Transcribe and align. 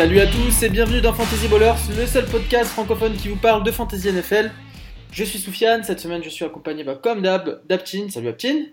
Salut 0.00 0.20
à 0.20 0.26
tous 0.26 0.62
et 0.62 0.70
bienvenue 0.70 1.02
dans 1.02 1.12
Fantasy 1.12 1.46
Ballers, 1.46 1.74
le 1.94 2.06
seul 2.06 2.24
podcast 2.24 2.70
francophone 2.70 3.14
qui 3.16 3.28
vous 3.28 3.36
parle 3.36 3.62
de 3.62 3.70
Fantasy 3.70 4.10
NFL. 4.10 4.50
Je 5.12 5.24
suis 5.24 5.38
Soufiane, 5.38 5.84
cette 5.84 6.00
semaine 6.00 6.24
je 6.24 6.30
suis 6.30 6.42
accompagné 6.42 6.84
bah, 6.84 6.94
comme 6.94 7.20
d'hab 7.20 7.60
d'Aptin. 7.68 8.08
Salut 8.08 8.28
Aptin. 8.28 8.64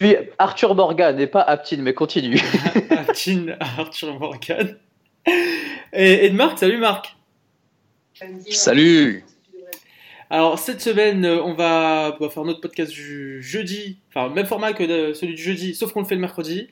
Je 0.00 0.06
suis 0.06 0.16
Arthur 0.38 0.74
Morgan 0.74 1.20
et 1.20 1.26
pas 1.26 1.42
Aptin, 1.42 1.82
mais 1.82 1.92
continue. 1.92 2.40
Aptin, 2.90 3.48
Arthur 3.60 4.18
Morgan. 4.18 4.78
Et, 5.92 6.24
et 6.24 6.30
de 6.30 6.34
Marc, 6.34 6.58
salut 6.58 6.78
Marc. 6.78 7.14
Salut 8.50 9.22
Alors 10.30 10.58
cette 10.58 10.80
semaine, 10.80 11.22
euh, 11.26 11.42
on 11.42 11.52
va, 11.52 12.16
on 12.18 12.24
va 12.24 12.30
faire 12.30 12.44
notre 12.44 12.62
podcast 12.62 12.90
du 12.90 13.42
jeudi, 13.42 13.98
enfin 14.08 14.30
même 14.30 14.46
format 14.46 14.72
que 14.72 15.12
celui 15.12 15.34
du 15.34 15.42
jeudi, 15.42 15.74
sauf 15.74 15.92
qu'on 15.92 16.00
le 16.00 16.06
fait 16.06 16.14
le 16.14 16.22
mercredi. 16.22 16.68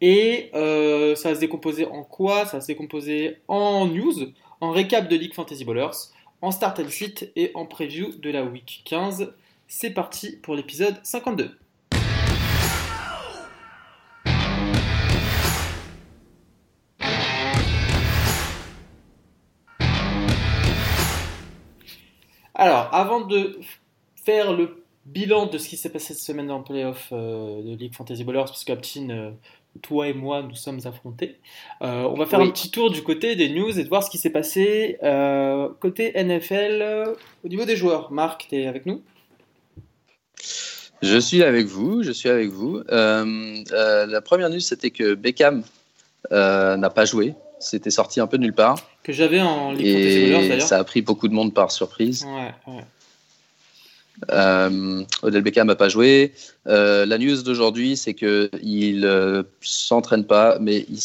Et 0.00 0.50
euh, 0.54 1.14
ça 1.14 1.28
va 1.28 1.34
se 1.34 1.40
décomposer 1.40 1.84
en 1.84 2.04
quoi? 2.04 2.46
Ça 2.46 2.56
va 2.56 2.60
se 2.62 2.68
décomposer 2.68 3.36
en 3.48 3.86
news, 3.86 4.14
en 4.60 4.70
récap 4.70 5.08
de 5.08 5.16
League 5.16 5.34
Fantasy 5.34 5.64
Ballers, 5.64 5.90
en 6.40 6.50
start 6.50 6.80
and 6.80 6.88
sit 6.88 7.30
et 7.36 7.50
en 7.54 7.66
preview 7.66 8.12
de 8.18 8.30
la 8.30 8.44
week 8.44 8.82
15. 8.86 9.34
C'est 9.68 9.90
parti 9.90 10.38
pour 10.42 10.54
l'épisode 10.54 10.96
52. 11.02 11.58
Alors, 22.54 22.88
avant 22.92 23.20
de 23.20 23.60
faire 24.16 24.52
le 24.52 24.79
bilan 25.06 25.46
de 25.46 25.58
ce 25.58 25.68
qui 25.68 25.76
s'est 25.76 25.88
passé 25.90 26.14
cette 26.14 26.22
semaine 26.22 26.46
dans 26.46 26.58
le 26.58 26.64
playoff 26.64 27.08
euh, 27.12 27.62
de 27.62 27.76
League 27.76 27.94
Fantasy 27.94 28.22
Ballers, 28.24 28.44
parce 28.46 28.64
qu'Aptin, 28.64 29.08
euh, 29.10 29.30
toi 29.82 30.08
et 30.08 30.12
moi, 30.14 30.42
nous 30.42 30.54
sommes 30.54 30.80
affrontés, 30.84 31.38
euh, 31.82 32.02
on 32.02 32.14
va 32.14 32.26
faire 32.26 32.40
Oui. 32.40 32.48
un 32.48 32.50
petit 32.50 32.70
tour 32.70 32.90
du 32.90 33.02
côté 33.02 33.36
des 33.36 33.48
news 33.48 33.78
et 33.78 33.84
de 33.84 33.88
voir 33.88 34.02
ce 34.02 34.10
qui 34.10 34.18
s'est 34.18 34.30
passé 34.30 34.98
euh, 35.02 35.68
côté 35.80 36.12
NFL 36.22 36.78
euh, 36.82 37.14
au 37.44 37.48
niveau 37.48 37.64
des 37.64 37.76
joueurs. 37.76 38.10
Marc, 38.12 38.46
tu 38.48 38.56
es 38.56 38.66
avec 38.66 38.84
nous? 38.86 39.02
Je 41.02 41.18
suis 41.18 41.42
avec 41.42 41.66
vous, 41.66 42.02
je 42.02 42.12
suis 42.12 42.28
avec 42.28 42.50
vous. 42.50 42.82
Euh, 42.90 43.56
euh, 43.72 44.06
la 44.06 44.20
première 44.20 44.50
news, 44.50 44.60
c'était 44.60 44.90
que 44.90 45.14
Beckham 45.14 45.62
euh, 46.30 46.76
n'a 46.76 46.90
pas 46.90 47.06
joué. 47.06 47.34
C'était 47.58 47.90
sorti 47.90 48.20
un 48.20 48.26
peu 48.26 48.36
de 48.38 48.42
nulle 48.42 48.54
part. 48.54 48.78
Que 49.02 49.12
j'avais 49.12 49.40
en 49.40 49.72
League 49.72 49.86
Fantasy 49.86 50.32
Ballers 50.32 50.48
d'ailleurs. 50.48 50.66
ça 50.68 50.78
a 50.78 50.84
pris 50.84 51.00
beaucoup 51.02 51.28
de 51.28 51.32
monde 51.34 51.54
par 51.54 51.70
surprise. 51.72 52.24
Ouais, 52.26 52.52
ouais. 52.74 52.82
Euh, 54.30 55.02
Odell 55.22 55.42
Beckham 55.42 55.66
n'a 55.68 55.76
pas 55.76 55.88
joué. 55.88 56.32
Euh, 56.66 57.06
la 57.06 57.16
news 57.18 57.42
d'aujourd'hui, 57.42 57.96
c'est 57.96 58.14
qu'il 58.14 59.00
ne 59.00 59.42
s'entraîne 59.60 60.24
pas, 60.24 60.58
mais 60.60 60.84
il 60.90 60.98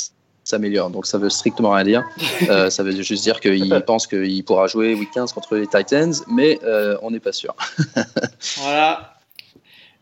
s'améliore. 0.43 0.89
Donc 0.89 1.05
ça 1.07 1.17
veut 1.17 1.29
strictement 1.29 1.71
rien 1.71 1.83
dire. 1.85 2.03
Euh, 2.49 2.69
ça 2.69 2.83
veut 2.83 2.91
juste 2.91 3.23
dire 3.23 3.39
qu'il 3.39 3.81
pense 3.87 4.05
qu'il 4.07 4.43
pourra 4.43 4.67
jouer 4.67 4.93
week 4.93 5.09
15 5.13 5.31
contre 5.33 5.55
les 5.55 5.65
Titans, 5.67 6.13
mais 6.29 6.59
euh, 6.63 6.97
on 7.01 7.09
n'est 7.11 7.19
pas 7.21 7.31
sûr. 7.31 7.55
Voilà. 8.57 9.13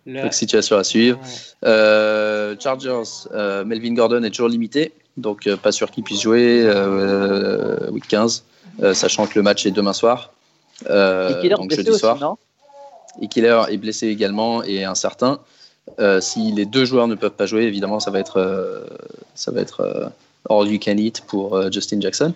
La- 0.05 0.23
Donc 0.23 0.33
situation 0.33 0.75
à 0.77 0.83
suivre. 0.83 1.17
ouais. 1.19 1.69
Euh, 1.69 2.55
Chargers, 2.59 3.03
euh, 3.33 3.63
Melvin 3.63 3.93
Gordon 3.93 4.21
est 4.23 4.31
toujours 4.31 4.49
limité, 4.49 4.91
donc 5.15 5.47
euh, 5.47 5.55
pas 5.55 5.71
sûr 5.71 5.89
qu'il 5.91 6.03
puisse 6.03 6.21
jouer 6.21 6.63
euh, 6.65 7.89
week 7.91 8.05
15, 8.09 8.43
euh, 8.81 8.93
sachant 8.93 9.27
que 9.27 9.33
le 9.35 9.43
match 9.43 9.65
est 9.65 9.71
demain 9.71 9.93
soir. 9.93 10.33
Euh, 10.89 11.41
donc 11.55 11.71
jeudi 11.73 11.89
aussi, 11.91 11.99
soir. 11.99 12.17
non? 12.19 12.35
Et 13.21 13.27
Killer 13.27 13.61
est 13.69 13.77
blessé 13.77 14.07
également 14.07 14.63
et 14.63 14.83
incertain. 14.83 15.39
Euh, 15.99 16.21
si 16.21 16.51
les 16.51 16.65
deux 16.65 16.85
joueurs 16.85 17.07
ne 17.07 17.15
peuvent 17.15 17.31
pas 17.31 17.45
jouer, 17.45 17.63
évidemment, 17.63 17.99
ça 17.99 18.11
va 18.11 18.19
être, 18.19 18.37
euh, 18.37 18.85
ça 19.35 19.51
va 19.51 19.61
être 19.61 19.81
euh, 19.81 20.07
all 20.49 20.67
you 20.67 20.79
can 20.79 20.97
eat 20.97 21.21
pour 21.27 21.55
euh, 21.55 21.69
Justin 21.71 22.01
Jackson. 22.01 22.33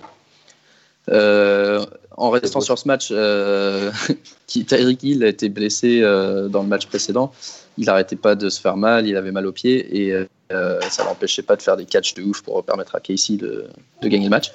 Euh, 1.09 1.85
en 2.17 2.29
restant 2.29 2.61
sur 2.61 2.77
ce 2.77 2.87
match, 2.87 3.07
Tyreek 4.47 5.03
Hill 5.03 5.23
a 5.23 5.27
été 5.27 5.49
blessé 5.49 6.01
dans 6.01 6.63
le 6.63 6.67
match 6.67 6.87
précédent. 6.87 7.31
Il 7.77 7.85
n'arrêtait 7.85 8.15
pas 8.15 8.35
de 8.35 8.49
se 8.49 8.59
faire 8.59 8.75
mal, 8.75 9.07
il 9.07 9.15
avait 9.15 9.31
mal 9.31 9.45
aux 9.45 9.51
pieds 9.51 10.09
et 10.09 10.27
ça 10.49 11.03
l'empêchait 11.05 11.43
pas 11.43 11.55
de 11.55 11.61
faire 11.61 11.77
des 11.77 11.85
catchs 11.85 12.15
de 12.15 12.23
ouf 12.23 12.41
pour 12.41 12.63
permettre 12.63 12.95
à 12.95 12.99
Casey 12.99 13.37
de, 13.37 13.67
de 14.01 14.07
gagner 14.07 14.25
le 14.25 14.31
match. 14.31 14.51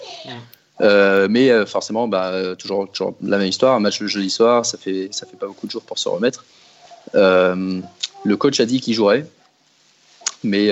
Euh, 0.83 1.29
mais 1.31 1.51
euh, 1.51 1.65
forcément, 1.65 2.09
bah, 2.09 2.31
euh, 2.33 2.55
toujours, 2.55 2.89
la 3.23 3.39
même 3.39 3.47
histoire. 3.47 3.75
Un 3.75 3.81
match 3.81 4.01
le 4.01 4.09
jeudi 4.09 4.31
soir, 4.31 4.67
ça 4.67 4.79
fait, 4.79 5.11
fait 5.13 5.37
pas 5.39 5.47
beaucoup 5.47 5.67
de 5.67 5.71
jours 5.71 5.83
pour 5.83 5.99
se 5.99 6.09
remettre. 6.09 6.45
Le 7.15 8.37
coach 8.37 8.61
a 8.61 8.67
dit 8.67 8.81
qu'il 8.81 8.95
jouerait, 8.95 9.27
mais 10.45 10.71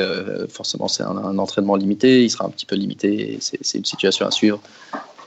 forcément, 0.48 0.88
c'est 0.88 1.03
un, 1.03 1.38
entraînement 1.38 1.76
limité. 1.76 2.25
Il 2.25 2.31
sera 2.31 2.44
un 2.44 2.50
petit 2.50 2.66
peu 2.66 2.76
limité 2.76 3.38
c'est 3.41 3.78
une 3.78 3.84
situation 3.84 4.26
à 4.26 4.31
suivre. 4.31 4.60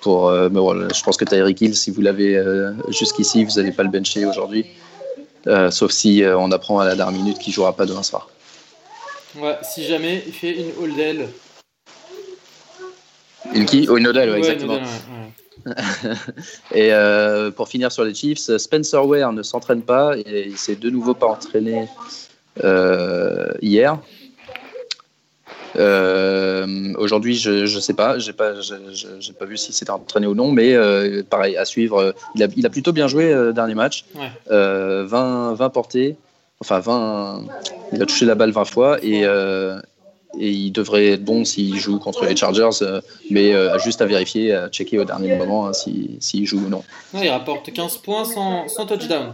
Pour, 0.02 0.32
mais 0.32 0.60
voilà, 0.60 0.88
je 0.94 1.02
pense 1.02 1.16
que 1.16 1.26
Tyreek 1.26 1.62
Hill, 1.62 1.76
si 1.76 1.92
vous 1.92 2.02
l'avez 2.02 2.42
jusqu'ici, 2.90 3.44
vous 3.44 3.56
n'allez 3.56 3.72
pas 3.72 3.84
le 3.84 3.90
bencher 3.90 4.26
aujourd'hui. 4.26 4.66
Sauf 5.70 5.92
si 5.92 6.24
on 6.26 6.52
apprend 6.52 6.80
à 6.80 6.86
la 6.86 6.96
dernière 6.96 7.18
minute 7.18 7.40
qu'il 7.40 7.54
jouera 7.54 7.76
pas 7.76 7.86
demain 7.86 8.04
soir. 8.04 8.30
Ouais, 9.36 9.58
si 9.64 9.84
jamais 9.84 10.24
il 10.28 10.34
fait 10.34 10.56
une 10.56 10.72
holdell. 10.82 11.28
Une 13.54 13.66
qui 13.66 13.88
Oh, 13.90 13.98
une 13.98 14.08
Odell, 14.08 14.30
ouais, 14.30 14.38
exactement. 14.38 14.80
Et 16.74 16.92
euh, 16.92 17.52
pour 17.52 17.68
finir 17.68 17.92
sur 17.92 18.04
les 18.04 18.14
Chiefs, 18.14 18.58
Spencer 18.58 19.06
Ware 19.06 19.32
ne 19.34 19.44
s'entraîne 19.44 19.82
pas 19.82 20.18
et 20.18 20.48
il 20.48 20.58
s'est 20.58 20.76
de 20.76 20.90
nouveau 20.90 21.14
pas 21.14 21.28
entraîné 21.28 21.88
euh, 22.64 23.52
hier. 23.62 23.98
Euh, 25.76 26.94
Aujourd'hui, 26.98 27.36
je 27.36 27.62
ne 27.62 27.80
sais 27.80 27.94
pas, 27.94 28.20
j'ai 28.20 28.34
pas, 28.34 28.54
pas 29.40 29.46
vu 29.46 29.58
s'il 29.58 29.74
s'était 29.74 29.92
entraîné 29.92 30.28
ou 30.28 30.36
non, 30.36 30.52
mais 30.52 30.76
pareil 31.30 31.58
à 31.58 31.66
suivre. 31.66 32.14
Il 32.36 32.44
a, 32.44 32.48
il 32.56 32.66
a 32.66 32.70
plutôt 32.70 32.92
bien 32.92 33.08
joué 33.08 33.34
dernier 33.54 33.76
match, 33.76 34.06
Ouais. 34.16 34.32
Euh, 34.52 35.06
20, 35.08 35.54
20 35.56 35.70
portées, 35.70 36.16
enfin 36.60 36.80
20, 36.80 37.46
il 37.94 38.02
a 38.02 38.06
touché 38.06 38.26
la 38.26 38.36
balle 38.36 38.52
20 38.52 38.66
fois 38.66 38.98
et, 39.04 39.26
et 40.40 40.50
il 40.50 40.72
devrait 40.72 41.08
être 41.10 41.24
bon 41.24 41.46
s'il 41.46 41.76
joue 41.78 42.00
contre 42.00 42.26
les 42.26 42.36
Chargers, 42.36 42.70
euh, 42.82 43.02
mais 43.30 43.54
euh, 43.54 43.78
juste 43.80 44.02
à 44.02 44.06
vérifier, 44.06 44.54
à 44.54 44.70
checker 44.70 45.00
au 45.00 45.06
dernier 45.06 45.36
moment 45.36 45.68
hein, 45.68 45.74
si- 45.74 46.18
s'il 46.20 46.46
joue 46.46 46.60
ou 46.66 46.70
non. 46.70 46.84
Ouais, 47.14 47.26
il 47.26 47.30
rapporte 47.30 47.72
15 47.72 47.98
points 47.98 48.26
sans, 48.26 48.68
sans 48.68 48.86
touchdown. 48.86 49.34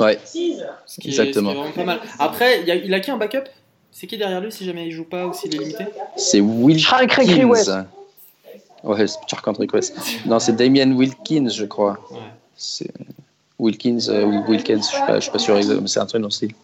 Ouais, 0.00 0.18
Ce 0.24 0.32
qui, 0.32 0.52
est, 0.52 0.56
ce 0.86 1.00
qui 1.00 1.06
est 1.08 1.10
Exactement. 1.10 1.54
vraiment 1.54 1.70
pas 1.72 1.84
mal. 1.84 2.00
Après, 2.18 2.60
il, 2.60 2.66
y 2.66 2.70
a, 2.70 2.74
il 2.74 2.92
a 2.92 3.00
qui 3.00 3.10
un 3.10 3.16
backup? 3.16 3.44
C'est 3.92 4.06
qui 4.06 4.16
derrière 4.18 4.40
lui 4.40 4.52
si 4.52 4.64
jamais 4.64 4.86
il 4.86 4.92
joue 4.92 5.04
pas 5.04 5.26
ou 5.26 5.32
s'il 5.32 5.54
est 5.54 5.58
limité? 5.58 5.84
C'est 6.16 6.40
Wilkins. 6.40 6.82
Charles 6.82 7.44
West. 7.46 7.68
Ouais, 8.84 9.06
c'est 9.06 9.18
West. 9.72 9.94
Non, 10.26 10.38
c'est 10.38 10.54
Damien 10.54 10.92
Wilkins, 10.92 11.48
je 11.48 11.64
crois. 11.64 11.98
Ouais. 12.10 12.18
C'est 12.56 12.90
Wilkins 13.58 13.98
euh, 14.08 14.24
ou 14.24 14.50
Wilkins, 14.50 14.78
je 14.78 14.82
suis 14.86 15.00
pas, 15.06 15.16
je 15.16 15.20
suis 15.22 15.30
pas 15.32 15.38
sûr 15.38 15.54
mais 15.56 15.88
c'est 15.88 16.00
un 16.00 16.06
truc 16.06 16.22
dans 16.22 16.30
ce 16.30 16.36
style. 16.36 16.54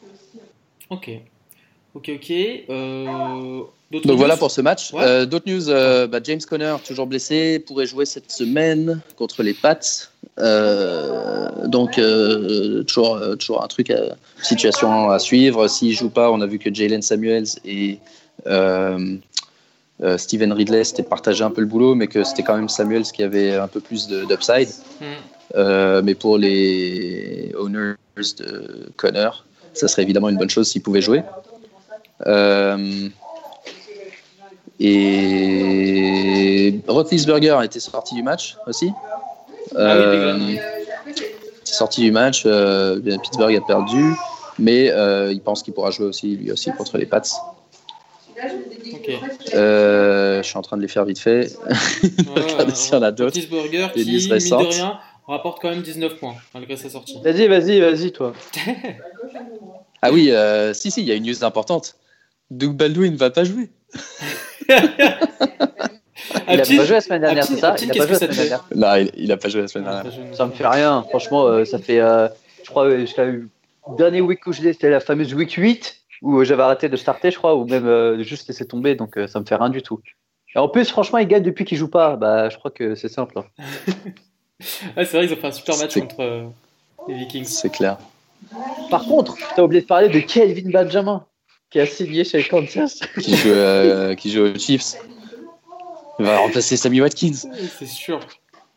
Ok. 0.90 1.10
Ok, 1.94 2.10
ok. 2.12 2.30
Euh, 2.70 3.60
Donc 3.92 4.16
voilà 4.16 4.36
pour 4.36 4.50
ce 4.50 4.60
match. 4.60 4.92
Ouais. 4.92 5.02
Euh, 5.04 5.26
D'autres 5.26 5.48
news, 5.48 5.68
euh, 5.70 6.06
bah, 6.08 6.18
James 6.24 6.40
Conner, 6.48 6.74
toujours 6.84 7.06
blessé, 7.06 7.60
pourrait 7.60 7.86
jouer 7.86 8.04
cette 8.04 8.30
semaine 8.32 9.00
contre 9.16 9.42
les 9.44 9.54
Pats. 9.54 9.78
Donc 11.66 11.92
toujours, 12.86 13.20
toujours 13.38 13.62
un 13.62 13.68
truc, 13.68 13.90
à, 13.90 14.16
situation 14.42 15.10
à 15.10 15.18
suivre. 15.20 15.68
S'il 15.68 15.92
joue 15.94 16.10
pas, 16.10 16.30
on 16.32 16.40
a 16.40 16.46
vu 16.46 16.58
que 16.58 16.74
Jalen 16.74 17.02
Samuels 17.02 17.46
et 17.64 17.98
Steven 20.16 20.52
Ridley 20.52 20.82
s'étaient 20.84 21.02
partagé 21.04 21.44
un 21.44 21.50
peu 21.52 21.60
le 21.60 21.68
boulot, 21.68 21.94
mais 21.94 22.08
que 22.08 22.24
c'était 22.24 22.42
quand 22.42 22.56
même 22.56 22.68
Samuels 22.68 23.04
qui 23.04 23.22
avait 23.22 23.54
un 23.54 23.68
peu 23.68 23.78
plus 23.80 24.08
de- 24.08 24.24
d'upside. 24.24 24.68
Hmm. 25.00 26.00
Mais 26.02 26.14
pour 26.16 26.38
les 26.38 27.52
owners 27.56 27.94
de 28.16 28.90
Connor, 28.96 29.44
ça 29.72 29.86
serait 29.86 30.02
évidemment 30.02 30.28
une 30.28 30.36
bonne 30.38 30.50
chose 30.50 30.68
s'il 30.68 30.82
pouvait 30.82 31.00
jouer. 31.02 31.22
Euh, 32.26 33.08
et 34.80 36.80
Roethlisberger 36.88 37.50
a 37.50 37.64
été 37.64 37.80
sorti 37.80 38.14
du 38.14 38.22
match 38.22 38.56
aussi. 38.66 38.90
Ah 39.76 39.96
oui, 39.96 40.02
Euh, 40.04 40.56
sorti 41.64 42.02
du 42.02 42.12
match. 42.12 42.42
euh, 42.46 42.98
Pittsburgh 43.00 43.56
a 43.56 43.60
perdu, 43.60 44.14
mais 44.58 44.90
euh, 44.90 45.32
il 45.32 45.40
pense 45.40 45.62
qu'il 45.62 45.74
pourra 45.74 45.90
jouer 45.90 46.06
aussi 46.06 46.36
lui 46.36 46.52
aussi 46.52 46.70
contre 46.72 46.98
les 46.98 47.06
Pats. 47.06 47.22
Ok. 48.92 49.10
Euh, 49.54 50.42
je 50.42 50.46
suis 50.48 50.58
en 50.58 50.62
train 50.62 50.76
de 50.76 50.82
les 50.82 50.88
faire 50.88 51.04
vite 51.04 51.18
fait. 51.18 51.52
Ouais, 51.66 52.42
Regardez 52.52 52.74
s'il 52.74 52.94
y 52.94 52.96
en 52.96 53.02
a 53.02 53.10
d'autres. 53.10 53.36
Roethlisberger 53.38 53.88
Des 53.94 54.04
qui, 54.04 54.10
news 54.12 54.18
mine 54.18 54.28
de 54.28 54.32
récentes. 54.34 54.72
rien, 54.74 54.98
rapporte 55.26 55.60
quand 55.62 55.70
même 55.70 55.82
19 55.82 56.16
points 56.16 56.34
malgré 56.52 56.76
sa 56.76 56.90
sortie. 56.90 57.18
Vas-y, 57.22 57.46
vas-y, 57.48 57.80
vas-y, 57.80 58.12
toi. 58.12 58.32
Ah 60.06 60.12
oui, 60.12 60.30
euh, 60.30 60.74
si, 60.74 60.90
si, 60.90 61.00
il 61.00 61.06
y 61.08 61.12
a 61.12 61.14
une 61.14 61.24
news 61.24 61.44
importante. 61.44 61.96
Doug 62.58 62.72
Baldwin 62.76 63.16
va 63.16 63.30
pas 63.30 63.44
jouer. 63.44 63.70
Il 66.48 66.60
a 66.60 66.62
Aptine- 66.62 66.76
pas 66.78 66.84
joué 66.84 66.94
la 66.94 67.00
semaine 67.00 67.20
dernière, 67.22 67.44
c'est 67.44 67.56
ça 67.56 67.74
Il 67.80 67.90
a 67.90 67.94
qu'est-ce 67.94 68.06
pas 68.06 68.14
joué 68.14 68.26
la 68.26 68.32
semaine 68.32 68.48
dernière. 68.48 68.64
Non, 68.74 68.94
il, 68.96 69.10
il 69.24 69.32
a 69.32 69.36
pas 69.36 69.48
joué 69.48 69.60
la 69.62 69.68
semaine 69.68 69.84
dernière. 69.88 70.12
Ça 70.34 70.46
me 70.46 70.52
fait 70.52 70.66
rien. 70.66 71.02
Franchement, 71.08 71.44
euh, 71.46 71.64
ça 71.64 71.78
fait, 71.78 72.00
euh, 72.00 72.28
je 72.62 72.70
crois, 72.70 72.84
euh, 72.86 73.00
jusqu'à 73.00 73.24
le 73.24 73.48
dernier 73.96 74.20
week 74.20 74.46
où 74.46 74.52
je 74.52 74.62
l'ai, 74.62 74.72
c'était 74.72 74.90
la 74.90 75.00
fameuse 75.00 75.34
week 75.34 75.52
8 75.52 75.96
où 76.22 76.42
j'avais 76.44 76.62
arrêté 76.62 76.88
de 76.88 76.96
starter, 76.96 77.30
je 77.30 77.36
crois, 77.38 77.54
ou 77.56 77.66
même 77.66 77.86
euh, 77.86 78.22
juste 78.22 78.48
laissé 78.48 78.66
tomber. 78.66 78.94
Donc, 78.94 79.18
euh, 79.18 79.26
ça 79.26 79.40
me 79.40 79.44
fait 79.44 79.56
rien 79.56 79.68
du 79.68 79.82
tout. 79.82 80.00
Et 80.54 80.58
en 80.58 80.68
plus, 80.68 80.88
franchement, 80.88 81.18
ils 81.18 81.26
gagnent 81.28 81.42
depuis 81.42 81.64
qu'ils 81.64 81.78
jouent 81.78 81.88
pas. 81.90 82.16
Bah, 82.16 82.48
je 82.48 82.56
crois 82.56 82.70
que 82.70 82.94
c'est 82.94 83.08
simple. 83.08 83.38
hein. 83.38 83.44
C'est 84.60 85.12
vrai, 85.12 85.26
ils 85.26 85.32
ont 85.32 85.36
fait 85.36 85.46
un 85.48 85.52
super 85.52 85.76
match 85.76 85.98
contre 85.98 86.20
euh, 86.20 86.44
les 87.08 87.14
Vikings. 87.14 87.44
C'est 87.44 87.70
clair. 87.70 87.98
Par 88.90 89.04
contre, 89.04 89.36
t'as 89.56 89.62
oublié 89.62 89.82
de 89.82 89.86
parler 89.86 90.08
de 90.08 90.20
Kelvin 90.20 90.70
Benjamin, 90.70 91.24
qui 91.74 91.80
a 91.80 91.86
signé 91.86 92.22
chez 92.22 92.44
Kansas. 92.44 93.00
Qui 93.20 93.34
joue, 93.34 93.48
euh, 93.48 94.14
qui 94.14 94.30
joue 94.30 94.42
aux 94.42 94.56
Chiefs. 94.56 94.94
Il 96.20 96.24
va 96.24 96.38
remplacer 96.38 96.76
Sammy 96.76 97.00
Watkins. 97.00 97.48
C'est 97.76 97.88
sûr. 97.88 98.20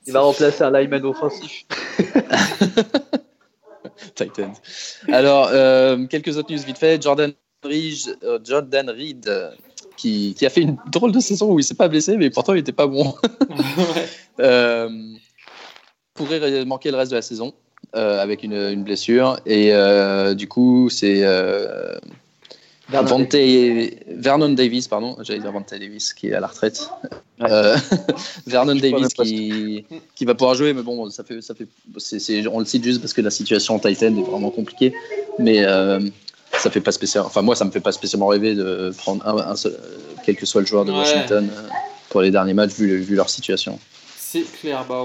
Il 0.07 0.13
va 0.13 0.21
remplacer 0.21 0.63
un 0.63 0.71
lineman 0.71 1.05
offensif. 1.05 1.67
Titans. 4.15 4.55
Alors, 5.09 5.49
euh, 5.51 6.07
quelques 6.07 6.37
autres 6.37 6.51
news 6.51 6.63
vite 6.65 6.79
fait. 6.79 6.99
Jordan 6.99 7.31
Reed, 7.63 8.17
euh, 8.23 8.39
Jordan 8.43 8.89
Reed 8.89 9.27
euh, 9.27 9.51
qui, 9.95 10.33
qui 10.35 10.47
a 10.47 10.49
fait 10.49 10.61
une 10.61 10.77
drôle 10.91 11.11
de 11.11 11.19
saison 11.19 11.53
où 11.53 11.59
il 11.59 11.63
s'est 11.63 11.75
pas 11.75 11.89
blessé, 11.89 12.17
mais 12.17 12.31
pourtant 12.31 12.55
il 12.55 12.59
était 12.59 12.71
pas 12.71 12.87
bon. 12.87 13.13
Euh, 14.39 14.87
pourrait 16.13 16.63
manquer 16.65 16.91
le 16.91 16.97
reste 16.97 17.09
de 17.09 17.15
la 17.15 17.23
saison 17.23 17.55
euh, 17.95 18.21
avec 18.21 18.43
une, 18.43 18.53
une 18.53 18.83
blessure. 18.83 19.39
Et 19.47 19.73
euh, 19.73 20.35
du 20.35 20.47
coup, 20.47 20.91
c'est 20.91 21.23
Vernon 22.89 23.07
Vontae- 23.23 23.97
Vernon 24.07 24.49
Davis, 24.49 24.87
pardon, 24.87 25.17
j'allais 25.21 25.39
dire 25.39 25.51
Vontae 25.51 25.77
Davis 25.79 26.13
qui 26.13 26.27
est 26.29 26.33
à 26.33 26.39
la 26.39 26.47
retraite. 26.47 26.89
Ouais. 27.41 27.47
Euh, 27.51 27.75
Vernon 28.47 28.75
Davis 28.75 29.13
qui, 29.13 29.85
qui 30.15 30.25
va 30.25 30.35
pouvoir 30.35 30.55
jouer, 30.55 30.73
mais 30.73 30.81
bon, 30.83 31.09
ça 31.09 31.23
fait, 31.23 31.41
ça 31.41 31.53
fait, 31.53 31.67
c'est, 31.97 32.19
c'est- 32.19 32.47
on 32.47 32.59
le 32.59 32.65
cite 32.65 32.83
juste 32.83 33.01
parce 33.01 33.13
que 33.13 33.21
la 33.21 33.29
situation 33.31 33.75
en 33.75 33.79
Titan 33.79 34.15
est 34.15 34.21
vraiment 34.29 34.49
compliquée. 34.51 34.93
Mais 35.37 35.63
euh, 35.65 35.99
ça 36.53 36.71
fait 36.71 36.79
pas 36.81 36.91
spécialement, 36.93 37.27
enfin 37.27 37.41
moi, 37.41 37.55
ça 37.55 37.65
me 37.65 37.71
fait 37.71 37.81
pas 37.81 37.91
spécialement 37.91 38.27
rêver 38.27 38.55
de 38.55 38.91
prendre 38.97 39.27
un, 39.27 39.37
un 39.51 39.55
seul, 39.55 39.77
quel 40.25 40.35
que 40.37 40.45
soit 40.45 40.61
le 40.61 40.67
joueur 40.67 40.85
de 40.85 40.91
Ouais. 40.91 40.99
Washington 40.99 41.49
euh, 41.55 41.67
pour 42.09 42.21
les 42.21 42.31
derniers 42.31 42.53
matchs 42.53 42.71
vu, 42.75 42.97
vu 43.01 43.15
leur 43.15 43.29
situation. 43.29 43.79
C'est 44.17 44.43
clair. 44.61 44.85
Bah, 44.87 45.03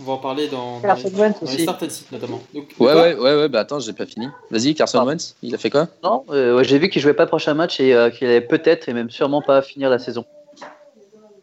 on 0.00 0.04
va 0.04 0.12
en 0.14 0.18
parler 0.18 0.48
dans, 0.48 0.76
dans 0.76 0.80
Carson 0.82 1.10
les, 1.12 1.18
Wentz 1.20 1.40
dans 1.40 1.46
les 1.46 1.52
aussi. 1.54 1.62
start 1.62 1.82
and 1.82 1.90
sit 1.90 2.10
notamment. 2.12 2.40
Donc, 2.54 2.68
Ouais, 2.78 2.94
ouais, 2.94 3.14
ouais, 3.14 3.34
ouais, 3.36 3.48
bah 3.48 3.60
attends, 3.60 3.80
j'ai 3.80 3.92
pas 3.92 4.06
fini. 4.06 4.28
Vas-y, 4.50 4.74
Carson 4.74 4.98
Ah. 5.00 5.04
Wentz, 5.04 5.36
il 5.42 5.54
a 5.54 5.58
fait 5.58 5.70
quoi? 5.70 5.88
Non, 6.02 6.24
euh, 6.30 6.56
ouais, 6.56 6.64
j'ai 6.64 6.78
vu 6.78 6.88
qu'il 6.88 7.02
jouait 7.02 7.14
pas 7.14 7.24
le 7.24 7.28
prochain 7.28 7.54
match 7.54 7.80
et 7.80 7.94
euh, 7.94 8.10
qu'il 8.10 8.26
allait 8.26 8.40
peut-être 8.40 8.88
et 8.88 8.92
même 8.94 9.10
sûrement 9.10 9.42
pas 9.42 9.60
finir 9.62 9.90
la 9.90 9.98
saison. 9.98 10.24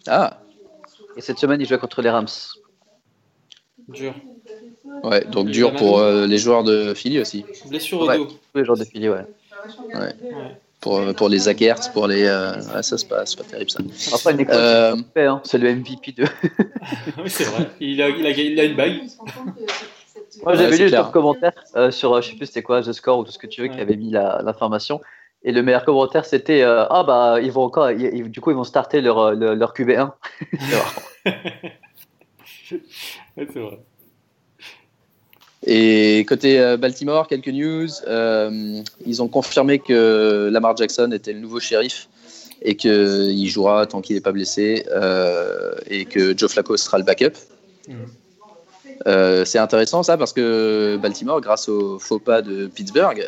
Ah, 0.08 0.40
Et 1.16 1.22
cette 1.22 1.38
semaine, 1.40 1.60
il 1.62 1.68
jouait 1.68 1.78
contre 1.78 2.02
les 2.02 2.10
Rams. 2.10 2.28
Dur. 3.90 4.14
ouais, 5.04 5.24
donc 5.26 5.48
dur 5.48 5.74
pour 5.76 6.00
euh, 6.00 6.26
les 6.28 6.38
joueurs 6.38 6.64
de 6.64 6.94
Philly 6.94 7.20
aussi. 7.20 7.46
Blessure 7.70 8.02
au 8.02 8.08
Ouais. 8.08 8.18
dos. 8.18 8.26
Tous 8.26 8.58
les 8.60 8.66
jours 8.66 8.76
de 8.78 8.84
Philly, 8.84 9.08
ouais. 9.10 9.26
Ouais. 9.94 10.14
Pour, 10.88 11.16
pour 11.16 11.28
les 11.30 11.38
Zach 11.40 11.62
Ertz, 11.62 11.90
pour 11.90 12.08
les. 12.08 12.24
euh, 12.26 12.54
ouais, 12.74 12.82
ça, 12.84 12.98
c'est 12.98 13.10
pas, 13.10 13.26
c'est 13.26 13.38
pas 13.38 13.44
terrible 13.44 13.70
ça. 13.70 13.80
Après, 14.14 14.34
Nico, 14.34 14.54
Euh, 14.54 14.96
hein, 15.18 15.42
c'est 15.44 15.58
le 15.58 15.76
MVP 15.76 16.14
de. 16.14 16.24
oui, 17.22 17.30
c'est 17.30 17.44
vrai. 17.44 17.68
Il 17.82 18.02
a, 18.02 18.08
il, 18.10 18.26
a, 18.26 18.30
il 18.30 18.60
a 18.60 18.64
une 18.64 18.76
bague. 18.76 19.02
Moi, 20.44 20.56
j'avais 20.56 20.78
lu 20.78 20.84
le 20.86 20.90
clair. 20.90 21.12
commentaire 21.12 21.52
euh, 21.76 21.92
sur, 21.92 22.14
euh, 22.14 22.22
je 22.22 22.30
sais 22.30 22.36
plus 22.38 22.46
c'était 22.46 22.62
quoi, 22.64 22.82
The 22.82 22.94
Score 22.94 23.20
ou 23.20 23.24
tout 23.26 23.32
ce 23.32 23.38
que 23.40 23.48
tu 23.48 23.62
veux, 23.62 23.68
qui 23.68 23.82
avait 23.82 23.98
mis 23.98 24.12
l'information. 24.12 25.02
Et 25.44 25.52
le 25.52 25.62
meilleur 25.62 25.84
commentaire, 25.84 26.24
c'était 26.26 26.62
euh, 26.62 26.86
Ah, 26.90 27.04
bah, 27.04 27.40
ils 27.42 27.52
vont 27.52 27.64
encore. 27.64 27.92
ils- 27.92 28.16
ils- 28.16 28.30
du 28.32 28.40
coup, 28.40 28.52
ils 28.52 28.56
vont 28.58 28.64
starter 28.64 29.02
leur, 29.02 29.34
leur, 29.34 29.56
leur 29.56 29.74
QB1. 29.76 30.14
C'est 30.60 30.76
marrant. 30.76 31.02
Ouais, 33.36 33.48
c'est 33.52 33.60
vrai. 33.60 33.80
Et 35.70 36.24
côté 36.28 36.62
euh, 36.62 36.78
Baltimore, 36.78 37.28
quelques 37.28 37.50
news. 37.50 37.90
Euh, 38.08 38.82
ils 39.06 39.22
ont 39.22 39.28
confirmé 39.28 39.80
que 39.80 40.50
Lamar 40.50 40.78
Jackson 40.78 41.12
était 41.12 41.34
le 41.34 41.40
nouveau 41.40 41.60
shérif 41.60 42.08
et 42.62 42.76
qu'il 42.76 43.48
jouera 43.50 43.86
tant 43.86 44.00
qu'il 44.00 44.16
n'est 44.16 44.22
pas 44.22 44.32
blessé 44.32 44.86
euh, 44.90 45.74
et 45.90 46.06
que 46.06 46.36
Joe 46.36 46.50
Flacco 46.50 46.78
sera 46.78 46.98
le 46.98 47.04
backup. 47.04 47.34
Euh, 49.06 49.44
c'est 49.44 49.60
intéressant 49.60 50.04
ça 50.04 50.18
parce 50.18 50.32
que 50.32 50.98
Baltimore, 51.02 51.42
grâce 51.42 51.68
au 51.68 52.00
faux 52.00 52.18
pas 52.18 52.42
de 52.42 52.68
Pittsburgh, 52.68 53.22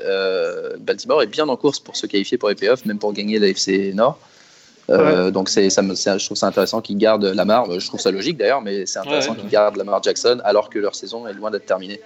Baltimore 0.80 1.21
est 1.21 1.27
bien 1.27 1.47
en 1.50 1.57
course 1.57 1.81
pour 1.81 1.97
se 1.97 2.07
qualifier 2.07 2.38
pour 2.38 2.47
les 2.47 2.56
playoffs, 2.56 2.85
même 2.85 3.00
pour 3.00 3.12
gagner 3.12 3.38
l'AFC 3.38 3.94
Nord. 3.94 4.18
Euh, 4.89 5.30
Donc 5.31 5.50
c'est, 5.50 5.69
ça 5.69 5.81
me, 5.81 5.94
c'est- 5.95 6.18
je 6.19 6.25
trouve 6.25 6.38
ça 6.38 6.47
intéressant 6.47 6.81
qu'ils 6.81 6.97
gardent 6.97 7.25
Lamar. 7.25 7.80
Je 7.80 7.86
trouve 7.88 8.00
ça 8.00 8.12
logique 8.12 8.38
d'ailleurs, 8.38 8.62
mais 8.62 8.86
c'est 8.86 9.00
intéressant 9.00 9.31
Ouais, 9.31 9.36
ouais. 9.38 9.41
qu'ils 9.44 9.50
gardent 9.51 9.75
Lamar 9.77 10.01
Jackson 10.01 10.39
alors 10.44 10.69
que 10.69 10.80
leur 10.80 10.95
saison 10.95 11.27
est 11.27 11.33
loin 11.33 11.51
d'être 11.51 11.65
terminée. 11.65 12.00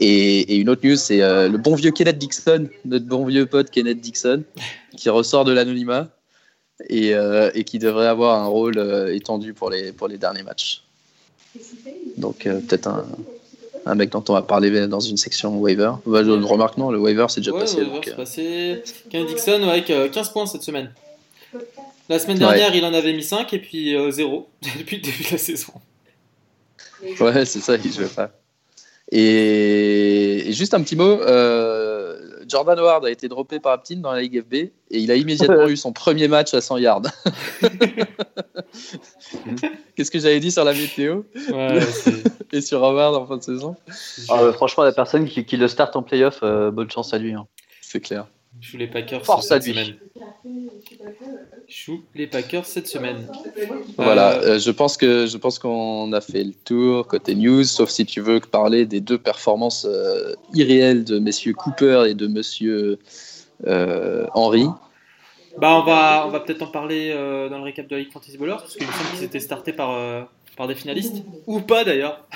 Et, 0.00 0.40
et 0.54 0.56
une 0.56 0.68
autre 0.68 0.86
news, 0.86 0.96
c'est 0.96 1.22
euh, 1.22 1.48
le 1.48 1.58
bon 1.58 1.74
vieux 1.74 1.90
Kenneth 1.90 2.18
Dixon, 2.18 2.68
notre 2.84 3.06
bon 3.06 3.24
vieux 3.26 3.46
pote 3.46 3.70
Kenneth 3.70 4.00
Dixon, 4.00 4.42
qui 4.96 5.08
ressort 5.10 5.44
de 5.44 5.52
l'anonymat 5.52 6.08
et, 6.88 7.14
euh, 7.14 7.50
et 7.54 7.64
qui 7.64 7.78
devrait 7.78 8.06
avoir 8.06 8.40
un 8.40 8.46
rôle 8.46 8.78
euh, 8.78 9.14
étendu 9.14 9.54
pour 9.54 9.70
les, 9.70 9.92
pour 9.92 10.06
les 10.08 10.18
derniers 10.18 10.42
matchs. 10.44 10.82
Donc 12.16 12.46
euh, 12.46 12.60
peut-être 12.60 12.86
un, 12.88 13.06
un 13.86 13.94
mec 13.94 14.10
dont 14.10 14.22
on 14.28 14.32
va 14.34 14.42
parler 14.42 14.86
dans 14.86 15.00
une 15.00 15.16
section 15.16 15.58
waiver. 15.58 15.92
Bah, 16.06 16.22
je 16.22 16.30
remarque 16.30 16.76
non, 16.78 16.90
le 16.90 16.98
waiver 16.98 17.26
c'est 17.28 17.40
déjà 17.40 17.52
Ouais, 17.52 17.60
passé. 17.60 17.84
donc, 17.84 18.04
c'est 18.04 18.12
euh, 18.12 18.16
passé. 18.16 18.82
Ken 19.10 19.26
Dixon 19.26 19.62
avec 19.68 19.90
euh, 19.90 20.08
15 20.08 20.28
points 20.30 20.46
cette 20.46 20.62
semaine. 20.62 20.92
La 22.08 22.18
semaine 22.18 22.38
Ouais. 22.42 22.56
dernière, 22.56 22.74
il 22.74 22.84
en 22.84 22.94
avait 22.94 23.12
mis 23.12 23.22
5 23.22 23.52
et 23.52 23.58
puis 23.58 23.94
0 24.10 24.48
depuis 24.78 24.96
le 24.96 25.02
début 25.02 25.24
de 25.24 25.30
la 25.32 25.38
saison. 25.38 25.72
Ouais, 27.20 27.44
c'est 27.44 27.60
ça, 27.60 27.76
il 27.76 27.92
jouait 27.92 28.06
pas. 28.06 28.30
Et, 29.10 30.48
et 30.48 30.52
juste 30.52 30.74
un 30.74 30.82
petit 30.82 30.96
mot, 30.96 31.20
euh, 31.22 32.18
Jordan 32.46 32.78
Howard 32.78 33.06
a 33.06 33.10
été 33.10 33.28
droppé 33.28 33.58
par 33.60 33.72
Aptin 33.72 33.96
dans 33.96 34.12
la 34.12 34.20
Ligue 34.20 34.42
FB 34.42 34.54
et 34.54 34.70
il 34.90 35.10
a 35.10 35.14
immédiatement 35.14 35.66
eu 35.68 35.76
son 35.76 35.92
premier 35.92 36.28
match 36.28 36.52
à 36.54 36.60
100 36.60 36.76
yards. 36.78 37.02
Qu'est-ce 39.96 40.10
que 40.10 40.18
j'avais 40.18 40.40
dit 40.40 40.50
sur 40.52 40.64
la 40.64 40.72
météo? 40.72 41.22
Ouais, 41.52 41.78
et 42.52 42.60
sur 42.60 42.84
Howard 42.84 43.14
en 43.14 43.26
fin 43.26 43.36
de 43.36 43.42
saison? 43.42 43.76
Ah, 44.28 44.42
euh, 44.42 44.52
franchement, 44.52 44.84
la 44.84 44.92
personne 44.92 45.26
qui, 45.28 45.44
qui 45.44 45.56
le 45.56 45.68
start 45.68 45.96
en 45.96 46.02
playoff, 46.02 46.40
euh, 46.42 46.70
bonne 46.70 46.90
chance 46.90 47.12
à 47.14 47.18
lui. 47.18 47.32
hein. 47.32 47.46
C'est 47.80 48.00
clair. 48.00 48.26
Je 48.60 48.70
joue 48.72 48.76
les 48.78 48.86
Packers 48.88 49.24
Force 49.24 49.48
cette 49.48 49.62
à 49.62 49.66
lui. 49.66 49.72
semaine. 49.72 49.96
Je 51.68 51.84
joue 51.84 52.02
les 52.14 52.26
Packers 52.26 52.66
cette 52.66 52.86
semaine. 52.88 53.28
Voilà, 53.96 54.38
Euh, 54.38 54.54
euh, 54.54 54.58
je 54.58 54.70
pense 54.70 54.96
que 54.96 55.26
je 55.26 55.36
pense 55.36 55.58
qu'on 55.58 56.12
a 56.12 56.20
fait 56.20 56.42
le 56.44 56.52
tour 56.64 57.06
côté 57.06 57.34
news, 57.34 57.64
sauf 57.64 57.90
si 57.90 58.04
tu 58.06 58.20
veux 58.20 58.40
parler 58.40 58.86
des 58.86 59.00
deux 59.00 59.18
performances 59.18 59.86
euh, 59.88 60.34
irréelles 60.54 61.04
de 61.04 61.18
messieurs 61.18 61.52
Cooper 61.52 62.04
et 62.08 62.14
de 62.14 62.26
monsieur 62.26 62.98
euh, 63.66 64.26
Henry. 64.34 64.66
Bah, 65.58 65.76
on 65.76 65.82
va, 65.84 66.24
on 66.26 66.30
va 66.30 66.40
peut-être 66.40 66.62
en 66.62 66.68
parler 66.68 67.10
euh, 67.12 67.48
dans 67.48 67.58
le 67.58 67.64
récap 67.64 67.86
de 67.88 67.96
la 67.96 68.02
Ligue 68.02 68.12
Fantasy 68.12 68.38
Ballers, 68.38 68.56
parce 68.60 68.76
qu'il 68.76 68.86
me 68.86 68.92
semble 68.92 69.10
qu'ils 69.10 69.24
étaient 69.24 69.40
startés 69.40 69.72
par, 69.72 69.90
euh, 69.92 70.22
par 70.58 70.66
des 70.68 70.74
finalistes. 70.74 71.22
Ou 71.46 71.60
pas 71.60 71.84
d'ailleurs. 71.84 72.26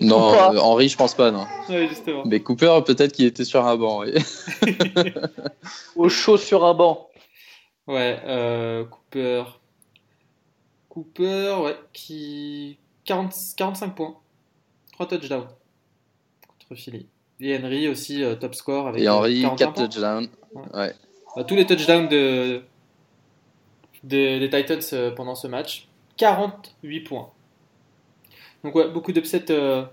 Non, 0.00 0.32
pas. 0.32 0.52
euh, 0.54 0.58
Henry, 0.58 0.88
je 0.88 0.96
pense 0.96 1.14
pas, 1.14 1.30
non. 1.30 1.46
Ouais, 1.68 1.86
justement. 1.86 2.24
Mais 2.24 2.40
Cooper, 2.40 2.80
peut-être 2.84 3.12
qu'il 3.12 3.26
était 3.26 3.44
sur 3.44 3.64
un 3.64 3.76
banc. 3.76 4.00
oui. 4.00 4.14
Au 5.96 6.08
chaud 6.08 6.38
sur 6.38 6.64
un 6.64 6.74
banc. 6.74 7.08
Ouais, 7.86 8.18
euh, 8.24 8.84
Cooper. 8.86 9.44
Cooper, 10.88 11.54
ouais, 11.62 11.76
qui. 11.92 12.78
40 13.04 13.32
45 13.56 13.94
points. 13.94 14.16
3 14.92 15.06
touchdowns 15.06 15.46
contre 16.48 16.74
Philly. 16.80 17.06
Et 17.38 17.56
Henry 17.58 17.86
aussi, 17.88 18.22
euh, 18.24 18.34
top 18.34 18.54
score 18.54 18.88
avec 18.88 19.02
Et 19.02 19.08
Henry, 19.08 19.42
41 19.42 19.56
4 19.56 19.72
points. 19.74 19.86
touchdowns. 19.88 20.28
Ouais. 20.74 20.94
Bah, 21.36 21.44
tous 21.44 21.54
les 21.54 21.66
touchdowns 21.66 22.08
de, 22.08 22.62
de- 24.02 24.38
des 24.38 24.48
Titans 24.50 24.80
euh, 24.94 25.10
pendant 25.14 25.34
ce 25.34 25.46
match. 25.46 25.86
48 26.16 27.00
points. 27.02 27.30
Donc 28.66 28.92
beaucoup 28.92 29.12
d'upsets 29.12 29.44
euh, 29.50 29.84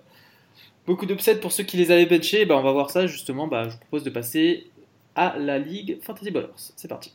beaucoup 0.88 1.06
pour 1.42 1.52
ceux 1.52 1.64
qui 1.64 1.78
les 1.78 1.92
avaient 1.92 2.08
benchés. 2.08 2.46
Bah, 2.46 2.58
on 2.58 2.64
va 2.64 2.72
voir 2.72 2.90
ça 2.90 3.06
justement. 3.06 3.48
Bah, 3.48 3.66
je 3.66 3.70
vous 3.70 3.80
propose 3.80 4.04
de 4.04 4.10
passer 4.10 4.68
à 5.16 5.38
la 5.38 5.60
Ligue 5.60 6.00
Fantasy 6.02 6.32
Ballers. 6.32 6.48
C'est 6.56 6.88
parti. 6.88 7.14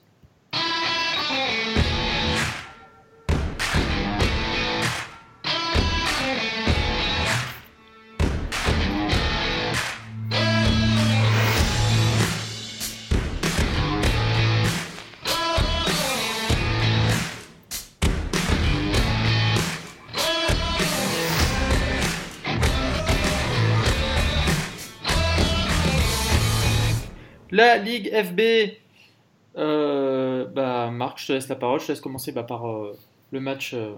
La 27.59 27.77
Ligue 27.77 28.09
FB. 28.15 28.41
Euh, 29.57 30.45
bah, 30.47 30.91
Marc, 30.93 31.19
je 31.19 31.27
te 31.27 31.33
laisse 31.33 31.49
la 31.49 31.57
parole. 31.57 31.81
Je 31.81 31.87
te 31.87 31.93
laisse 31.93 32.01
commencer 32.01 32.31
bah, 32.31 32.45
par 32.45 32.69
euh, 32.69 32.97
le 33.33 33.41
match. 33.41 33.73
euh, 33.75 33.95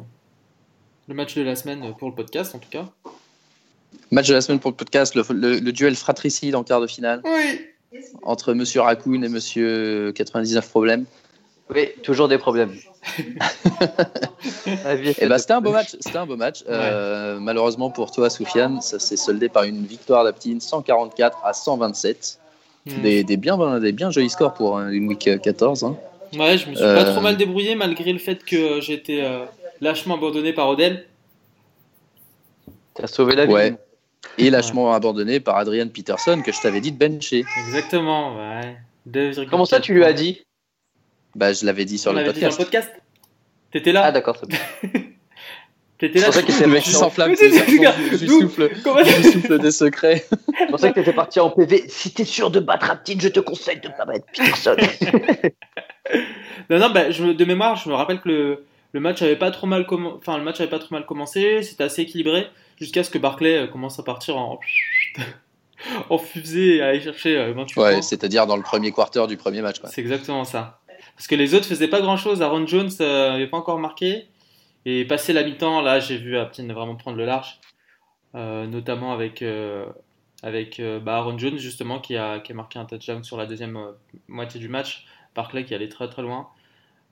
le 1.08 1.14
match 1.14 1.34
de 1.34 1.42
la 1.42 1.54
semaine 1.56 1.94
pour 1.98 2.08
le 2.08 2.14
podcast 2.14 2.54
en 2.54 2.58
tout 2.58 2.70
cas. 2.70 2.86
Match 4.10 4.28
de 4.28 4.32
la 4.34 4.40
semaine 4.40 4.60
pour 4.60 4.70
le 4.70 4.76
podcast, 4.76 5.14
le, 5.14 5.24
le- 5.30 5.58
le 5.58 5.72
duel 5.72 5.94
fratricide 5.94 6.54
en 6.54 6.64
quart 6.64 6.80
de 6.80 6.86
finale 6.86 7.20
Oui. 7.24 7.98
entre 8.22 8.54
Monsieur 8.54 8.80
Raccoon 8.80 9.20
et 9.22 9.28
Monsieur 9.28 10.12
99 10.12 10.66
Problèmes. 10.70 11.04
Oui, 11.68 11.88
toujours 12.02 12.28
des 12.28 12.38
problèmes. 12.38 12.74
et 15.20 15.26
bah, 15.26 15.38
c'était 15.38 15.52
un 15.52 15.60
beau 15.60 15.72
match. 15.72 15.96
C'était 16.00 16.16
un 16.16 16.26
beau 16.26 16.36
match. 16.36 16.64
Euh, 16.68 17.38
malheureusement 17.40 17.90
pour 17.90 18.10
toi, 18.10 18.30
Soufiane, 18.30 18.80
ça 18.80 18.98
s'est 18.98 19.16
soldé 19.18 19.48
par 19.50 19.64
une 19.64 19.84
victoire 19.84 20.24
d'Aptine 20.24 20.60
144 20.62 21.38
à 21.44 21.52
127. 21.52 22.38
Hmm. 22.86 23.02
Des, 23.02 23.24
des, 23.24 23.36
bien, 23.36 23.78
des 23.78 23.92
bien 23.92 24.10
jolis 24.10 24.30
scores 24.30 24.54
pour 24.54 24.78
une 24.78 25.06
week 25.06 25.28
14. 25.42 25.84
Hein. 25.84 25.96
Ouais, 26.34 26.56
je 26.56 26.68
me 26.68 26.74
suis 26.74 26.84
pas 26.84 27.04
trop 27.04 27.20
mal 27.20 27.36
débrouillé 27.36 27.74
malgré 27.74 28.12
le 28.12 28.18
fait 28.18 28.44
que 28.44 28.80
j'ai 28.80 28.94
été 28.94 29.22
lâchement 29.80 30.14
abandonné 30.14 30.52
par 30.52 30.68
Odell. 30.68 31.06
T'as 32.94 33.06
sauvé 33.06 33.34
la 33.36 33.46
vie. 33.46 33.52
Ouais. 33.52 33.74
Et 34.38 34.50
lâchement 34.50 34.92
abandonné 34.92 35.40
par 35.40 35.56
Adrian 35.56 35.88
Peterson 35.88 36.42
que 36.44 36.52
je 36.52 36.60
t'avais 36.60 36.80
dit 36.80 36.92
de 36.92 36.98
bencher. 36.98 37.44
Exactement, 37.66 38.36
ouais. 38.36 38.76
Comment 39.48 39.64
ça, 39.64 39.80
tu 39.80 39.94
lui 39.94 40.04
as 40.04 40.12
dit 40.12 40.42
Bah, 41.34 41.52
je 41.52 41.64
l'avais 41.64 41.84
dit 41.84 41.98
sur 41.98 42.12
le 42.12 42.24
podcast. 42.24 42.58
Dit 42.58 42.64
podcast. 42.64 42.90
T'étais 43.72 43.92
là 43.92 44.04
Ah, 44.04 44.12
d'accord. 44.12 44.40
T'étais 45.98 46.18
là. 46.18 46.26
Je 46.26 46.30
pensais 46.30 46.42
que 46.44 46.52
c'était 46.52 46.80
juste 46.80 47.02
en 47.02 47.10
flamme. 47.10 47.34
Je 47.40 48.26
souffle, 48.26 48.70
je 48.74 49.30
souffle 49.30 49.58
des 49.58 49.70
secrets. 49.70 50.26
Je 50.66 50.70
pensais 50.70 50.90
que 50.90 50.94
t'étais 50.94 51.12
parti 51.12 51.40
en 51.40 51.50
PV. 51.50 51.84
Si 51.88 52.12
t'es 52.12 52.24
sûr 52.24 52.50
de 52.50 52.60
battre 52.60 52.90
Aptine, 52.90 53.20
je 53.20 53.28
te 53.28 53.40
conseille 53.40 53.80
de 53.80 53.88
pas 53.88 54.04
mettre 54.04 54.26
Peterson. 54.26 54.76
non, 56.70 56.78
non, 56.78 56.90
bah, 56.90 57.10
je, 57.10 57.24
de 57.24 57.44
mémoire, 57.44 57.76
je 57.76 57.88
me 57.88 57.94
rappelle 57.94 58.20
que 58.20 58.28
le, 58.28 58.64
le 58.92 59.00
match 59.00 59.22
avait 59.22 59.36
pas 59.36 59.50
trop 59.50 59.66
mal 59.66 59.86
enfin 59.90 60.36
le 60.38 60.44
match 60.44 60.60
avait 60.60 60.70
pas 60.70 60.78
trop 60.78 60.94
mal 60.94 61.06
commencé, 61.06 61.62
c'était 61.62 61.84
assez 61.84 62.02
équilibré 62.02 62.48
jusqu'à 62.76 63.04
ce 63.04 63.10
que 63.10 63.18
Barclay 63.18 63.58
euh, 63.58 63.66
commence 63.66 63.98
à 63.98 64.02
partir 64.02 64.36
en 64.36 64.58
en 66.10 66.18
fusée 66.18 66.76
et 66.76 66.82
à 66.82 66.88
aller 66.88 67.00
chercher 67.00 67.52
28 67.52 67.78
euh, 67.78 67.82
Ouais, 67.82 68.02
c'est-à-dire 68.02 68.46
dans 68.46 68.56
le 68.56 68.62
premier 68.62 68.92
quarter 68.92 69.26
du 69.26 69.36
premier 69.36 69.62
match 69.62 69.76
C'est 69.84 70.00
exactement 70.00 70.44
ça. 70.44 70.80
Parce 71.16 71.26
que 71.26 71.34
les 71.34 71.54
autres 71.54 71.66
faisaient 71.66 71.88
pas 71.88 72.00
grand-chose, 72.00 72.42
Aaron 72.42 72.66
Jones 72.66 72.90
n'avait 72.98 73.44
euh, 73.44 73.46
pas 73.46 73.56
encore 73.56 73.78
marqué 73.78 74.26
et 74.86 75.04
passé 75.04 75.32
la 75.32 75.42
mi-temps, 75.42 75.82
là, 75.82 76.00
j'ai 76.00 76.16
vu 76.16 76.38
Aptin 76.38 76.66
vraiment 76.72 76.96
prendre 76.96 77.18
le 77.18 77.26
large. 77.26 77.60
notamment 78.34 79.12
avec 79.12 79.44
avec 80.42 80.80
bah, 81.02 81.16
Aaron 81.16 81.38
Jones 81.38 81.58
justement 81.58 82.00
qui 82.00 82.16
a, 82.16 82.40
qui 82.40 82.52
a 82.52 82.54
marqué 82.54 82.78
un 82.78 82.84
touchdown 82.84 83.22
sur 83.22 83.36
la 83.36 83.46
deuxième 83.46 83.78
moitié 84.28 84.58
du 84.58 84.68
match, 84.68 85.06
Barclay 85.34 85.64
qui 85.64 85.74
allait 85.74 85.88
très 85.88 86.08
très 86.08 86.22
loin. 86.22 86.48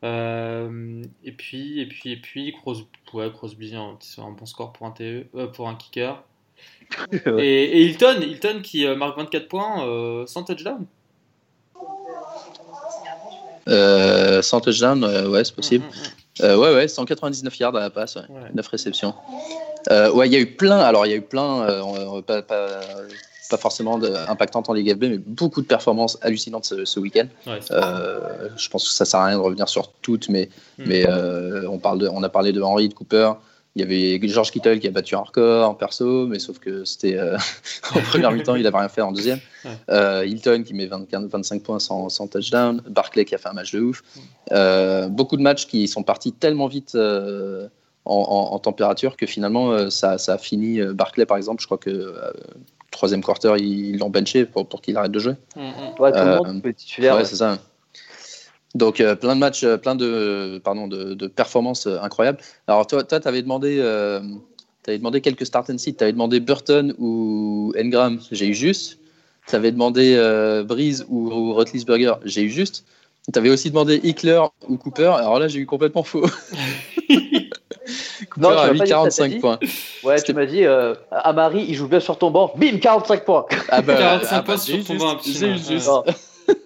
Euh, 0.04 1.02
et 1.24 1.32
puis, 1.32 1.80
et 1.80 1.86
puis, 1.86 2.12
et 2.12 2.16
puis, 2.16 2.52
Crosby, 2.52 2.86
ouais, 3.12 3.30
Crosby 3.32 3.74
c'est 4.00 4.20
un 4.20 4.30
bon 4.30 4.46
score 4.46 4.72
pour 4.72 4.86
un, 4.86 4.92
TE, 4.92 5.26
euh, 5.34 5.46
pour 5.48 5.68
un 5.68 5.74
kicker. 5.74 6.22
et, 7.38 7.82
Hilton, 7.82 8.20
Hilton 8.20 8.60
qui 8.62 8.86
euh, 8.86 8.96
marque 8.96 9.16
24 9.16 9.48
points 9.48 10.26
sans 10.26 10.44
touchdown. 10.44 10.86
sans 13.66 14.60
touchdown, 14.60 15.04
ouais, 15.04 15.44
c'est 15.44 15.54
possible. 15.54 15.84
Mm, 15.84 15.88
mm, 15.88 16.12
mm. 16.40 16.58
ouais, 16.58 16.74
ouais, 16.74 16.88
199 16.88 17.58
yards 17.58 17.76
à 17.76 17.80
la 17.80 17.90
passe, 17.90 18.18
9 18.54 18.66
réceptions. 18.66 19.14
ouais, 19.90 20.28
il 20.28 20.32
y 20.32 20.36
a 20.36 20.40
eu 20.40 20.46
plein, 20.46 20.78
alors 20.78 21.06
il 21.06 21.10
y 21.10 21.12
a 21.12 21.16
eu 21.16 21.22
plein, 21.22 21.82
on, 21.82 22.22
pas, 22.22 22.42
pas, 22.42 22.80
pas 23.48 23.56
forcément 23.56 24.00
impactante 24.28 24.68
en 24.68 24.72
Ligue 24.72 24.94
FB, 24.94 25.02
mais 25.02 25.18
beaucoup 25.18 25.60
de 25.62 25.66
performances 25.66 26.18
hallucinantes 26.22 26.64
ce, 26.84 27.00
week-end. 27.00 27.26
Euh, 27.70 28.48
je 28.56 28.68
pense 28.68 28.84
que 28.84 28.94
ça 28.94 29.04
sert 29.04 29.20
à 29.20 29.26
rien 29.26 29.36
de 29.36 29.42
revenir 29.42 29.68
sur 29.68 29.92
toutes, 30.02 30.28
mais, 30.28 30.48
hmm. 30.78 30.84
mais 30.86 31.08
euh, 31.08 31.68
on, 31.68 31.78
parle 31.78 31.98
de, 31.98 32.08
on 32.08 32.22
a 32.22 32.28
parlé 32.28 32.52
de 32.52 32.60
Henry, 32.60 32.88
de 32.88 32.94
Cooper. 32.94 33.32
Il 33.78 33.82
y 33.82 34.18
avait 34.18 34.28
George 34.28 34.50
Kittle 34.50 34.80
qui 34.80 34.88
a 34.88 34.90
battu 34.90 35.14
un 35.14 35.20
record 35.20 35.70
en 35.70 35.74
perso, 35.74 36.26
mais 36.26 36.38
sauf 36.40 36.58
que 36.58 36.84
c'était 36.84 37.16
euh, 37.16 37.38
en 37.94 38.00
première 38.00 38.32
mi-temps, 38.32 38.56
il 38.56 38.64
n'avait 38.64 38.78
rien 38.78 38.88
fait 38.88 39.02
en 39.02 39.12
deuxième. 39.12 39.38
Hilton 39.88 40.64
qui 40.64 40.74
met 40.74 40.86
25 40.86 41.62
points 41.62 41.78
sans, 41.78 42.08
sans, 42.08 42.26
touchdown. 42.26 42.82
Barclay 42.88 43.24
qui 43.24 43.34
a 43.34 43.38
fait 43.38 43.48
un 43.48 43.52
match 43.52 43.72
de 43.72 43.80
ouf. 43.80 44.02
Hmm. 44.50 45.08
beaucoup 45.08 45.36
de 45.36 45.42
matchs 45.42 45.66
qui 45.66 45.86
sont 45.86 46.02
partis 46.02 46.32
tellement 46.32 46.66
vite 46.66 46.96
en, 48.04 48.58
température 48.58 49.16
que 49.16 49.26
finalement 49.26 49.90
ça, 49.90 50.18
ça, 50.18 50.34
a 50.34 50.38
fini. 50.38 50.80
Barclay 50.82 51.26
par 51.26 51.36
exemple, 51.36 51.62
je 51.62 51.66
crois 51.66 51.78
que 51.78 52.14
troisième 52.90 53.22
quarter, 53.22 53.54
ils 53.58 53.98
l'ont 53.98 54.10
benché 54.10 54.44
pour, 54.44 54.68
pour 54.68 54.80
qu'il 54.80 54.96
arrête 54.96 55.12
de 55.12 55.18
jouer. 55.18 55.34
Mm, 55.56 55.60
mm. 55.60 56.00
Ouais, 56.00 56.12
tout 56.12 56.18
le 56.18 56.36
monde 56.44 56.62
peut 56.62 56.72
titulaire. 56.72 57.16
Ouais, 57.16 57.24
c'est 57.24 57.36
ça. 57.36 57.58
Donc 58.74 59.00
euh, 59.00 59.16
plein 59.16 59.34
de 59.34 59.40
matchs, 59.40 59.64
euh, 59.64 59.76
plein 59.76 59.94
de, 59.94 60.60
pardon, 60.62 60.88
de, 60.88 61.14
de 61.14 61.26
performances 61.26 61.86
euh, 61.86 62.00
incroyables. 62.02 62.38
Alors 62.66 62.86
toi, 62.86 63.02
tu 63.02 63.14
avais 63.14 63.42
demandé, 63.42 63.80
avais 63.80 64.98
demandé 64.98 65.20
quelques 65.20 65.46
start 65.46 65.70
and 65.70 65.78
sit. 65.78 65.96
Tu 65.96 66.04
avais 66.04 66.12
demandé 66.12 66.40
Burton 66.40 66.94
ou 66.98 67.72
Engram, 67.78 68.20
j'ai 68.30 68.48
eu 68.48 68.54
juste. 68.54 68.98
Tu 69.46 69.56
avais 69.56 69.72
demandé 69.72 70.16
Breeze 70.66 71.06
ou, 71.08 71.30
ou 71.30 71.54
Rotlisberger, 71.54 72.14
j'ai 72.24 72.42
eu 72.42 72.50
juste. 72.50 72.84
Tu 73.32 73.38
avais 73.38 73.50
aussi 73.50 73.70
demandé 73.70 74.00
Hickler 74.02 74.42
ou 74.68 74.76
Cooper. 74.76 75.12
Alors 75.18 75.38
là, 75.38 75.48
j'ai 75.48 75.58
eu 75.58 75.66
complètement 75.66 76.02
faux. 76.02 76.22
non, 78.38 78.50
tu 78.50 78.82
as 78.82 78.86
45 78.86 79.40
points. 79.40 79.58
Ouais, 80.02 80.20
tu 80.22 80.32
m'as 80.32 80.46
dit, 80.46 80.64
euh, 80.64 80.94
Amari, 81.10 81.64
il 81.68 81.74
joue 81.74 81.88
bien 81.88 82.00
sur 82.00 82.16
ton 82.18 82.30
banc. 82.30 82.52
Bim, 82.56 82.78
45 82.78 83.24
points. 83.24 83.46
Ah 83.68 83.82
bah, 83.82 83.96
45 83.96 84.28
ah 84.30 84.36
bah, 84.36 84.42
points 84.44 84.56
sur 84.56 84.84
ton 84.84 84.96
banc. 84.96 85.18
Juste. 85.22 85.90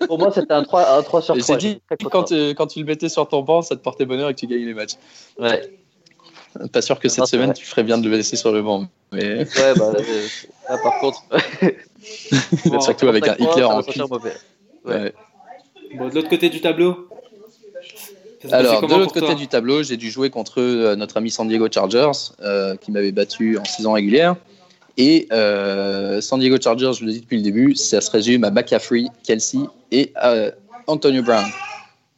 Pour 0.06 0.18
moi, 0.18 0.32
c'était 0.32 0.52
un 0.52 0.62
3, 0.62 0.98
un 0.98 1.02
3 1.02 1.22
sur 1.22 1.36
3. 1.36 1.56
Dit, 1.56 1.80
quand, 2.10 2.24
tu, 2.24 2.50
quand 2.54 2.66
tu 2.66 2.80
le 2.80 2.84
mettais 2.84 3.08
sur 3.08 3.28
ton 3.28 3.42
banc, 3.42 3.62
ça 3.62 3.76
te 3.76 3.80
portait 3.80 4.04
bonheur 4.04 4.28
et 4.28 4.34
que 4.34 4.40
tu 4.40 4.46
gagnes 4.46 4.66
les 4.66 4.74
matchs. 4.74 4.94
Ouais. 5.38 5.70
Pas 6.72 6.82
sûr 6.82 6.98
que 6.98 7.08
cette 7.08 7.26
semaine, 7.26 7.52
tu 7.52 7.64
ferais 7.64 7.82
bien 7.82 7.98
de 7.98 8.08
le 8.08 8.16
laisser 8.16 8.36
sur 8.36 8.52
le 8.52 8.62
banc. 8.62 8.86
Mais... 9.10 9.38
Ouais, 9.38 9.74
bah 9.76 9.92
là, 10.68 10.78
par 10.82 11.00
contre. 11.00 11.22
bon, 12.66 12.80
surtout 12.80 13.08
avec 13.08 13.26
un 13.26 13.34
Hitler 13.38 13.64
en 13.64 13.82
cul. 13.82 14.02
Ouais. 14.84 15.14
Bon, 15.96 16.08
de 16.08 16.14
l'autre 16.14 16.28
côté 16.28 16.48
du 16.50 16.60
tableau 16.60 17.08
alors, 18.50 18.82
de 18.82 18.94
l'autre 18.94 19.12
côté 19.12 19.34
du 19.34 19.46
tableau, 19.46 19.82
j'ai 19.82 19.96
dû 19.96 20.10
jouer 20.10 20.30
contre 20.30 20.60
euh, 20.60 20.96
notre 20.96 21.16
ami 21.16 21.30
San 21.30 21.46
Diego 21.46 21.68
Chargers, 21.70 22.10
euh, 22.40 22.76
qui 22.76 22.90
m'avait 22.90 23.12
battu 23.12 23.58
en 23.58 23.64
saison 23.64 23.92
régulière. 23.92 24.36
Et 24.96 25.26
euh, 25.32 26.20
San 26.20 26.38
Diego 26.38 26.56
Chargers, 26.60 26.92
je 26.98 27.04
le 27.04 27.12
dis 27.12 27.20
depuis 27.20 27.38
le 27.38 27.42
début, 27.42 27.74
ça 27.74 28.00
se 28.00 28.10
résume 28.10 28.44
à 28.44 28.50
McCaffrey, 28.50 29.04
Kelsey 29.24 29.60
et 29.90 30.12
Antonio 30.86 31.22
Brown. 31.22 31.44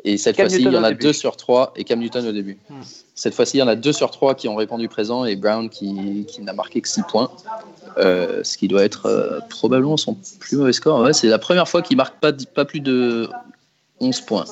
Et 0.06 0.18
cette 0.18 0.36
fois-ci, 0.36 0.56
il 0.56 0.72
y 0.72 0.76
en 0.76 0.84
a 0.84 0.92
deux 0.92 1.14
sur 1.14 1.36
trois, 1.36 1.72
et 1.76 1.84
Cam 1.84 1.98
Newton 1.98 2.26
au 2.26 2.32
début. 2.32 2.58
Hmm. 2.68 2.82
Cette 3.14 3.34
fois-ci, 3.34 3.56
il 3.56 3.60
y 3.60 3.62
en 3.62 3.68
a 3.68 3.76
deux 3.76 3.92
sur 3.92 4.10
trois 4.10 4.34
qui 4.34 4.48
ont 4.48 4.56
répondu 4.56 4.86
présent, 4.88 5.24
et 5.24 5.34
Brown 5.34 5.70
qui, 5.70 6.26
qui 6.28 6.42
n'a 6.42 6.52
marqué 6.52 6.80
que 6.80 6.88
6 6.88 7.02
points. 7.08 7.30
ce 7.96 8.56
qui 8.56 8.68
doit 8.68 8.84
être 8.84 9.40
probablement 9.48 9.96
son 9.96 10.16
plus 10.40 10.56
mauvais 10.56 10.72
score. 10.72 11.00
Ouais, 11.00 11.12
c'est 11.12 11.28
la 11.28 11.38
première 11.38 11.68
fois 11.68 11.80
qu'il 11.80 11.96
marque 11.96 12.20
pas, 12.20 12.32
pas 12.32 12.64
plus 12.64 12.80
de 12.80 13.30
11 14.00 14.20
points. 14.22 14.44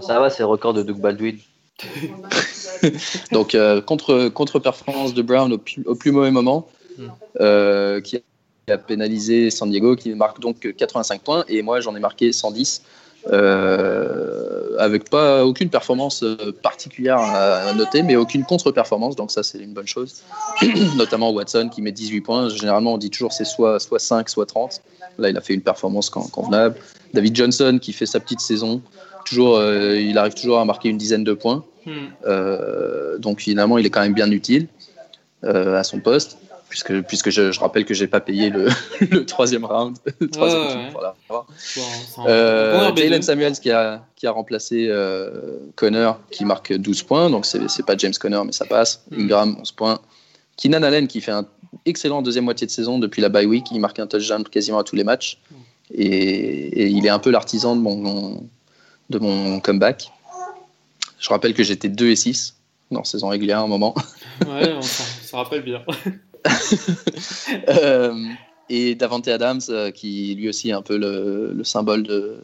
Ça 0.00 0.18
va, 0.18 0.30
c'est 0.30 0.42
le 0.42 0.46
record 0.46 0.74
de 0.74 0.82
Doug 0.82 0.98
Baldwin. 0.98 1.38
Donc, 3.32 3.54
euh, 3.54 3.80
contre, 3.80 4.28
contre-performance 4.28 5.14
de 5.14 5.22
Brown 5.22 5.52
au, 5.52 5.60
au, 5.86 5.94
plus 5.94 6.12
mauvais 6.12 6.30
moment. 6.30 6.68
Euh, 7.40 8.00
qui 8.00 8.22
a 8.70 8.78
pénalisé 8.78 9.50
San 9.50 9.70
Diego, 9.70 9.96
qui 9.96 10.14
marque 10.14 10.40
donc 10.40 10.74
85 10.76 11.22
points, 11.22 11.44
et 11.48 11.62
moi 11.62 11.80
j'en 11.80 11.96
ai 11.96 12.00
marqué 12.00 12.32
110, 12.32 12.82
euh, 13.32 14.76
avec 14.78 15.10
pas 15.10 15.44
aucune 15.44 15.70
performance 15.70 16.24
particulière 16.62 17.18
à, 17.18 17.72
noter, 17.74 18.02
mais 18.02 18.16
aucune 18.16 18.44
contre-performance, 18.44 19.16
donc 19.16 19.30
ça 19.30 19.42
c'est 19.42 19.58
une 19.58 19.72
bonne 19.72 19.86
chose. 19.86 20.22
Notamment 20.96 21.30
Watson 21.30 21.70
qui 21.72 21.82
met 21.82 21.92
18 21.92 22.20
points, 22.20 22.48
généralement 22.50 22.94
on 22.94 22.98
dit 22.98 23.10
toujours 23.10 23.32
c'est 23.32 23.44
soit, 23.44 23.80
soit 23.80 23.98
5, 23.98 24.28
soit 24.28 24.46
30. 24.46 24.82
Là 25.18 25.30
il 25.30 25.36
a 25.36 25.40
fait 25.40 25.54
une 25.54 25.62
performance 25.62 26.10
convenable. 26.10 26.76
David 27.14 27.34
Johnson 27.34 27.78
qui 27.80 27.92
fait 27.92 28.06
sa 28.06 28.20
petite 28.20 28.40
saison. 28.40 28.82
Toujours, 29.24 29.56
euh, 29.56 29.98
il 29.98 30.16
arrive 30.16 30.34
toujours 30.34 30.58
à 30.58 30.64
marquer 30.64 30.88
une 30.88 30.98
dizaine 30.98 31.24
de 31.24 31.34
points. 31.34 31.64
Euh, 32.26 33.18
donc 33.18 33.40
finalement, 33.40 33.78
il 33.78 33.86
est 33.86 33.90
quand 33.90 34.02
même 34.02 34.14
bien 34.14 34.30
utile 34.30 34.68
euh, 35.44 35.78
à 35.78 35.84
son 35.84 36.00
poste. 36.00 36.38
Puisque, 36.68 37.00
puisque 37.02 37.30
je, 37.30 37.58
rappelle 37.58 37.84
que 37.84 37.94
j'ai 37.94 38.06
pas 38.06 38.20
payé 38.20 38.50
le, 38.50 38.68
troisième 39.26 39.64
round. 39.64 39.96
troisième 40.32 40.92
Jalen 42.96 43.22
Samuels 43.22 43.58
qui 43.58 43.70
a, 43.70 44.04
qui 44.16 44.26
a 44.26 44.32
remplacé 44.32 44.90
Connor 45.76 46.20
qui 46.30 46.44
marque 46.44 46.74
12 46.74 47.02
points. 47.04 47.30
Donc 47.30 47.46
c'est 47.46 47.86
pas 47.86 47.96
James 47.96 48.12
Connor, 48.20 48.44
mais 48.44 48.52
ça 48.52 48.66
passe. 48.66 49.02
Hmm. 49.10 49.22
Ingram, 49.22 49.56
11 49.60 49.72
points. 49.72 49.98
Keenan 50.56 50.82
Allen 50.82 51.08
qui 51.08 51.20
fait 51.20 51.32
un 51.32 51.46
excellent 51.86 52.20
deuxième 52.22 52.44
moitié 52.44 52.66
de 52.66 52.72
saison 52.72 52.98
depuis 52.98 53.22
la 53.22 53.28
bye 53.28 53.46
week. 53.46 53.66
Il 53.70 53.80
marque 53.80 53.98
un 53.98 54.06
touchdown 54.06 54.44
quasiment 54.44 54.78
à 54.78 54.84
tous 54.84 54.96
les 54.96 55.04
matchs. 55.04 55.38
Hmm. 55.50 55.54
Et, 55.94 56.88
il 56.88 57.06
est 57.06 57.10
un 57.10 57.18
peu 57.18 57.30
l'artisan 57.30 57.76
de 57.76 57.80
mon, 57.80 58.46
de 59.08 59.18
mon 59.18 59.60
comeback. 59.60 60.10
Je 61.18 61.28
rappelle 61.30 61.54
que 61.54 61.62
j'étais 61.62 61.88
2 61.88 62.10
et 62.10 62.16
6 62.16 62.56
dans 62.90 63.04
saison 63.04 63.28
régulière 63.28 63.58
à 63.58 63.62
un 63.62 63.66
moment. 63.66 63.94
Ouais, 64.46 64.72
on 64.74 64.82
se 64.82 65.34
rappelle 65.34 65.62
bien. 65.62 65.82
euh, 67.68 68.14
et 68.68 68.94
Davante 68.94 69.28
Adams, 69.28 69.60
euh, 69.68 69.90
qui 69.90 70.34
lui 70.34 70.48
aussi 70.48 70.70
est 70.70 70.72
un 70.72 70.82
peu 70.82 70.96
le, 70.96 71.52
le 71.54 71.64
symbole 71.64 72.02
de, 72.02 72.38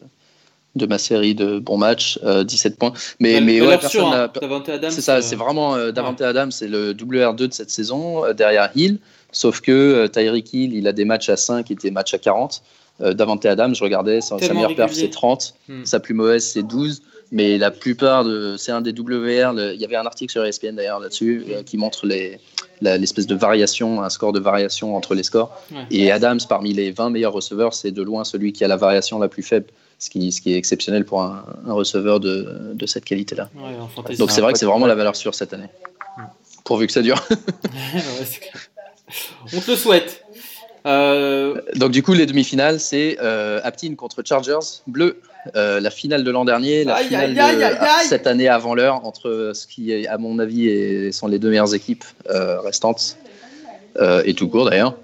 de 0.75 0.85
ma 0.85 0.97
série 0.97 1.35
de 1.35 1.59
bons 1.59 1.77
matchs, 1.77 2.19
17 2.23 2.73
euh, 2.73 2.75
points. 2.77 2.93
Mais, 3.19 3.41
mais 3.41 3.61
ouais, 3.61 3.77
personne 3.77 4.05
hein. 4.05 4.31
Davante 4.39 4.69
Adams. 4.69 4.91
C'est 4.91 5.01
ça, 5.01 5.21
c'est 5.21 5.35
vraiment 5.35 5.75
euh, 5.75 5.91
Davante 5.91 6.21
Adams, 6.21 6.51
c'est 6.51 6.67
le 6.67 6.93
WR2 6.93 7.47
de 7.47 7.53
cette 7.53 7.69
saison, 7.69 8.23
derrière 8.33 8.71
Hill. 8.75 8.99
Sauf 9.31 9.61
que 9.61 10.07
Tyreek 10.07 10.53
Hill, 10.53 10.73
il 10.73 10.87
a 10.87 10.93
des 10.93 11.05
matchs 11.05 11.29
à 11.29 11.37
5 11.37 11.69
et 11.69 11.75
des 11.75 11.91
matchs 11.91 12.13
à 12.13 12.17
40. 12.17 12.61
Euh, 13.01 13.13
Davante 13.13 13.45
Adams, 13.45 13.75
je 13.75 13.83
regardais, 13.83 14.21
sa, 14.21 14.37
meilleure 14.53 14.75
perf 14.75 14.93
c'est 14.93 15.09
30, 15.09 15.55
hmm. 15.67 15.85
sa 15.85 15.99
plus 15.99 16.13
mauvaise 16.13 16.45
c'est 16.45 16.63
12. 16.63 17.01
Mais 17.31 17.57
la 17.57 17.71
plupart 17.71 18.23
de. 18.23 18.55
C'est 18.57 18.71
un 18.71 18.81
des 18.81 18.91
WR. 18.91 19.51
le- 19.53 19.73
il 19.73 19.81
y 19.81 19.85
avait 19.85 19.95
un 19.95 20.05
article 20.05 20.31
sur 20.31 20.45
ESPN 20.45 20.75
d'ailleurs 20.75 20.99
là-dessus 20.99 21.43
euh, 21.49 21.63
qui 21.63 21.75
montre 21.77 22.05
l'espèce 22.81 23.25
de 23.27 23.35
variation, 23.35 24.03
un 24.03 24.09
score 24.09 24.31
de 24.31 24.39
variation 24.39 24.95
entre 24.95 25.15
les 25.15 25.23
scores. 25.23 25.51
Ouais. 25.71 25.85
Et 25.91 26.11
Adams, 26.11 26.39
parmi 26.47 26.73
les 26.73 26.91
20 26.91 27.09
meilleurs 27.09 27.33
receveurs, 27.33 27.73
c'est 27.73 27.91
de 27.91 28.01
loin 28.03 28.23
celui 28.23 28.53
qui 28.53 28.63
a 28.63 28.67
la 28.67 28.77
variation 28.77 29.17
la 29.19 29.27
plus 29.27 29.41
faible, 29.43 29.65
ce 29.97 30.09
qui, 30.11 30.31
ce 30.31 30.39
qui 30.39 30.53
est 30.53 30.57
exceptionnel 30.57 31.03
pour 31.03 31.23
un, 31.23 31.43
un 31.67 31.73
receveur 31.73 32.19
de, 32.19 32.71
de 32.73 32.85
cette 32.85 33.05
qualité-là. 33.05 33.49
Ouais, 33.55 33.75
en 33.81 33.87
fantasy. 33.87 34.19
Donc 34.19 34.29
c'est 34.31 34.41
vrai 34.41 34.53
que 34.53 34.59
c'est 34.59 34.65
vraiment 34.67 34.85
la 34.87 34.95
valeur 34.95 35.15
sûre 35.15 35.33
cette 35.33 35.53
année. 35.53 35.69
Pourvu 36.63 36.85
que 36.87 36.93
ça 36.93 37.01
dure. 37.01 37.21
On 39.53 39.59
te 39.59 39.71
le 39.71 39.77
souhaite. 39.77 40.23
Euh, 40.85 41.61
Donc 41.75 41.91
du 41.91 42.03
coup, 42.03 42.13
les 42.13 42.25
demi-finales, 42.25 42.79
c'est 42.79 43.17
euh, 43.21 43.59
Aptin 43.63 43.95
contre 43.95 44.21
Chargers, 44.25 44.59
bleu. 44.87 45.19
Euh, 45.55 45.79
la 45.79 45.89
finale 45.91 46.23
de 46.23 46.31
l'an 46.31 46.43
dernier, 46.45 46.83
la 46.83 46.95
Aïe, 46.95 47.07
finale 47.07 47.37
aïe, 47.39 47.55
de 47.57 47.61
aïe, 47.63 48.07
cette 48.07 48.25
année 48.25 48.47
avant 48.47 48.73
l'heure, 48.73 49.05
entre 49.05 49.51
ce 49.53 49.67
qui, 49.67 49.91
est, 49.91 50.07
à 50.07 50.17
mon 50.17 50.39
avis, 50.39 50.67
est- 50.67 51.11
sont 51.11 51.27
les 51.27 51.37
deux 51.39 51.49
meilleures 51.49 51.75
équipes 51.75 52.03
euh, 52.29 52.59
restantes, 52.61 53.17
euh, 53.99 54.23
et 54.25 54.33
tout 54.33 54.47
court 54.49 54.69
d'ailleurs. 54.69 54.95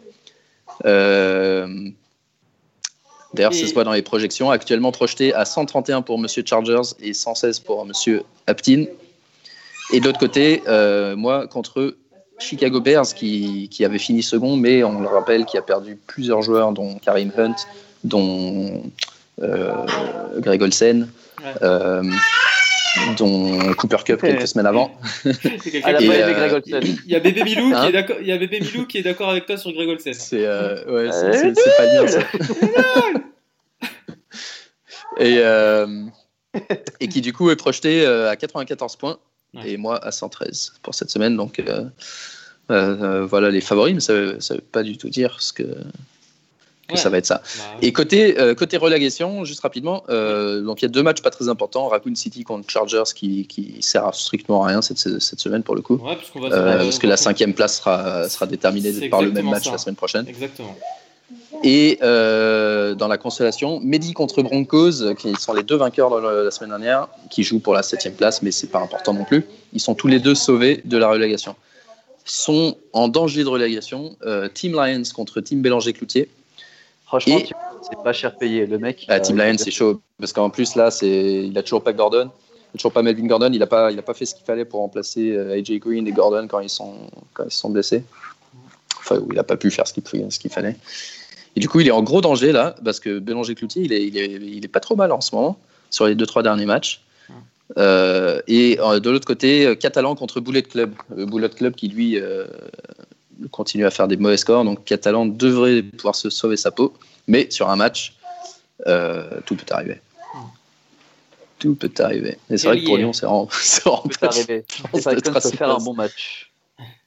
D'ailleurs, 3.33 3.53
Et- 3.53 3.61
ça 3.61 3.67
se 3.67 3.73
voit 3.73 3.83
dans 3.83 3.93
les 3.93 4.01
projections, 4.01 4.51
actuellement 4.51 4.91
projeté 4.91 5.33
à 5.33 5.45
131 5.45 6.01
pour 6.01 6.17
Monsieur 6.19 6.43
Chargers 6.45 6.95
et 6.99 7.13
116 7.13 7.59
pour 7.59 7.85
Monsieur 7.85 8.23
Aptin. 8.47 8.85
Et 9.93 9.99
de 9.99 10.05
l'autre 10.05 10.19
côté, 10.19 10.61
moi, 11.15 11.47
contre 11.47 11.95
Chicago 12.39 12.81
Bears, 12.81 13.13
qui, 13.13 13.69
qui 13.69 13.85
avait 13.85 13.99
fini 13.99 14.23
second, 14.23 14.55
mais 14.57 14.83
on 14.83 14.99
le 15.01 15.07
rappelle, 15.07 15.45
qui 15.45 15.57
a 15.57 15.61
perdu 15.61 15.97
plusieurs 16.07 16.41
joueurs, 16.41 16.71
dont 16.71 16.97
Karim 16.97 17.31
Hunt, 17.37 17.55
dont 18.03 18.81
Greg 20.37 20.61
Olsen, 20.61 21.07
Ouais. 21.43 21.53
euh, 21.63 22.03
dont 23.17 23.73
Cooper 23.75 23.97
Cup 24.05 24.21
quelques 24.21 24.47
semaines 24.47 24.67
avant. 24.67 24.91
Et, 25.25 25.29
euh, 25.85 26.33
Greg 26.33 26.53
Olsen. 26.53 26.81
Il 27.05 27.11
y 27.11 27.15
a 27.15 27.19
Bébé 27.19 27.43
Milou 27.43 27.69
qui 27.69 27.75
Hein 27.75 27.87
est 27.87 27.91
d'accord. 27.93 28.17
Il 28.21 28.27
y 28.27 28.31
a 28.31 28.37
Bébé 28.37 28.59
Milou 28.59 28.85
qui 28.85 28.97
est 28.99 29.01
d'accord 29.01 29.29
avec 29.29 29.45
toi 29.47 29.57
sur 29.57 29.71
Greg 29.71 29.89
Olsen. 29.89 30.13
C'est 30.13 30.45
euh, 30.45 30.83
ouais, 30.85 31.11
c'est- 31.11 31.25
Euh, 31.25 31.33
c'est- 31.33 31.53
c'est 31.55 31.77
pas 31.77 31.87
bien 31.87 32.07
ça. 32.07 32.19
et, 35.17 35.37
euh, 35.39 36.05
et 36.99 37.07
qui 37.07 37.21
du 37.21 37.33
coup 37.33 37.49
est 37.49 37.55
projeté 37.55 38.05
euh, 38.05 38.29
à 38.29 38.35
94 38.35 38.95
points 38.95 39.17
Ouais. 39.53 39.71
et 39.71 39.77
moi 39.77 39.97
à 40.05 40.11
113 40.11 40.73
pour 40.81 40.95
cette 40.95 41.09
semaine. 41.09 41.35
Donc 41.35 41.59
euh, 41.59 41.83
euh, 42.71 43.25
voilà 43.25 43.49
les 43.49 43.59
favoris, 43.61 43.93
mais 43.93 43.99
ça 43.99 44.13
ne 44.13 44.19
veut 44.29 44.61
pas 44.71 44.83
du 44.83 44.97
tout 44.97 45.09
dire 45.09 45.41
ce 45.41 45.51
que, 45.53 45.63
que 46.91 46.97
Ouais. 46.97 47.01
ça 47.03 47.09
va 47.09 47.17
être 47.17 47.25
ça. 47.25 47.41
Bah, 47.57 47.63
Et 47.81 47.91
côté, 47.93 48.39
euh, 48.39 48.53
côté 48.55 48.77
relégation, 48.77 49.43
juste 49.45 49.61
rapidement, 49.61 50.03
euh, 50.09 50.61
donc 50.61 50.81
il 50.81 50.85
y 50.85 50.87
a 50.87 50.89
deux 50.89 51.03
matchs 51.03 51.21
pas 51.21 51.29
très 51.31 51.49
importants. 51.49 51.87
Raccoon 51.87 52.15
City 52.15 52.43
contre 52.43 52.69
Chargers 52.69 53.03
qui, 53.15 53.47
qui 53.47 53.77
sert 53.81 54.05
à 54.07 54.13
strictement 54.13 54.63
à 54.63 54.67
rien 54.67 54.81
cette, 54.81 54.97
cette 54.99 55.39
semaine 55.39 55.63
pour 55.63 55.75
le 55.75 55.81
coup. 55.81 55.95
ouais, 56.03 56.15
puisqu'on 56.15 56.39
va. 56.41 56.47
Euh, 56.55 56.77
parce 56.83 56.99
que 56.99 57.07
la 57.07 57.17
cinquième 57.17 57.53
place 57.53 57.77
sera, 57.77 58.27
sera 58.29 58.45
déterminée 58.45 59.09
par 59.09 59.21
le 59.21 59.31
même 59.31 59.49
match 59.49 59.65
ça. 59.65 59.71
la 59.71 59.77
semaine 59.77 59.95
prochaine. 59.95 60.25
Exactement. 60.27 60.75
Et 61.63 61.99
euh, 62.01 62.95
dans 62.95 63.07
la 63.07 63.17
constellation, 63.17 63.79
Mehdi 63.81 64.13
contre 64.13 64.41
Broncos, 64.41 65.13
qui 65.17 65.33
sont 65.35 65.53
les 65.53 65.63
deux 65.63 65.75
vainqueurs 65.77 66.09
de 66.09 66.17
la 66.27 66.43
la 66.43 66.51
semaine 66.51 66.71
dernière, 66.71 67.07
qui 67.29 67.43
jouent 67.43 67.59
pour 67.59 67.73
la 67.73 67.83
septième 67.83 68.13
place, 68.15 68.41
mais 68.41 68.51
c'est 68.51 68.67
pas 68.67 68.79
important 68.79 69.13
non 69.13 69.23
plus. 69.25 69.45
Ils 69.73 69.79
sont 69.79 69.93
tous 69.95 70.07
les 70.07 70.19
deux 70.19 70.35
sauvés 70.35 70.81
de 70.83 70.97
la 70.97 71.07
relégation. 71.09 71.55
Sont 72.25 72.77
en 72.93 73.07
danger 73.07 73.43
de 73.43 73.49
relégation. 73.49 74.15
euh, 74.25 74.47
Team 74.53 74.73
Lions 74.73 75.03
contre 75.15 75.39
Team 75.41 75.61
Bélanger-Cloutier. 75.61 76.29
Franchement, 77.11 77.39
Et- 77.39 77.49
c'est 77.81 78.01
pas 78.01 78.13
cher 78.13 78.37
payé. 78.37 78.65
Le 78.65 78.77
mec. 78.77 79.05
Ah, 79.09 79.15
euh, 79.15 79.19
Team 79.19 79.37
Lions, 79.37 79.57
c'est 79.57 79.69
chaud. 79.69 80.01
Parce 80.17 80.31
qu'en 80.31 80.49
plus, 80.49 80.75
là, 80.75 80.97
il 81.01 81.57
a 81.57 81.61
toujours 81.61 81.83
pas 81.83 81.91
Gordon. 81.91 82.29
Il 82.29 82.75
a 82.75 82.77
toujours 82.77 82.93
pas 82.93 83.01
Melvin 83.01 83.27
Gordon. 83.27 83.49
Il 83.51 83.61
a 83.61 83.67
pas, 83.67 83.91
il 83.91 83.99
a 83.99 84.01
pas 84.01 84.13
fait 84.13 84.23
ce 84.25 84.33
qu'il 84.33 84.45
fallait 84.45 84.63
pour 84.63 84.79
remplacer 84.79 85.31
euh, 85.31 85.53
AJ 85.53 85.79
Green 85.79 86.07
et 86.07 86.13
Gordon 86.13 86.47
quand 86.47 86.61
ils 86.61 86.69
sont, 86.69 86.93
quand 87.33 87.43
ils 87.43 87.51
se 87.51 87.57
sont 87.57 87.69
blessés. 87.69 88.05
Enfin, 88.97 89.19
il 89.29 89.37
a 89.37 89.43
pas 89.43 89.57
pu 89.57 89.69
faire 89.71 89.85
ce 89.85 89.93
qu'il, 89.93 90.03
qu'il 90.03 90.51
fallait. 90.51 90.77
Et 91.57 91.59
du 91.59 91.67
coup, 91.67 91.81
il 91.81 91.87
est 91.89 91.91
en 91.91 92.01
gros 92.01 92.21
danger 92.21 92.53
là, 92.53 92.77
parce 92.81 93.01
que 93.01 93.19
Bélanger-Cloutier, 93.19 93.83
il 93.83 93.91
est, 93.91 94.07
il, 94.07 94.17
est, 94.17 94.31
il 94.31 94.63
est 94.63 94.69
pas 94.69 94.79
trop 94.79 94.95
mal 94.95 95.11
en 95.11 95.19
ce 95.19 95.35
moment, 95.35 95.59
sur 95.89 96.07
les 96.07 96.15
deux, 96.15 96.25
trois 96.25 96.43
derniers 96.43 96.65
matchs. 96.65 97.01
Euh, 97.77 98.41
et 98.47 98.79
euh, 98.79 99.01
de 99.01 99.09
l'autre 99.09 99.27
côté, 99.27 99.75
Catalan 99.77 100.15
contre 100.15 100.39
Bullet 100.39 100.63
Club. 100.63 100.93
Le 101.13 101.25
Bullet 101.25 101.49
Club 101.49 101.75
qui, 101.75 101.89
lui, 101.89 102.17
euh, 102.17 102.45
continue 103.49 103.85
à 103.85 103.91
faire 103.91 104.07
des 104.07 104.17
mauvais 104.17 104.37
scores. 104.37 104.63
Donc, 104.63 104.85
Catalan 104.85 105.25
devrait 105.25 105.81
pouvoir 105.81 106.15
se 106.15 106.29
sauver 106.29 106.57
sa 106.57 106.71
peau. 106.71 106.93
Mais 107.27 107.49
sur 107.49 107.69
un 107.69 107.75
match, 107.75 108.15
euh, 108.87 109.39
tout 109.45 109.55
peut 109.55 109.65
arriver. 109.71 109.99
Tout 111.59 111.75
peut 111.75 111.91
arriver. 111.99 112.37
Et 112.49 112.57
c'est 112.57 112.67
vrai 112.67 112.79
que 112.79 112.85
pour. 112.85 112.97
Lyon, 112.97 113.13
c'est 113.13 113.25
vraiment, 113.25 113.47
vraiment 113.83 114.03
peut 114.03 114.27
arriver. 114.27 114.65
Ça 114.99 115.15
peut 115.15 115.39
faire 115.39 115.69
un 115.69 115.77
bon 115.77 115.93
match. 115.93 116.51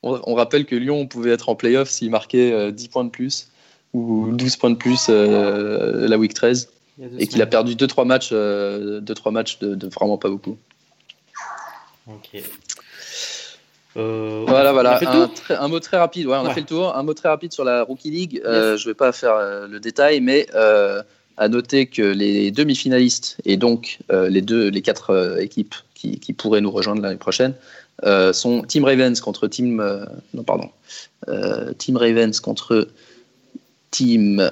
On, 0.03 0.20
on 0.25 0.35
rappelle 0.35 0.66
que 0.66 0.77
Lyon 0.77 1.07
pouvait 1.07 1.31
être 1.31 1.49
en 1.49 1.57
playoff 1.57 1.88
s'il 1.88 2.11
marquait 2.11 2.53
euh, 2.53 2.70
10 2.70 2.88
points 2.88 3.05
de 3.05 3.11
plus 3.11 3.49
ou 3.94 4.33
12 4.33 4.57
points 4.57 4.70
de 4.70 4.77
plus 4.77 5.07
euh, 5.09 6.07
la 6.07 6.18
week 6.18 6.35
13 6.35 6.68
Il 6.99 7.03
y 7.03 7.07
a 7.07 7.09
deux 7.09 7.20
et 7.20 7.27
qu'il 7.27 7.40
a 7.42 7.47
perdu 7.47 7.75
2-3 7.75 8.07
matchs, 8.07 8.31
euh, 8.33 9.01
deux, 9.01 9.14
trois 9.14 9.33
matchs 9.33 9.59
de, 9.61 9.75
de 9.75 9.87
vraiment 9.88 10.18
pas 10.18 10.29
beaucoup. 10.29 10.59
Ok. 12.09 12.42
Euh, 13.97 14.45
Voilà, 14.47 14.73
voilà. 14.73 14.97
Un, 14.97 14.99
tour 15.27 15.35
très- 15.35 15.55
un 15.57 15.69
mot 15.69 15.81
très 15.81 15.97
rapide. 15.99 16.27
Ouais, 16.27 16.37
on 16.37 16.47
a 16.47 16.55
fait 16.55 16.61
le 16.61 16.67
tour. 16.67 16.97
Un 16.97 17.03
mot 17.03 17.15
très 17.15 17.29
rapide 17.29 17.53
sur 17.53 17.65
la 17.65 17.83
Rookie 17.83 18.11
League. 18.11 18.43
Euh, 18.45 18.77
Je 18.77 18.89
vais 18.89 18.95
pas 18.95 19.13
faire 19.13 19.35
euh, 19.37 19.67
le 19.69 19.79
détail, 19.81 20.21
mais 20.21 20.47
euh, 20.55 21.03
à 21.37 21.49
noter 21.49 21.87
que 21.87 22.03
les 22.03 22.51
demi-finalistes 22.51 23.37
et 23.45 23.57
donc 23.57 23.99
euh, 24.13 24.29
les 24.29 24.41
deux, 24.43 24.69
les 24.69 24.83
quatre 24.83 25.11
euh, 25.11 25.37
équipes 25.39 25.75
qui, 25.95 26.19
qui 26.21 26.33
pourraient 26.33 26.61
nous 26.61 26.71
rejoindre 26.71 27.03
l'année 27.03 27.17
prochaine 27.17 27.55
euh, 28.05 28.33
sont 28.33 28.63
Team 28.63 28.85
Ravens 28.85 29.21
contre 29.21 29.47
Team 29.49 29.81
euh, 29.81 30.05
non 30.35 30.43
pardon 30.45 30.71
Euh, 31.29 31.73
Team 31.73 31.97
Ravens 31.97 32.39
contre 32.41 32.87
Team 33.91 34.51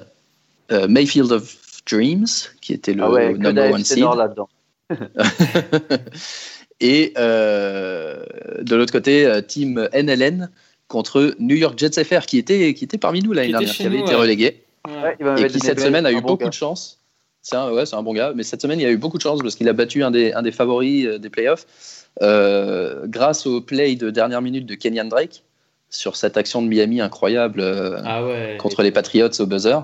euh, 0.73 0.89
Mayfield 0.89 1.31
of 1.33 1.55
Dreams 1.89 2.27
qui 2.61 2.73
était 2.73 2.95
le 2.95 3.03
Ah 3.05 3.11
ouais, 3.11 3.35
number 3.35 3.71
one 3.73 3.85
seed. 3.85 3.99
Nord 4.01 4.17
là-dedans. 4.17 4.49
Et 6.83 7.13
euh, 7.17 8.23
de 8.61 8.77
l'autre 8.77 8.93
côté, 8.93 9.25
euh, 9.25 9.41
team 9.41 9.89
NLN 9.95 10.51
contre 10.89 11.35
New 11.39 11.57
York 11.57 11.79
Jets 11.79 12.03
FR, 12.05 12.27
qui 12.27 12.37
était, 12.39 12.75
qui 12.75 12.85
était 12.85 12.99
parmi 12.99 13.21
nous 13.23 13.33
l'année 13.33 13.51
dernière, 13.53 13.73
qui 13.73 13.87
avait 13.87 13.97
nous, 13.99 14.03
été 14.05 14.13
ouais. 14.15 14.21
relégué, 14.21 14.63
Ouais. 14.89 15.17
Et 15.21 15.25
mettre 15.25 15.47
qui 15.55 15.61
cette 15.61 15.77
belles- 15.77 15.87
semaine 15.87 16.07
a 16.07 16.11
eu 16.13 16.17
bon 16.17 16.29
beaucoup 16.29 16.43
gars. 16.45 16.49
de 16.49 16.55
chance. 16.55 16.99
C'est 17.41 17.55
un, 17.57 17.71
ouais, 17.73 17.87
c'est 17.87 17.95
un 17.97 18.03
bon 18.03 18.13
gars, 18.15 18.33
mais 18.35 18.43
cette 18.43 18.61
semaine 18.63 18.81
il 18.81 18.87
a 18.87 18.91
eu 18.91 18.97
beaucoup 18.97 19.17
de 19.17 19.23
chance 19.23 19.41
parce 19.43 19.55
qu'il 19.55 19.69
a 19.69 19.73
battu 19.73 20.03
un 20.03 20.11
des, 20.11 20.33
un 20.33 20.43
des 20.43 20.51
favoris 20.53 21.07
euh, 21.07 21.19
des 21.19 21.31
playoffs 21.31 21.67
euh, 22.21 23.07
grâce 23.07 23.47
au 23.47 23.61
play 23.61 23.95
de 23.97 24.11
dernière 24.11 24.43
minute 24.43 24.67
de 24.67 24.75
Kenyan 24.75 25.05
Drake 25.07 25.43
sur 25.89 26.17
cette 26.17 26.37
action 26.37 26.63
de 26.63 26.67
Miami 26.69 27.01
incroyable 27.01 27.61
euh, 27.61 28.01
Ah 28.05 28.25
ouais. 28.25 28.57
contre 28.61 28.83
les 28.83 28.91
Patriots 28.91 29.29
au 29.41 29.47
buzzer. 29.47 29.79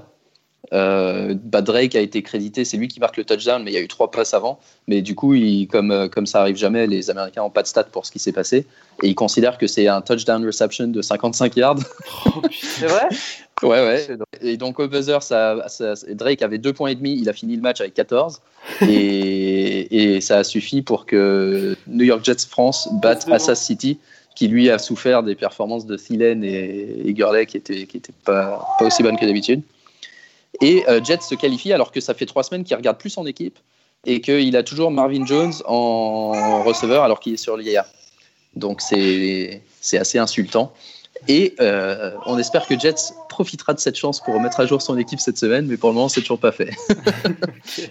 Euh, 0.72 1.34
bah, 1.44 1.62
Drake 1.62 1.94
a 1.96 2.00
été 2.00 2.22
crédité, 2.22 2.64
c'est 2.64 2.76
lui 2.76 2.88
qui 2.88 3.00
marque 3.00 3.16
le 3.16 3.24
touchdown, 3.24 3.62
mais 3.64 3.70
il 3.70 3.74
y 3.74 3.78
a 3.78 3.80
eu 3.80 3.88
trois 3.88 4.10
passes 4.10 4.34
avant. 4.34 4.58
Mais 4.86 5.00
du 5.02 5.14
coup, 5.14 5.34
il, 5.34 5.66
comme, 5.66 5.90
euh, 5.90 6.08
comme 6.08 6.26
ça 6.26 6.40
arrive 6.40 6.56
jamais, 6.56 6.86
les 6.86 7.08
Américains 7.10 7.42
n'ont 7.42 7.50
pas 7.50 7.62
de 7.62 7.68
stats 7.68 7.84
pour 7.84 8.04
ce 8.04 8.12
qui 8.12 8.18
s'est 8.18 8.32
passé. 8.32 8.66
Et 9.02 9.08
ils 9.08 9.14
considèrent 9.14 9.56
que 9.58 9.66
c'est 9.66 9.88
un 9.88 10.00
touchdown 10.02 10.44
reception 10.44 10.88
de 10.88 11.00
55 11.02 11.56
yards. 11.56 11.78
Oh. 12.26 12.42
C'est 12.52 12.86
vrai? 12.86 13.08
Ouais, 13.62 13.68
ouais. 13.86 14.06
Et 14.42 14.56
donc 14.56 14.78
au 14.80 14.86
buzzer, 14.88 15.22
ça, 15.22 15.64
ça- 15.68 15.94
Drake 16.10 16.42
avait 16.42 16.58
deux 16.58 16.72
points 16.72 16.90
et 16.90 16.94
demi, 16.94 17.16
il 17.18 17.28
a 17.28 17.32
fini 17.32 17.56
le 17.56 17.62
match 17.62 17.80
avec 17.80 17.94
14. 17.94 18.40
et, 18.82 20.14
et 20.16 20.20
ça 20.20 20.38
a 20.38 20.44
suffi 20.44 20.82
pour 20.82 21.06
que 21.06 21.76
New 21.86 22.04
York 22.04 22.24
Jets 22.24 22.46
France 22.48 22.88
batte. 23.00 23.26
Assas 23.30 23.56
City, 23.56 23.98
qui 24.34 24.48
lui 24.48 24.70
a 24.70 24.78
souffert 24.78 25.22
des 25.22 25.34
performances 25.34 25.86
de 25.86 25.96
Thielen 25.96 26.44
et, 26.44 27.02
et 27.04 27.12
Gurley 27.12 27.46
qui 27.46 27.56
étaient, 27.56 27.86
qui 27.86 27.96
étaient 27.96 28.12
pas, 28.24 28.64
pas 28.78 28.84
aussi 28.86 29.02
bonnes 29.02 29.16
que 29.16 29.26
d'habitude. 29.26 29.62
Et 30.60 30.84
euh, 30.88 31.02
Jets 31.02 31.20
se 31.20 31.34
qualifie 31.34 31.72
alors 31.72 31.92
que 31.92 32.00
ça 32.00 32.14
fait 32.14 32.26
trois 32.26 32.42
semaines 32.42 32.64
qu'il 32.64 32.76
regarde 32.76 32.98
plus 32.98 33.10
son 33.10 33.26
équipe 33.26 33.58
et 34.06 34.20
qu'il 34.20 34.56
a 34.56 34.62
toujours 34.62 34.90
Marvin 34.90 35.26
Jones 35.26 35.52
en 35.66 36.62
receveur 36.62 37.02
alors 37.04 37.20
qu'il 37.20 37.34
est 37.34 37.38
sur 37.38 37.56
l'IA. 37.56 37.86
Donc 38.54 38.80
c'est 38.80 39.62
assez 39.92 40.18
insultant. 40.18 40.72
Et 41.26 41.54
euh, 41.60 42.12
on 42.26 42.38
espère 42.38 42.66
que 42.66 42.78
Jets 42.78 43.12
profitera 43.28 43.74
de 43.74 43.80
cette 43.80 43.96
chance 43.96 44.20
pour 44.20 44.34
remettre 44.34 44.60
à 44.60 44.66
jour 44.66 44.80
son 44.80 44.96
équipe 44.96 45.18
cette 45.18 45.36
semaine, 45.36 45.66
mais 45.66 45.76
pour 45.76 45.88
le 45.90 45.96
moment, 45.96 46.08
c'est 46.08 46.20
toujours 46.20 46.40
pas 46.40 46.52
fait. 46.52 46.70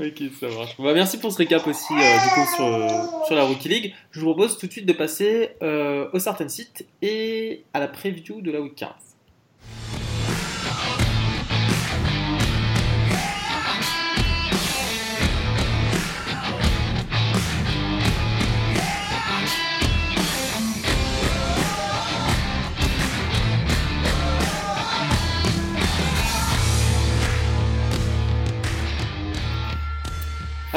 Ok, 0.00 0.22
ça 0.38 0.46
marche. 0.46 0.76
Bah, 0.78 0.94
merci 0.94 1.18
pour 1.18 1.32
ce 1.32 1.38
récap 1.38 1.66
aussi 1.66 1.92
euh, 1.92 3.24
sur, 3.26 3.34
la 3.34 3.42
Rookie 3.42 3.68
League. 3.68 3.94
Je 4.12 4.20
vous 4.20 4.26
propose 4.26 4.56
tout 4.56 4.68
de 4.68 4.72
suite 4.72 4.86
de 4.86 4.92
passer 4.92 5.50
au 5.60 6.18
certain 6.20 6.48
site 6.48 6.86
et 7.02 7.64
à 7.74 7.80
la 7.80 7.88
preview 7.88 8.40
de 8.40 8.52
la 8.52 8.60
week 8.60 8.76
15. 8.76 8.88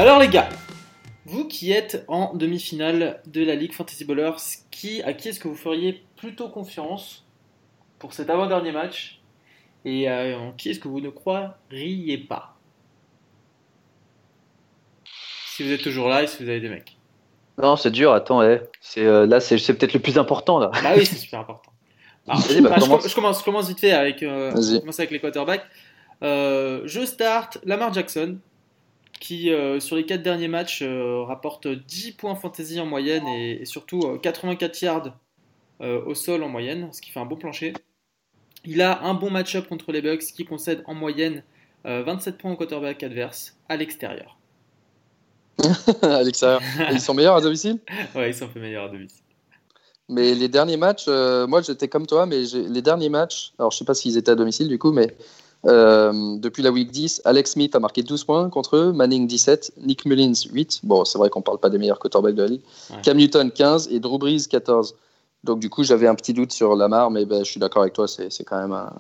Alors 0.01 0.17
les 0.17 0.29
gars, 0.29 0.49
vous 1.27 1.47
qui 1.47 1.71
êtes 1.71 2.05
en 2.07 2.33
demi-finale 2.33 3.21
de 3.27 3.45
la 3.45 3.53
Ligue 3.53 3.71
Fantasy 3.71 4.03
Bowlers, 4.03 4.33
qui, 4.71 5.03
à 5.03 5.13
qui 5.13 5.29
est-ce 5.29 5.39
que 5.39 5.47
vous 5.47 5.53
feriez 5.53 6.03
plutôt 6.15 6.49
confiance 6.49 7.23
pour 7.99 8.11
cet 8.13 8.31
avant-dernier 8.31 8.71
match 8.71 9.21
Et 9.85 10.09
euh, 10.09 10.39
en 10.39 10.53
qui 10.53 10.71
est-ce 10.71 10.79
que 10.79 10.87
vous 10.87 11.01
ne 11.01 11.09
croiriez 11.11 12.17
pas? 12.17 12.55
Si 15.55 15.61
vous 15.61 15.71
êtes 15.71 15.83
toujours 15.83 16.07
là 16.09 16.23
et 16.23 16.27
si 16.27 16.41
vous 16.43 16.49
avez 16.49 16.61
des 16.61 16.69
mecs. 16.69 16.97
Non, 17.61 17.75
c'est 17.75 17.91
dur, 17.91 18.11
attends, 18.11 18.39
ouais. 18.39 18.67
c'est, 18.79 19.05
euh, 19.05 19.27
là 19.27 19.39
c'est, 19.39 19.59
c'est 19.59 19.75
peut-être 19.75 19.93
le 19.93 19.99
plus 19.99 20.17
important 20.17 20.57
là. 20.57 20.71
Bah 20.81 20.93
oui, 20.97 21.05
c'est 21.05 21.15
super 21.15 21.41
important. 21.41 21.71
Vas-y, 22.25 22.61
bah, 22.61 22.69
bah, 22.69 22.75
je, 22.79 22.85
commence. 22.85 23.01
com- 23.01 23.09
je 23.09 23.13
commence, 23.13 23.39
je 23.39 23.43
commence 23.45 23.67
vite 23.67 23.79
fait 23.81 23.91
avec, 23.91 24.23
euh, 24.23 24.49
Vas-y. 24.49 24.73
je 24.77 24.79
commence 24.79 24.99
avec 24.99 25.11
les 25.11 25.19
quarterbacks. 25.19 25.65
Euh, 26.23 26.81
je 26.85 27.05
start 27.05 27.59
Lamar 27.65 27.93
Jackson, 27.93 28.39
qui 29.21 29.51
euh, 29.51 29.79
sur 29.79 29.95
les 29.95 30.05
4 30.05 30.21
derniers 30.23 30.49
matchs 30.49 30.81
euh, 30.81 31.23
rapporte 31.23 31.67
10 31.67 32.13
points 32.13 32.35
fantasy 32.35 32.79
en 32.81 32.87
moyenne 32.87 33.25
et, 33.27 33.61
et 33.61 33.65
surtout 33.65 34.01
euh, 34.01 34.17
84 34.17 34.81
yards 34.81 35.15
euh, 35.79 36.03
au 36.05 36.15
sol 36.15 36.43
en 36.43 36.49
moyenne, 36.49 36.89
ce 36.91 37.01
qui 37.01 37.11
fait 37.11 37.19
un 37.19 37.25
bon 37.25 37.37
plancher. 37.37 37.73
Il 38.65 38.81
a 38.81 39.03
un 39.03 39.13
bon 39.13 39.29
match-up 39.29 39.67
contre 39.69 39.91
les 39.91 40.01
Bucks 40.01 40.23
qui 40.35 40.43
concède 40.43 40.83
en 40.85 40.95
moyenne 40.95 41.43
euh, 41.85 42.03
27 42.03 42.37
points 42.37 42.51
au 42.51 42.55
quarterback 42.57 43.03
adverse 43.03 43.55
à 43.69 43.77
l'extérieur. 43.77 44.37
à 46.01 46.23
l'extérieur. 46.23 46.61
Ils 46.91 46.99
sont 46.99 47.13
meilleurs 47.13 47.35
à 47.35 47.41
domicile? 47.41 47.79
Ouais, 48.15 48.31
ils 48.31 48.33
sont 48.33 48.45
un 48.45 48.49
peu 48.49 48.59
meilleurs 48.59 48.85
à 48.85 48.89
domicile. 48.89 49.21
Mais 50.09 50.33
les 50.33 50.49
derniers 50.49 50.77
matchs, 50.77 51.07
moi 51.07 51.61
j'étais 51.61 51.87
comme 51.87 52.05
toi, 52.05 52.25
mais 52.25 52.43
les 52.53 52.81
derniers 52.81 53.07
matchs, 53.07 53.53
alors 53.57 53.71
je 53.71 53.77
sais 53.77 53.85
pas 53.85 53.93
s'ils 53.93 54.17
étaient 54.17 54.31
à 54.31 54.35
domicile 54.35 54.67
du 54.67 54.77
coup, 54.77 54.91
mais 54.91 55.15
euh, 55.65 56.37
depuis 56.37 56.63
la 56.63 56.71
week 56.71 56.91
10, 56.91 57.21
Alex 57.25 57.51
Smith 57.51 57.75
a 57.75 57.79
marqué 57.79 58.01
12 58.03 58.23
points 58.23 58.49
contre 58.49 58.77
eux, 58.77 58.91
Manning 58.93 59.27
17, 59.27 59.73
Nick 59.81 60.05
Mullins 60.05 60.33
8. 60.51 60.79
Bon, 60.83 61.05
c'est 61.05 61.17
vrai 61.17 61.29
qu'on 61.29 61.41
parle 61.41 61.59
pas 61.59 61.69
des 61.69 61.77
meilleurs 61.77 61.99
quarterbacks 61.99 62.35
de 62.35 62.41
la 62.41 62.47
ligue. 62.49 62.61
Ouais. 62.89 62.97
Cam 63.03 63.17
Newton 63.17 63.51
15 63.51 63.89
et 63.91 63.99
Drew 63.99 64.17
Brees 64.17 64.47
14. 64.49 64.95
Donc 65.43 65.59
du 65.59 65.69
coup, 65.69 65.83
j'avais 65.83 66.07
un 66.07 66.15
petit 66.15 66.33
doute 66.33 66.51
sur 66.51 66.75
Lamar, 66.75 67.11
mais 67.11 67.25
ben, 67.25 67.43
je 67.43 67.49
suis 67.51 67.59
d'accord 67.59 67.81
avec 67.83 67.93
toi, 67.93 68.07
c'est 68.07 68.29
quand 68.43 68.59
même 68.59 68.71
un, 68.73 68.91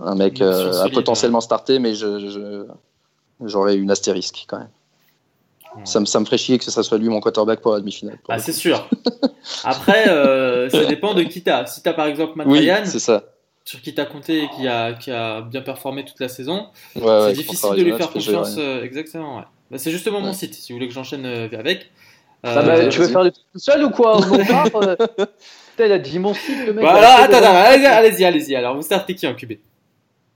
un 0.00 0.14
mec 0.14 0.40
euh, 0.40 0.82
à 0.82 0.88
potentiellement 0.90 1.40
starter, 1.40 1.78
mais 1.78 1.94
je- 1.94 2.64
j'aurais 3.44 3.76
une 3.76 3.90
astérisque 3.90 4.44
quand 4.48 4.58
même. 4.58 4.68
Ouais. 5.76 5.82
Ça, 5.84 5.98
me, 6.00 6.04
ça 6.06 6.20
me 6.20 6.24
ferait 6.24 6.38
chier 6.38 6.56
que 6.58 6.64
ce 6.64 6.82
soit 6.82 6.98
lui 6.98 7.08
mon 7.08 7.20
quarterback 7.20 7.60
pour 7.60 7.72
la 7.72 7.80
demi-finale. 7.80 8.18
Ah, 8.28 8.38
c'est 8.38 8.52
sûr. 8.52 8.88
Après, 9.64 10.08
euh, 10.08 10.70
ça 10.70 10.84
dépend 10.84 11.14
de 11.14 11.22
qui 11.24 11.42
t'as. 11.42 11.66
Si 11.66 11.82
t'as 11.82 11.92
par 11.92 12.06
exemple 12.06 12.32
Matt 12.36 12.46
Oui, 12.46 12.60
Ryan, 12.60 12.82
c'est 12.84 12.98
ça. 13.00 13.24
Sur 13.64 13.80
qui 13.80 13.94
t'as 13.94 14.04
compté 14.04 14.42
et 14.44 14.48
qui 14.56 14.68
a, 14.68 14.92
qui 14.92 15.10
a 15.10 15.40
bien 15.40 15.62
performé 15.62 16.04
toute 16.04 16.20
la 16.20 16.28
saison, 16.28 16.68
Ouais, 16.96 17.02
c'est 17.02 17.06
ouais, 17.06 17.32
difficile 17.32 17.70
de 17.70 17.82
lui 17.82 17.96
faire 17.96 18.10
confiance. 18.10 18.56
euh, 18.58 18.82
exactement, 18.82 19.38
ouais. 19.38 19.44
Bah, 19.70 19.78
c'est 19.78 19.90
justement 19.90 20.20
mon 20.20 20.34
site, 20.34 20.54
si 20.54 20.72
vous 20.72 20.76
voulez 20.78 20.88
que 20.88 20.94
j'enchaîne 20.94 21.24
euh, 21.24 21.48
avec. 21.58 21.90
Ah 22.42 22.62
bah, 22.62 22.74
Euh, 22.76 22.88
tu 22.90 22.98
veux 23.00 23.08
faire 23.08 23.22
le 23.22 23.30
truc 23.30 23.44
tout 23.52 23.58
seul 23.58 23.84
ou 23.84 23.90
quoi 23.90 24.20
il 25.78 25.92
a 25.92 25.98
dit 25.98 26.18
mon 26.18 26.34
site, 26.34 26.66
le 26.66 26.74
mec. 26.74 26.84
Bah, 26.84 26.94
alors, 26.94 27.26
fait 27.30 27.36
attends, 27.36 27.96
allez-y, 27.96 28.24
allez-y. 28.24 28.54
Alors, 28.54 28.76
vous 28.76 28.82
startez 28.82 29.14
qui 29.14 29.26
en 29.26 29.34
QB 29.34 29.52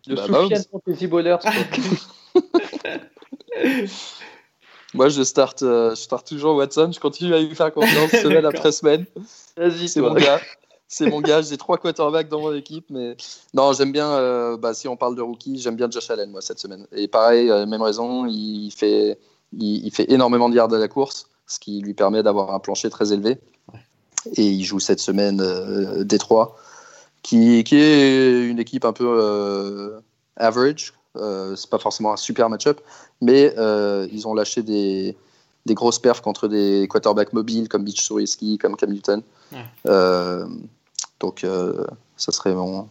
Le 0.07 0.14
Bah, 0.14 0.27
Soufiane. 0.27 0.62
Fantasy. 0.73 1.07
Moi, 4.95 5.11
je 5.11 5.23
starte, 5.23 5.62
euh, 5.62 5.91
je 5.91 5.97
starte 5.97 6.27
toujours 6.27 6.57
Watson. 6.57 6.91
Je 6.93 6.99
continue 6.99 7.35
à 7.35 7.41
lui 7.41 7.55
faire 7.55 7.73
confiance 7.73 8.11
semaine 8.23 8.47
après 8.47 8.73
semaine. 8.73 9.05
Vas-y, 9.57 9.88
C'est 9.88 10.01
mon 10.01 10.14
gars. 10.14 10.41
C'est 10.88 11.11
mon 11.11 11.20
gars. 11.20 11.42
J'ai 11.42 11.59
trois 11.59 11.77
quarterbacks 11.77 12.29
dans 12.29 12.40
mon 12.40 12.55
équipe, 12.55 12.87
mais 12.88 13.16
non, 13.53 13.72
j'aime 13.74 13.92
bien. 13.92 14.11
euh, 14.11 14.57
bah, 14.57 14.72
si 14.72 14.88
on 14.88 14.96
parle 14.96 15.14
de 15.14 15.22
rookie, 15.22 15.59
j'aime 15.59 15.77
bien 15.77 15.90
Josh 15.90 16.11
Allen 16.11 16.31
moi 16.31 16.40
cette 16.40 16.59
semaine. 16.59 16.87
Et 16.92 17.09
pareil, 17.09 17.51
euh, 17.51 17.66
même 17.66 17.83
raison. 17.83 18.27
Il 18.27 18.70
fait, 18.70 19.18
il, 19.53 19.87
il 19.87 19.90
fait 19.90 20.11
énormément 20.11 20.48
de 20.48 20.57
yards 20.57 20.72
à 20.72 20.79
la 20.79 20.88
course, 20.88 21.29
ce 21.46 21.61
qui 21.61 21.81
lui 21.81 21.94
permet 21.94 22.22
d'avoir 22.22 22.55
un 22.55 22.59
plancher 22.59 22.88
très 22.88 23.12
élevé. 23.12 23.38
Et 24.35 24.46
il 24.46 24.64
joue 24.64 24.81
cette 24.81 25.01
semaine 25.01 25.40
euh, 25.40 26.05
Détroit, 26.05 26.57
qui, 27.22 27.62
qui 27.64 27.77
est 27.77 28.46
une 28.46 28.59
équipe 28.59 28.85
un 28.85 28.92
peu 28.92 29.07
euh, 29.07 30.01
average. 30.37 30.94
C'est 31.14 31.68
pas 31.68 31.79
forcément 31.79 32.12
un 32.12 32.16
super 32.16 32.48
match-up, 32.48 32.81
mais 33.20 33.53
ils 34.12 34.29
ont 34.29 34.35
lâché 34.35 34.62
des, 34.62 35.16
des 35.66 35.74
grosses 35.74 35.98
perfs 35.98 36.20
contre 36.20 36.46
des 36.46 36.87
quarterbacks 36.88 37.33
mobiles 37.33 37.68
comme 37.68 37.83
Beach 37.83 38.05
Trubisky, 38.05 38.57
comme 38.57 38.77
Cam 38.77 38.92
Newton. 38.92 39.22
Ouais. 39.51 39.59
Euh, 39.87 40.46
donc, 41.21 41.45
euh, 41.45 41.85
ça 42.17 42.33
serait 42.33 42.55
mon. 42.55 42.89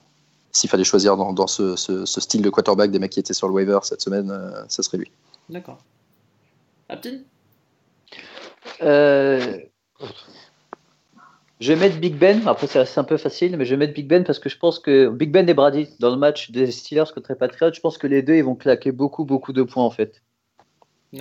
S'il 0.52 0.70
fallait 0.70 0.84
choisir 0.84 1.18
dans, 1.18 1.34
dans 1.34 1.48
ce, 1.48 1.76
ce- 1.76 2.06
ce 2.06 2.22
style 2.22 2.42
de 2.42 2.50
quarterback 2.50 2.90
des 2.92 3.00
mecs 3.00 3.12
qui 3.12 3.20
étaient 3.20 3.34
sur 3.34 3.48
le 3.48 3.54
waiver 3.54 3.80
cette 3.84 4.02
semaine, 4.02 4.32
euh, 4.32 4.64
ça 4.70 4.82
serait 4.84 4.98
lui. 4.98 5.12
D'accord. 5.50 5.78
Aptine 6.90 7.24
Euh, 8.82 9.60
Je 11.60 11.74
vais 11.74 11.80
mettre 11.80 12.00
Big 12.00 12.16
Ben. 12.16 12.48
Après, 12.48 12.68
c'est 12.68 12.86
c'est 12.86 13.00
un 13.00 13.04
peu 13.04 13.18
facile, 13.18 13.58
mais 13.58 13.66
je 13.66 13.72
vais 13.72 13.78
mettre 13.78 13.94
Big 13.94 14.08
Ben 14.08 14.24
parce 14.24 14.40
que 14.40 14.50
je 14.50 14.58
pense 14.58 14.80
que 14.80 15.10
Big 15.10 15.32
Ben 15.32 15.48
et 15.50 15.54
Brady, 15.54 15.90
dans 16.00 16.12
le 16.12 16.18
match 16.18 16.52
des 16.52 16.72
Steelers 16.72 17.12
contre 17.14 17.32
les 17.32 17.38
Patriots, 17.38 17.74
je 17.74 17.80
pense 17.82 17.98
que 17.98 18.08
les 18.08 18.22
deux, 18.22 18.36
ils 18.36 18.44
vont 18.44 18.56
claquer 18.56 18.92
beaucoup, 18.92 19.26
beaucoup 19.26 19.54
de 19.54 19.64
points 19.64 19.84
en 19.84 19.90
fait. 19.92 20.22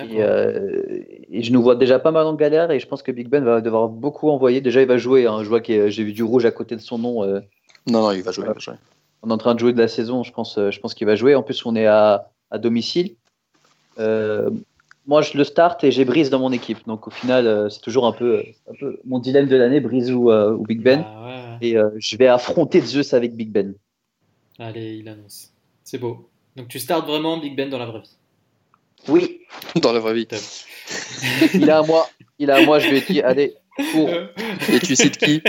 Et, 0.05 0.23
euh, 0.23 0.99
et 1.29 1.43
je 1.43 1.51
nous 1.51 1.61
vois 1.61 1.75
déjà 1.75 1.99
pas 1.99 2.11
mal 2.11 2.25
en 2.25 2.33
galère 2.33 2.71
et 2.71 2.79
je 2.79 2.87
pense 2.87 3.01
que 3.03 3.11
Big 3.11 3.27
Ben 3.29 3.43
va 3.43 3.61
devoir 3.61 3.87
beaucoup 3.89 4.29
envoyer. 4.29 4.61
Déjà, 4.61 4.81
il 4.81 4.87
va 4.87 4.97
jouer. 4.97 5.25
hein. 5.27 5.43
Je 5.43 5.49
vois 5.49 5.61
que 5.61 5.89
j'ai 5.89 6.03
vu 6.03 6.13
du 6.13 6.23
rouge 6.23 6.45
à 6.45 6.51
côté 6.51 6.75
de 6.75 6.81
son 6.81 6.97
nom. 6.97 7.23
euh, 7.23 7.39
Non, 7.87 8.01
non, 8.01 8.11
il 8.11 8.21
va 8.21 8.31
jouer. 8.31 8.45
il 8.47 8.53
va 8.53 8.59
jouer. 8.59 8.75
on 9.23 9.29
est 9.29 9.33
en 9.33 9.37
train 9.37 9.53
de 9.55 9.59
jouer 9.59 9.73
de 9.73 9.79
la 9.79 9.87
saison. 9.87 10.23
Je 10.23 10.31
pense, 10.31 10.57
euh, 10.57 10.71
je 10.71 10.79
pense 10.79 10.93
qu'il 10.93 11.07
va 11.07 11.15
jouer. 11.15 11.35
En 11.35 11.43
plus, 11.43 11.65
on 11.65 11.75
est 11.75 11.85
à, 11.87 12.29
à 12.51 12.57
domicile. 12.57 13.15
Euh, 13.99 14.49
moi, 15.05 15.21
je 15.21 15.37
le 15.37 15.43
start 15.43 15.83
et 15.85 15.91
j'ai 15.91 16.03
Brice 16.05 16.29
dans 16.29 16.39
mon 16.39 16.51
équipe. 16.51 16.85
Donc, 16.85 17.07
au 17.07 17.11
final, 17.11 17.47
euh, 17.47 17.69
c'est 17.69 17.79
toujours 17.81 18.05
un 18.07 18.11
peu, 18.11 18.43
un 18.69 18.73
peu 18.79 18.99
mon 19.05 19.19
dilemme 19.19 19.47
de 19.47 19.55
l'année, 19.55 19.79
Brice 19.79 20.11
ou, 20.11 20.29
euh, 20.31 20.51
ou 20.53 20.63
Big 20.63 20.81
Ben. 20.81 21.03
Ah, 21.07 21.21
ouais, 21.21 21.27
ouais. 21.29 21.57
Et 21.61 21.77
euh, 21.77 21.89
je 21.97 22.17
vais 22.17 22.27
affronter 22.27 22.81
Zeus 22.81 23.13
avec 23.13 23.33
Big 23.35 23.49
Ben. 23.49 23.73
Allez, 24.59 24.97
il 24.97 25.07
annonce. 25.07 25.51
C'est 25.83 25.97
beau. 25.97 26.27
Donc, 26.57 26.67
tu 26.67 26.79
startes 26.79 27.07
vraiment 27.07 27.37
Big 27.37 27.55
Ben 27.55 27.69
dans 27.69 27.77
la 27.79 27.85
vraie 27.85 28.01
vie. 28.01 28.17
Oui, 29.07 29.41
Dans 29.81 29.93
la 29.93 29.99
vraie 29.99 30.13
vie. 30.13 30.27
il 31.53 31.69
a 31.69 31.79
à 31.79 31.83
moi. 31.83 32.07
Il 32.39 32.51
a 32.51 32.55
à 32.57 32.61
moi. 32.61 32.79
Je 32.79 32.89
vais 32.89 33.01
dire, 33.01 33.25
allez, 33.25 33.53
pour. 33.91 34.09
Et 34.71 34.79
tu 34.79 34.95
cites 34.95 35.17
qui? 35.17 35.41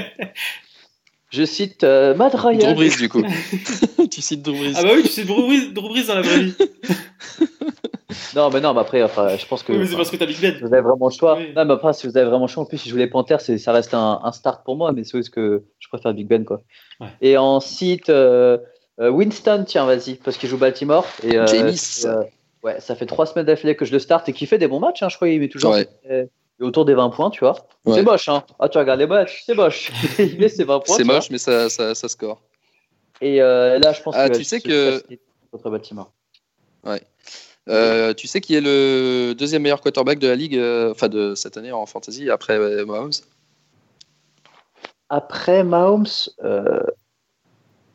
Je 1.31 1.45
cite 1.45 1.85
euh, 1.85 2.15
Matt 2.15 2.35
Ryan. 2.35 2.59
Drew 2.73 2.75
Brees, 2.75 2.97
du 2.97 3.09
coup. 3.09 3.23
tu 4.11 4.23
cites 4.23 4.43
Drew 4.43 4.53
Brees. 4.57 4.75
Ah 4.77 4.83
bah 4.83 4.91
oui, 4.95 5.03
tu 5.03 5.09
sais 5.09 5.25
Drew 5.25 5.43
Brees, 5.47 5.73
Drew 5.73 5.89
Brees 5.89 6.07
dans 6.07 6.15
la 6.15 6.23
vraie 6.23 6.43
vie. 6.45 6.55
Non, 8.35 8.51
mais 8.51 8.61
non, 8.61 8.73
mais 8.75 8.81
après, 8.81 9.03
enfin, 9.03 9.37
je 9.37 9.47
pense 9.47 9.63
que. 9.63 9.73
Oui, 9.73 9.79
mais 9.79 9.87
c'est 9.87 9.97
parce 9.97 10.11
que 10.11 10.17
t'as 10.17 10.27
Big 10.27 10.41
Ben. 10.41 10.57
Vous 10.61 10.73
avez 10.73 10.81
vraiment 10.83 11.09
le 11.09 11.15
choix. 11.15 11.37
Oui. 11.37 11.53
Non, 11.55 11.65
mais 11.65 11.75
après, 11.75 11.93
si 11.93 12.07
vous 12.07 12.17
avez 12.17 12.27
vraiment 12.29 12.47
le 12.47 12.51
choix, 12.51 12.63
en 12.63 12.67
plus, 12.67 12.79
si 12.79 12.89
je 12.89 12.95
joue 12.95 12.99
les 12.99 13.07
Panthers, 13.07 13.41
c'est- 13.41 13.59
ça 13.59 13.73
reste 13.73 13.93
un, 13.95 14.21
un 14.23 14.33
start 14.33 14.65
pour 14.65 14.77
moi, 14.77 14.93
mais 14.93 15.05
c'est 15.05 15.19
juste 15.19 15.31
que 15.31 15.65
je 15.79 15.89
préfère 15.89 16.15
Big 16.15 16.27
Ben, 16.27 16.45
quoi. 16.45 16.63
Ouais. 17.01 17.09
Et 17.21 17.37
en 17.37 17.61
site, 17.61 18.09
euh, 18.11 18.59
euh, 19.01 19.11
Winston, 19.11 19.65
tiens, 19.67 19.87
vas-y, 19.87 20.15
parce 20.15 20.37
qu'il 20.37 20.49
joue 20.49 20.57
Baltimore. 20.59 21.07
Et, 21.23 21.37
euh, 21.39 21.47
Jameis. 21.47 22.07
Ouais, 22.63 22.81
ça 22.81 22.95
fait 22.97 23.07
trois 23.07 23.27
semaines 23.27 23.47
d'affilée 23.47 23.77
que 23.77 23.85
je 23.85 23.93
le 23.93 23.99
start 23.99 24.29
et 24.29 24.33
qu'il 24.33 24.47
fait 24.47 24.59
des 24.59 24.69
bons 24.69 24.81
matchs, 24.81 25.03
hein, 25.03 25.09
je 25.09 25.17
crois, 25.17 25.29
il 25.29 25.41
met 25.41 25.49
toujours 25.49 25.73
Ouais. 25.73 25.89
euh, 26.11 26.27
autour 26.61 26.85
des 26.85 26.95
20 26.95 27.11
points, 27.11 27.31
tu 27.31 27.41
vois. 27.41 27.57
Ouais. 27.85 27.95
C'est 27.95 28.03
moche, 28.03 28.29
hein. 28.29 28.45
Ah, 28.59 28.69
tu 28.69 28.79
regardes 28.79 29.01
les 29.01 29.07
matchs, 29.07 29.43
c'est 29.47 29.55
moche. 29.55 29.91
il 30.19 30.39
met 30.39 30.49
ses 30.49 30.65
20 30.65 30.81
points. 30.81 30.97
C'est 30.97 31.05
vois. 31.05 31.15
moche, 31.15 31.31
mais 31.31 31.39
ça, 31.39 31.69
ça, 31.71 31.95
ça 31.95 32.09
score. 32.09 32.41
Et 33.21 33.41
euh, 33.43 33.79
là, 33.79 33.93
je 33.93 34.03
pense 34.03 34.15
Ah, 34.17 34.25
qu'il 34.25 34.33
va 34.33 34.39
tu 34.39 34.45
sais 34.45 34.61
que- 34.61 35.03
contre 35.51 35.71
Baltimore. 35.71 36.13
Euh, 37.71 38.15
tu 38.15 38.27
sais 38.27 38.41
qui 38.41 38.55
est 38.55 38.63
le 38.63 39.35
deuxième 39.35 39.61
meilleur 39.61 39.83
quarterback 39.83 40.19
de 40.19 40.27
la 40.27 40.35
ligue, 40.37 40.57
euh, 40.57 40.91
enfin 40.91 41.09
de 41.11 41.35
cette 41.35 41.59
année 41.59 41.71
en 41.71 41.85
fantasy 41.85 42.31
après 42.31 42.55
euh, 42.59 42.87
Mahomes? 42.87 43.11
Après 45.11 45.65
Mahomes, 45.65 46.07
euh, 46.45 46.81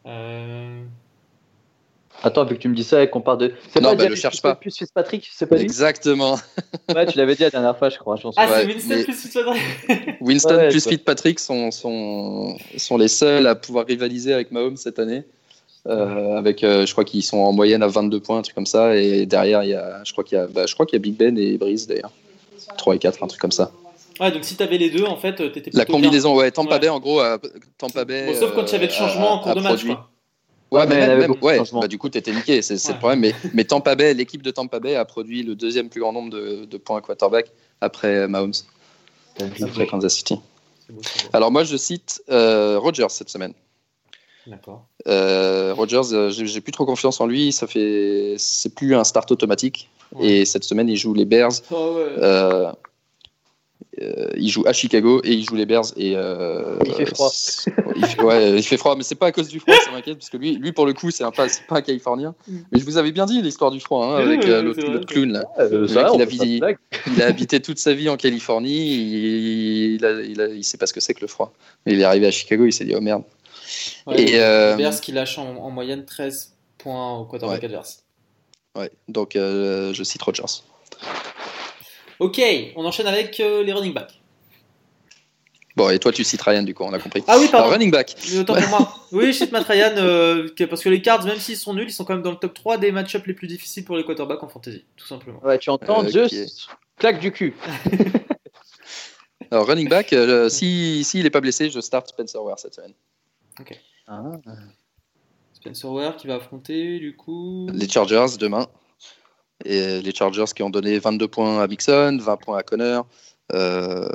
Euh, 0.06 0.84
attends, 2.24 2.46
vu 2.46 2.56
que 2.56 2.62
tu 2.62 2.68
me 2.70 2.76
dis 2.76 2.84
ça 2.84 3.04
et 3.04 3.10
qu'on 3.10 3.22
parle 3.22 3.38
de. 3.38 3.54
C'est 3.74 3.82
Non, 3.82 3.90
pas 3.90 3.96
bah, 3.96 4.10
le 4.10 4.16
cherche 4.16 4.36
Winston 4.36 4.50
pas. 4.50 4.56
Plus 4.56 4.76
Fitzpatrick, 4.78 5.30
c'est 5.32 5.46
pas 5.46 5.56
lui 5.58 5.64
Exactement. 5.64 6.40
Ouais, 6.96 7.06
tu 7.06 7.18
l'avais 7.18 7.36
dit 7.36 7.44
la 7.44 7.50
dernière 7.50 7.78
fois, 7.78 7.90
je 7.90 7.98
crois. 7.98 8.16
je 8.16 8.28
Ah, 8.36 8.48
c'est 8.48 8.66
Winston 8.66 8.96
mais- 8.96 9.04
plus 9.04 9.14
Fitzpatrick. 9.14 9.62
Winston 10.22 10.56
Ouais, 10.56 10.70
plus. 10.70 10.88
Fitzpatrick 10.88 11.40
sont, 11.40 11.72
sont, 11.72 12.58
sont 12.78 12.98
les 12.98 13.08
seuls 13.08 13.48
à 13.48 13.56
pouvoir 13.56 13.86
rivaliser 13.86 14.34
avec 14.34 14.52
Mahomes 14.52 14.78
cette 14.78 15.00
année. 15.00 15.24
Euh, 15.86 16.38
avec, 16.38 16.64
euh, 16.64 16.86
je 16.86 16.92
crois 16.94 17.04
qu'ils 17.04 17.24
sont 17.24 17.40
en 17.40 17.52
moyenne 17.52 17.84
à 17.84 17.88
22 17.88 18.20
points, 18.22 18.38
un 18.38 18.42
truc 18.42 18.56
comme 18.56 18.66
ça. 18.66 18.96
Et 18.96 19.26
derrière, 19.26 19.64
il 19.64 19.70
y 19.72 19.74
a, 19.76 20.02
je 20.06 20.12
crois 20.14 20.24
qu'il 20.24 20.38
y 20.38 20.42
a, 20.42 20.48
bah, 20.48 20.66
je 20.66 20.74
crois 20.74 20.86
qu'il 20.86 20.96
y 20.98 21.02
a 21.02 21.04
Big 21.04 21.16
Ben 21.18 21.38
et 21.38 21.58
Breeze 21.58 21.88
d'ailleurs. 21.88 22.12
3 22.78 22.96
et 22.96 23.00
4, 23.00 23.22
un 23.24 23.28
truc 23.28 23.42
comme 23.42 23.52
ça. 23.52 23.72
Ouais, 24.20 24.32
donc 24.32 24.44
si 24.46 24.56
t'avais 24.56 24.78
les 24.78 24.90
deux, 24.90 25.04
en 25.06 25.18
fait, 25.18 25.34
t'étais 25.52 25.72
La 25.74 25.86
combinaison, 25.86 26.36
ouais, 26.36 26.52
Tampa 26.52 26.76
Ouais. 26.76 26.80
Bay 26.80 26.90
en 26.90 27.00
gros, 27.00 27.20
à- 27.20 27.38
Tampa 27.78 28.06
Bay. 28.06 28.28
Bon, 28.28 28.40
sauf 28.40 28.54
quand 28.56 28.64
il 28.68 28.72
y 28.72 28.76
avait 28.76 28.86
le 28.86 28.92
euh, 28.92 28.96
changement 28.96 29.34
en 29.34 29.40
cours 29.40 29.56
de 29.56 29.62
match, 29.62 29.84
quoi. 29.86 30.10
Ouais, 30.74 30.80
Ouais, 30.82 30.88
mais 30.88 31.08
même, 31.08 31.20
même- 31.20 31.36
ouais, 31.42 31.60
bah, 31.72 31.88
du 31.88 31.98
coup, 32.00 32.10
t'étais 32.10 32.32
niqué, 32.32 32.62
c'est 32.62 32.74
Ouais. 32.76 32.94
le 32.94 32.98
problème. 33.00 33.20
Mais, 33.20 33.34
mais 33.54 33.64
Tampa 33.64 33.96
Bay, 33.96 34.14
l'équipe 34.14 34.42
de 34.42 34.50
Tampa 34.52 34.80
Bay 34.80 34.96
a 34.96 35.06
produit 35.06 35.44
le 35.44 35.56
deuxième 35.56 35.88
plus 35.90 36.02
grand 36.02 36.12
nombre 36.14 36.32
de, 36.32 36.66
de 36.66 36.78
points 36.78 37.00
quarterback 37.02 37.52
après 37.80 38.28
Mahomes, 38.28 38.54
après 39.40 39.86
Kansas 39.88 40.14
City. 40.16 40.40
Beau. 40.90 41.02
Alors 41.32 41.52
moi, 41.52 41.64
je 41.64 41.78
cite 41.78 42.22
euh, 42.30 42.78
Rogers 42.80 43.10
cette 43.10 43.30
semaine. 43.30 43.54
D'accord. 44.48 44.86
Euh, 45.08 45.74
Rogers, 45.74 46.12
euh, 46.12 46.30
j'ai 46.30 46.46
j'ai 46.48 46.60
plus 46.60 46.74
trop 46.74 46.86
confiance 46.86 47.22
en 47.22 47.28
lui. 47.28 47.52
Ça 47.54 47.66
fait, 47.68 48.36
c'est 48.38 48.74
plus 48.76 48.94
un 48.96 49.04
start 49.06 49.32
automatique. 49.32 49.90
Ouais. 50.14 50.28
Et 50.28 50.46
cette 50.46 50.64
semaine, 50.66 50.90
il 50.90 50.98
joue 50.98 51.14
les 51.14 51.24
Bears. 51.26 51.52
Oh, 51.72 51.94
ouais. 51.96 52.22
Euh, 52.22 52.72
euh, 54.04 54.30
il 54.38 54.50
joue 54.50 54.64
à 54.66 54.74
Chicago 54.74 55.22
et 55.24 55.32
il 55.32 55.46
joue 55.46 55.56
les 55.56 55.66
Bears 55.66 55.86
et 55.98 56.14
euh, 56.16 56.78
Il 56.86 56.94
fait 56.94 57.06
froid. 57.06 57.32
il 57.96 58.06
fait, 58.06 58.22
ouais, 58.22 58.52
il 58.58 58.64
fait 58.64 58.78
froid, 58.78 58.96
mais 58.96 59.04
c'est 59.04 59.16
pas 59.16 59.28
à 59.28 59.32
cause 59.32 59.48
du 59.48 59.60
froid, 59.60 59.74
ça 59.84 59.92
m'inquiète 59.92 60.18
parce 60.18 60.30
que 60.30 60.38
lui, 60.38 60.56
lui 60.56 60.72
pour 60.72 60.86
le 60.86 60.94
coup, 60.94 61.12
c'est 61.12 61.24
un 61.24 61.32
pas, 61.32 61.48
pas 61.68 61.78
un 61.78 61.82
Californien. 61.82 62.36
Mm. 62.48 62.58
Mais 62.72 62.80
je 62.80 62.86
vous 62.86 62.98
avais 62.98 63.12
bien 63.12 63.26
dit 63.26 63.42
l'histoire 63.42 63.72
du 63.72 63.80
froid 63.80 64.06
hein, 64.06 64.16
avec 64.16 64.46
euh, 64.46 64.62
l'autre 64.62 65.06
clown 65.06 65.32
là. 65.32 65.44
Euh, 65.60 65.82
Le 65.82 65.88
ça, 65.88 66.10
il 66.14 66.64
a. 66.64 66.72
Il 67.08 67.22
habité 67.22 67.62
toute 67.62 67.80
sa 67.80 67.94
vie 67.94 68.10
en 68.10 68.18
Californie, 68.18 68.94
il, 68.96 69.96
il, 69.96 70.06
a- 70.06 70.22
il, 70.22 70.42
a- 70.42 70.48
il 70.48 70.64
sait 70.64 70.78
pas 70.78 70.88
ce 70.88 70.94
que 70.94 71.00
c'est 71.00 71.14
que 71.14 71.22
le 71.22 71.28
froid. 71.28 71.54
Mais 71.86 71.94
il 71.94 72.00
est 72.02 72.04
arrivé 72.04 72.28
à 72.28 72.32
Chicago, 72.32 72.66
il 72.66 72.72
s'est 72.74 72.86
dit 72.86 72.94
oh 72.96 73.02
merde. 73.02 73.24
Ouais, 74.06 74.22
et, 74.22 74.26
les 74.26 74.40
euh, 74.40 74.76
Bears 74.76 75.00
qui 75.02 75.12
lâchent 75.12 75.38
en, 75.38 75.56
en 75.58 75.70
moyenne 75.72 76.06
13 76.06 76.54
points 76.78 77.18
au 77.20 77.26
quarterback 77.26 77.60
Ouais. 77.60 77.66
adverse. 77.66 78.04
Ouais, 78.76 78.92
donc 79.08 79.36
euh, 79.36 79.94
je 79.94 80.04
cite 80.04 80.22
Rodgers. 80.22 80.44
Ok, 82.24 82.42
on 82.78 82.86
enchaîne 82.86 83.08
avec 83.08 83.38
euh, 83.42 83.64
les 83.64 83.74
running 83.74 83.94
backs. 83.94 84.18
Bon, 85.76 85.90
et 85.90 86.00
toi 86.00 86.14
tu 86.14 86.24
cites 86.24 86.42
Ryan 86.42 86.64
du 86.64 86.74
coup, 86.74 86.84
on 86.84 86.94
a 86.94 87.00
compris. 87.00 87.22
Ah 87.28 87.38
oui, 87.38 87.48
pardon. 87.52 87.66
Alors, 87.66 87.72
running 87.74 87.92
back. 87.92 88.16
Mais 88.32 88.40
Autant 88.40 88.56
pour 88.56 88.70
moi. 88.70 88.96
Oui, 89.12 89.28
je 89.28 89.32
cite 89.40 89.52
Matt 89.52 89.66
Ryan, 89.68 89.92
euh, 89.98 90.48
parce 90.70 90.82
que 90.82 90.88
les 90.90 91.02
Cards, 91.02 91.26
même 91.26 91.38
s'ils 91.38 91.58
sont 91.58 91.74
nuls, 91.74 91.90
ils 91.90 91.92
sont 91.92 92.06
quand 92.06 92.14
même 92.14 92.24
dans 92.24 92.32
le 92.32 92.38
top 92.38 92.54
3 92.54 92.78
des 92.78 92.94
match-ups 92.94 93.28
les 93.28 93.34
plus 93.34 93.48
difficiles 93.48 93.84
pour 93.84 93.98
les 93.98 94.06
quarterbacks 94.06 94.42
en 94.42 94.48
fantasy, 94.48 94.86
tout 94.96 95.06
simplement. 95.06 95.44
Ouais, 95.44 95.60
tu 95.60 95.70
entends, 95.70 96.02
Dieu, 96.04 96.28
qui 96.28 96.38
est- 96.38 96.68
claque 96.98 97.20
du 97.20 97.34
cul. 97.34 97.54
Alors 99.52 99.68
running 99.68 99.90
back, 99.90 100.14
euh, 100.14 100.48
si 100.48 101.04
s'il 101.04 101.26
est 101.26 101.30
pas 101.30 101.42
blessé, 101.42 101.70
je 101.70 101.82
start 101.82 102.08
Spencer 102.08 102.42
Ware 102.42 102.58
cette 102.58 102.76
semaine. 102.76 102.94
Ah. 104.08 104.32
Spencer 105.54 105.92
Ware 105.92 106.16
qui 106.16 106.28
va 106.28 106.36
affronter, 106.36 107.00
du 107.00 107.16
coup. 107.16 107.68
Les 107.74 107.90
Chargers 107.90 108.38
demain. 108.40 108.68
Et 109.66 110.02
les 110.02 110.14
Chargers 110.14 110.46
qui 110.56 110.64
ont 110.64 110.70
donné 110.70 111.00
22 111.00 111.28
points 111.28 111.62
à 111.62 111.68
Mixon, 111.68 112.18
20 112.20 112.38
points 112.38 112.58
à 112.58 112.64
Connor, 112.64 113.06
euh, 113.54 114.10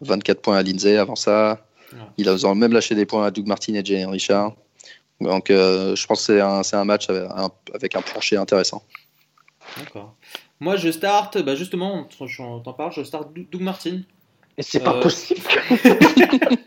24 0.00 0.40
points 0.40 0.56
à 0.56 0.62
Lindsay 0.62 0.96
avant 0.96 1.16
ça. 1.16 1.66
Ils 2.16 2.46
ont 2.46 2.54
même 2.54 2.72
lâché 2.72 2.94
des 2.94 3.04
points 3.04 3.26
à 3.26 3.30
Doug 3.30 3.46
Martin 3.46 3.74
et 3.74 3.84
Jalen 3.84 4.10
Richard. 4.10 4.54
Donc 5.20 5.50
euh, 5.50 5.94
je 5.96 6.06
pense 6.06 6.26
que 6.26 6.62
c'est 6.62 6.76
un, 6.76 6.84
match 6.84 7.10
avec 7.10 7.24
un, 7.30 7.50
avec 7.74 7.96
un 7.96 8.02
plancher 8.02 8.36
intéressant. 8.36 8.82
D'accord. 9.76 10.14
Moi, 10.60 10.76
je 10.76 10.90
start, 10.90 11.38
bah 11.38 11.54
justement, 11.54 12.06
t'en 12.64 12.72
parle, 12.74 12.92
je 12.92 13.02
start 13.02 13.32
Doug 13.32 13.62
Martin. 13.62 14.02
Et 14.58 14.62
c'est 14.62 14.80
pas 14.80 14.96
Euh, 14.96 15.00
possible. 15.00 15.40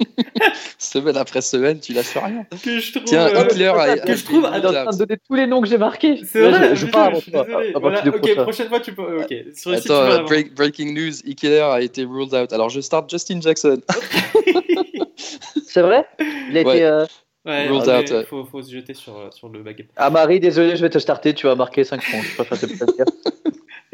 Semaine 0.77 1.17
après 1.17 1.41
semaine, 1.41 1.79
tu 1.79 1.93
lâches 1.93 2.15
rien. 2.15 2.45
Que 2.63 2.79
je 2.79 2.91
trouve. 2.91 3.03
Tiens, 3.05 3.27
euh, 3.27 3.43
Hitler 3.45 3.65
a, 3.67 3.97
que 3.97 4.15
je 4.15 4.23
trouve- 4.25 4.45
en 4.45 4.51
train 4.59 4.85
de 4.91 4.97
donner 4.97 5.17
tous 5.27 5.35
les 5.35 5.47
noms 5.47 5.61
que 5.61 5.67
j'ai 5.67 5.77
marqués. 5.77 6.19
C'est 6.25 6.41
vrai, 6.49 6.75
je, 6.75 6.85
je 6.85 6.91
pars 6.91 7.11
ok, 7.15 8.03
décroches. 8.03 8.35
prochaine 8.43 8.67
fois, 8.67 8.79
tu 8.79 8.93
peux. 8.93 9.21
Ok, 9.21 9.33
sur 9.55 9.71
le 9.71 9.77
site, 9.77 9.85
tu 9.87 9.91
Attends, 9.91 10.31
euh, 10.31 10.43
breaking 10.55 10.93
news, 10.93 11.13
Ikiller 11.25 11.61
a 11.61 11.81
été 11.81 12.03
ruled 12.03 12.33
out. 12.33 12.51
Alors 12.53 12.69
je 12.69 12.81
start 12.81 13.09
Justin 13.09 13.41
Jackson. 13.41 13.77
C'est 15.65 15.81
vrai? 15.81 16.05
Il 16.49 16.57
a 16.57 16.61
Ouais. 16.63 16.77
été. 16.77 16.83
euh, 16.85 17.05
Ouais, 17.45 17.67
Ruled 17.67 17.89
out, 17.89 18.09
ouais. 18.11 18.23
faut, 18.23 18.45
faut 18.45 18.61
se 18.61 18.71
jeter 18.71 18.93
sur, 18.93 19.27
sur 19.33 19.49
le 19.49 19.61
baguette. 19.63 19.87
Ah, 19.97 20.09
Marie, 20.09 20.39
désolé, 20.39 20.77
je 20.77 20.81
vais 20.81 20.89
te 20.89 20.97
starter. 20.99 21.33
Tu 21.33 21.45
vas 21.45 21.55
marquer 21.55 21.83
5 21.83 22.01
points. 22.01 22.21
Je 22.21 22.35
préfère 22.41 22.57
te. 22.59 22.65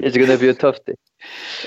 It's 0.01 0.17
gonna 0.17 0.37
be 0.37 0.43
a 0.43 0.53
tough 0.53 0.77
day. 0.87 0.95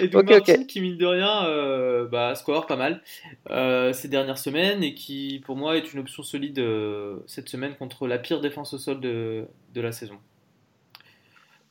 Et 0.00 0.08
Doug 0.08 0.24
Ok, 0.24 0.30
Martin, 0.30 0.54
ok. 0.62 0.66
qui 0.66 0.80
mine 0.80 0.96
de 0.96 1.04
rien, 1.06 1.44
euh, 1.46 2.06
bah, 2.08 2.34
score 2.34 2.66
pas 2.66 2.76
mal 2.76 3.02
euh, 3.50 3.92
ces 3.92 4.08
dernières 4.08 4.38
semaines 4.38 4.82
et 4.82 4.94
qui, 4.94 5.42
pour 5.44 5.56
moi, 5.56 5.76
est 5.76 5.92
une 5.92 6.00
option 6.00 6.22
solide 6.22 6.58
euh, 6.58 7.18
cette 7.26 7.48
semaine 7.50 7.74
contre 7.76 8.06
la 8.06 8.18
pire 8.18 8.40
défense 8.40 8.72
au 8.72 8.78
sol 8.78 9.00
de, 9.00 9.44
de 9.74 9.80
la 9.82 9.92
saison. 9.92 10.18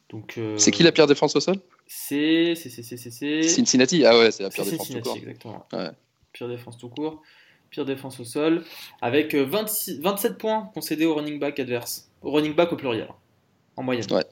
Donc, 0.10 0.36
euh, 0.38 0.58
C'est 0.58 0.71
qui 0.71 0.84
la 0.84 0.91
pire 0.91 1.08
défense 1.08 1.36
au 1.36 1.39
sol? 1.39 1.56
C'est. 1.88 2.54
C'est. 2.56 2.69
C'est. 2.69 2.84
C'est. 2.84 2.97
C'est. 2.97 3.12
c'est- 3.12 3.43
Cincinnati. 3.43 4.06
Ah 4.06 4.17
ouais, 4.17 4.30
c'est 4.32 4.43
la 4.43 4.50
pire 4.50 4.63
défense 4.65 4.80
tout 4.88 4.93
Cincinnati, 4.93 5.10
court. 5.10 5.17
exactement. 5.17 5.65
Ouais. 5.74 5.89
Pire 6.34 6.47
défense 6.50 6.78
tout 6.78 6.89
court. 6.89 7.21
Pire 7.69 7.86
défense 7.86 8.19
au 8.19 8.26
sol. 8.26 8.63
Avec 9.02 9.34
euh, 9.34 9.43
26, 9.45 10.02
27 10.02 10.38
points 10.38 10.69
concédés 10.74 11.06
au 11.06 11.15
running 11.15 11.39
back 11.39 11.60
adverse. 11.60 12.10
Au 12.21 12.32
running 12.32 12.54
back 12.54 12.71
au 12.74 12.76
pluriel. 12.76 13.08
En 13.78 13.84
moyenne. 13.84 14.06
Ouais. 14.12 14.24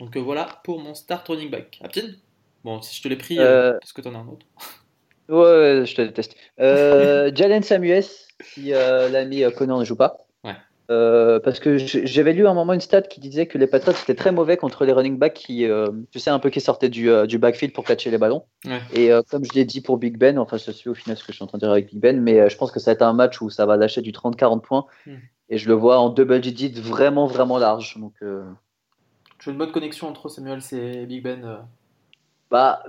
Donc 0.00 0.16
euh, 0.16 0.20
voilà 0.20 0.46
pour 0.64 0.80
mon 0.80 0.94
start 0.94 1.26
running 1.28 1.50
back. 1.50 1.78
Aptine 1.82 2.16
Bon, 2.64 2.82
si 2.82 2.96
je 2.96 3.02
te 3.02 3.08
l'ai 3.08 3.16
pris, 3.16 3.38
Euh, 3.38 3.42
euh, 3.74 3.78
parce 3.80 3.92
que 3.92 4.00
t'en 4.00 4.14
as 4.14 4.18
un 4.18 4.28
autre? 4.28 4.46
Ouais, 5.28 5.34
ouais, 5.38 5.82
je 5.86 5.92
te 5.96 6.02
déteste. 6.02 6.36
Euh, 6.60 7.32
Jalen 7.34 7.64
Samuels, 7.64 8.04
si 8.44 8.72
euh, 8.72 9.08
l'ami 9.08 9.42
Connor 9.56 9.80
ne 9.80 9.84
joue 9.84 9.96
pas. 9.96 10.18
Ouais. 10.44 10.54
Euh, 10.88 11.40
parce 11.40 11.58
que 11.58 11.78
j'avais 11.78 12.32
lu 12.32 12.46
à 12.46 12.50
un 12.50 12.54
moment 12.54 12.74
une 12.74 12.80
stat 12.80 13.02
qui 13.02 13.18
disait 13.18 13.46
que 13.46 13.58
les 13.58 13.66
Patriots 13.66 13.96
étaient 14.00 14.14
très 14.14 14.30
mauvais 14.30 14.56
contre 14.56 14.84
les 14.84 14.92
running 14.92 15.18
backs 15.18 15.34
qui, 15.34 15.66
tu 16.12 16.20
sais, 16.20 16.30
un 16.30 16.38
peu 16.38 16.48
qui 16.48 16.60
sortaient 16.60 16.88
du, 16.90 17.10
du 17.26 17.38
backfield 17.38 17.74
pour 17.74 17.82
catcher 17.82 18.12
les 18.12 18.18
ballons. 18.18 18.44
Ouais. 18.66 18.80
Et 18.94 19.10
comme 19.28 19.44
je 19.44 19.52
l'ai 19.52 19.64
dit 19.64 19.80
pour 19.80 19.98
Big 19.98 20.16
Ben, 20.16 20.38
enfin, 20.38 20.58
je 20.58 20.70
suis 20.70 20.88
au 20.88 20.94
final 20.94 21.16
ce 21.16 21.24
que 21.24 21.32
je 21.32 21.38
suis 21.38 21.42
en 21.42 21.48
train 21.48 21.58
de 21.58 21.62
dire 21.64 21.72
avec 21.72 21.88
Big 21.88 21.98
Ben, 21.98 22.20
mais 22.20 22.48
je 22.48 22.56
pense 22.56 22.70
que 22.70 22.78
ça 22.78 22.92
va 22.92 22.94
être 22.94 23.02
un 23.02 23.12
match 23.12 23.40
où 23.42 23.50
ça 23.50 23.66
va 23.66 23.76
lâcher 23.76 24.02
du 24.02 24.12
30-40 24.12 24.60
points. 24.60 24.86
Hmm. 25.06 25.16
Et 25.48 25.58
je 25.58 25.66
le 25.66 25.74
vois 25.74 25.98
en 25.98 26.08
double 26.08 26.40
digit 26.40 26.72
vraiment, 26.78 27.26
vraiment 27.26 27.58
large. 27.58 27.96
Donc, 27.98 28.14
J'ai 29.46 29.52
une 29.52 29.58
bonne 29.58 29.70
connexion 29.70 30.08
entre 30.08 30.28
Samuels 30.28 30.60
et 30.72 31.06
Big 31.06 31.22
Ben 31.22 31.44
euh, 31.44 31.56
bah, 32.50 32.82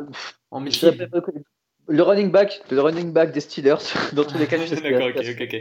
en 0.49 0.63
que- 0.65 1.31
le 1.87 2.01
running 2.01 2.31
back, 2.31 2.61
le 2.71 2.81
running 2.81 3.13
back 3.13 3.31
des 3.31 3.41
Steelers, 3.41 3.75
dans 4.13 4.23
tous 4.23 4.39
les 4.39 4.47
cas, 4.47 4.57
D'accord, 4.81 5.09
ok, 5.15 5.17
ok, 5.23 5.41
ok. 5.43 5.53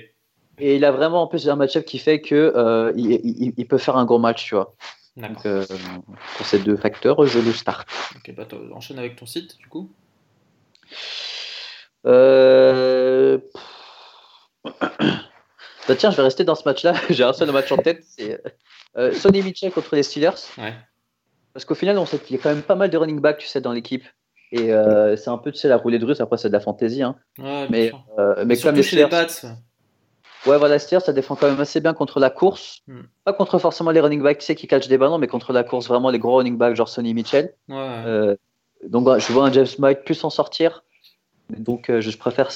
Et 0.59 0.77
il 0.77 0.87
a 0.87 0.93
vraiment 0.93 1.21
en 1.25 1.27
plus 1.27 1.51
un 1.51 1.57
match-up 1.57 1.85
qui 1.85 1.99
fait 1.99 2.23
que 2.23 2.35
euh, 2.35 2.95
il, 2.97 3.11
il- 3.13 3.53
il 3.59 3.69
peut 3.69 3.77
faire 3.77 3.99
un 3.99 4.07
gros 4.07 4.19
match, 4.19 4.47
tu 4.47 4.55
vois. 4.55 4.75
D'accord. 5.19 5.35
Donc 5.37 5.45
euh, 5.45 5.67
pour 6.39 6.47
ces 6.47 6.61
deux 6.61 6.79
facteurs, 6.79 7.27
je 7.27 7.41
le 7.41 7.53
start. 7.53 7.87
Ok, 8.17 8.35
bah 8.35 8.47
enchaîne 8.73 8.99
avec 8.99 9.17
ton 9.17 9.27
site, 9.27 9.59
du 9.59 9.67
coup. 9.69 9.91
Euh... 12.07 13.37
bah 14.81 15.95
tiens, 15.99 16.11
je 16.11 16.17
vais 16.17 16.23
rester 16.23 16.45
dans 16.45 16.55
ce 16.55 16.67
match-là. 16.67 16.95
J'ai 17.11 17.25
un 17.25 17.35
seul 17.35 17.53
match 17.53 17.71
en 17.71 17.77
tête, 17.77 18.03
c'est 18.03 18.41
euh, 18.97 19.13
Sonny 19.13 19.43
Mitchell 19.43 19.73
contre 19.73 19.95
les 19.95 20.03
Steelers. 20.03 20.31
Ouais. 20.59 20.75
Parce 21.53 21.65
qu'au 21.65 21.75
final, 21.75 21.99
on 21.99 22.07
sait 22.07 22.19
qu'il 22.19 22.37
y 22.37 22.39
a 22.39 22.43
quand 22.43 22.51
même 22.51 22.63
pas 22.63 22.75
mal 22.75 22.91
de 22.91 22.99
running 22.99 23.21
back, 23.21 23.39
tu 23.39 23.47
sais, 23.47 23.61
dans 23.61 23.73
l'équipe. 23.73 24.05
Et 24.53 24.73
euh, 24.73 25.17
c'est 25.17 25.31
un 25.31 25.39
peu, 25.39 25.51
tu 25.53 25.59
sais, 25.59 25.69
la 25.69 25.77
roulée 25.77 25.99
de 25.99 26.05
russe. 26.05 26.21
Après, 26.21 26.37
c'est 26.37 26.49
de 26.49 26.53
la 26.53 26.61
fantaisie. 26.61 27.03
Hein. 27.03 27.17
Ouais, 27.39 27.67
Mais, 27.71 27.93
euh, 28.19 28.45
mais 28.47 28.57
comme 28.57 28.75
les 28.75 28.83
les 28.83 28.83
Steelers, 28.83 29.09
Pats. 29.09 29.27
Ouais, 30.47 30.59
voilà, 30.59 30.79
Steelers, 30.79 31.01
ça 31.01 31.13
défend 31.13 31.35
quand 31.35 31.49
même 31.49 31.59
assez 31.59 31.81
bien 31.81 31.95
contre 31.95 32.21
la 32.21 32.31
course. 32.31 32.83
Hmm. 32.87 33.03
Pas 33.25 33.33
contre 33.33 33.59
forcément 33.59 33.91
les 33.91 34.01
running 34.01 34.23
backs, 34.23 34.39
tu 34.39 34.45
sais, 34.45 34.55
qui 34.55 34.67
catchent 34.67 34.89
des 34.89 34.99
ballons, 34.99 35.19
mais 35.19 35.27
contre 35.27 35.53
la 35.53 35.65
course, 35.65 35.89
vraiment 35.89 36.11
les 36.11 36.19
gros 36.19 36.37
running 36.37 36.57
backs, 36.57 36.77
genre 36.77 36.89
Sonny 36.89 37.15
Mitchell. 37.15 37.55
Ouais. 37.69 37.77
Euh, 37.77 38.37
donc, 38.87 39.05
voilà, 39.05 39.19
je 39.19 39.33
vois 39.33 39.47
un 39.47 39.53
James 39.53 39.67
White 39.79 40.05
plus 40.05 40.15
s'en 40.15 40.31
sortir. 40.31 40.85
Donc, 41.51 41.87
je 41.89 42.17
préfère 42.17 42.51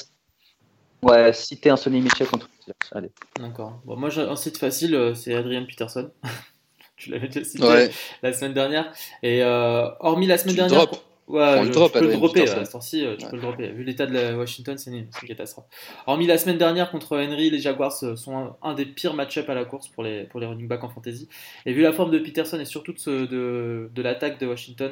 ouais, 1.03 1.33
citer 1.33 1.69
un 1.69 1.77
Sonny 1.77 2.01
Mitchell 2.01 2.27
contre. 2.27 2.49
Allez. 2.91 3.09
D'accord. 3.39 3.81
Bon, 3.85 3.95
moi, 3.95 4.09
j'ai 4.09 4.21
un 4.21 4.35
site 4.35 4.57
facile, 4.57 4.95
euh, 4.95 5.13
c'est 5.15 5.33
Adrian 5.35 5.65
Peterson. 5.65 6.09
tu 6.97 7.09
l'avais 7.09 7.27
déjà 7.27 7.43
cité 7.43 7.63
Ouais. 7.63 7.89
la 8.23 8.33
semaine 8.33 8.53
dernière. 8.53 8.91
Et 9.23 9.43
euh, 9.43 9.89
hormis 9.99 10.27
la 10.27 10.37
semaine 10.37 10.55
Tu 10.55 10.59
dernière. 10.61 10.85
droppes. 10.87 11.03
Ouais, 11.27 11.39
On 11.59 11.61
je, 11.63 11.67
le 11.69 11.73
drop, 11.73 11.91
je 11.95 11.99
peux 11.99 12.07
le 12.07 12.13
dropper. 12.13 12.41
À 12.49 12.57
euh, 12.57 12.65
tu 12.65 13.23
Ouais. 13.23 13.29
peux 13.29 13.35
le 13.37 13.41
dropper. 13.41 13.69
Vu 13.69 13.83
l'état 13.85 14.05
de 14.05 14.13
la 14.13 14.35
Washington, 14.37 14.77
c'est 14.77 14.91
une, 14.91 15.07
catastrophe. 15.25 15.65
Hormis 16.05 16.27
la 16.27 16.37
semaine 16.37 16.57
dernière 16.57 16.91
contre 16.91 17.17
Henry, 17.17 17.49
les 17.49 17.59
Jaguars 17.59 17.93
sont 17.93 18.37
un, 18.37 18.55
un 18.61 18.73
des 18.73 18.85
pires 18.85 19.13
match-up 19.13 19.49
à 19.49 19.53
la 19.53 19.63
course 19.63 19.87
pour 19.87 20.03
les, 20.03 20.23
pour 20.25 20.41
les 20.41 20.45
running 20.45 20.67
backs 20.67 20.83
en 20.83 20.89
fantasy. 20.89 21.29
Et 21.65 21.71
vu 21.73 21.83
la 21.83 21.93
forme 21.93 22.11
de 22.11 22.19
Peterson 22.19 22.59
et 22.59 22.65
surtout 22.65 22.91
de, 22.91 22.99
ce- 22.99 23.25
de, 23.27 23.89
de 23.93 24.01
l'attaque 24.01 24.39
de 24.41 24.47
Washington, 24.47 24.91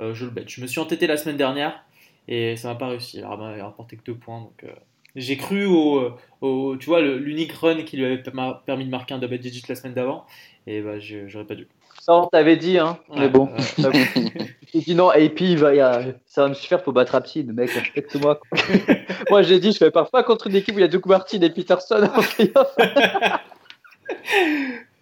euh, 0.00 0.14
je 0.14 0.24
le 0.24 0.30
bête. 0.30 0.48
Je 0.48 0.60
me 0.62 0.66
suis 0.68 0.78
entêté 0.78 1.08
la 1.08 1.16
semaine 1.16 1.36
dernière 1.36 1.84
et 2.28 2.56
ça 2.56 2.68
m'a 2.68 2.76
pas 2.76 2.86
réussi. 2.88 3.18
Alors, 3.18 3.38
bah, 3.38 3.52
il 3.56 3.60
a 3.60 3.64
rapporté 3.64 3.96
que 3.96 4.04
deux 4.04 4.14
points. 4.14 4.40
Donc, 4.40 4.62
euh, 4.62 4.68
j'ai 5.16 5.36
cru 5.36 5.64
au, 5.66 6.10
au- 6.40 6.76
tu 6.76 6.86
vois, 6.86 7.00
l'unique 7.02 7.52
run 7.52 7.82
qui 7.82 7.96
lui 7.96 8.04
avait 8.04 8.22
permis 8.66 8.84
de 8.84 8.90
marquer 8.90 9.14
un 9.14 9.18
double 9.18 9.38
digit 9.38 9.62
la 9.68 9.74
semaine 9.74 9.94
d'avant. 9.94 10.26
Et 10.66 10.80
bah, 10.80 10.98
je- 11.00 11.26
j'aurais 11.28 11.44
pas 11.46 11.54
dû. 11.54 11.66
Ça, 12.00 12.14
on 12.14 12.26
t'avait 12.26 12.56
dit, 12.56 12.78
hein. 12.78 12.98
Ouais, 13.10 13.16
mais 13.20 13.28
bon. 13.28 13.48
ouais. 13.78 13.92
J'ai 14.74 14.80
dit 14.80 14.94
non, 14.94 15.10
AP, 15.10 15.40
il 15.40 15.58
va, 15.58 15.74
il 15.74 15.78
y 15.78 15.80
a- 15.80 16.02
ça 16.26 16.42
va 16.42 16.48
me 16.48 16.54
suffire 16.54 16.82
pour 16.82 16.92
battre 16.94 17.14
Apsid, 17.14 17.52
mec, 17.52 17.70
respecte-moi. 17.70 18.36
quoi. 18.36 18.58
Moi, 19.30 19.42
j'ai 19.42 19.60
dit, 19.60 19.70
je 19.72 19.76
fais 19.76 19.90
parfois 19.90 20.22
contre 20.24 20.46
une 20.46 20.56
équipe 20.56 20.74
où 20.74 20.78
il 20.78 20.82
y 20.82 20.84
a 20.84 20.88
Doug 20.88 21.04
Martin 21.06 21.40
et 21.42 21.50
Peterson 21.50 22.02
en 22.14 22.22
playoff. 22.22 22.74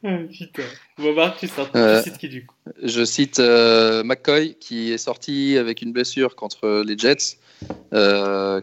Putain. 0.03 0.63
Bon, 0.99 1.15
Marc, 1.15 1.39
tu 1.39 1.47
sors- 1.47 1.71
tu 1.71 1.77
Euh, 1.79 2.03
cites 2.03 2.19
qui 2.19 2.29
du 2.29 2.47
coup? 2.47 2.57
Je 2.83 3.05
cite 3.05 3.39
euh, 3.39 4.03
McCoy 4.03 4.55
qui 4.59 4.93
est 4.93 4.99
sorti 4.99 5.57
avec 5.59 5.83
une 5.83 5.93
blessure 5.93 6.37
contre 6.37 6.83
les 6.87 6.97
Jets, 6.97 7.17
euh, 7.17 7.50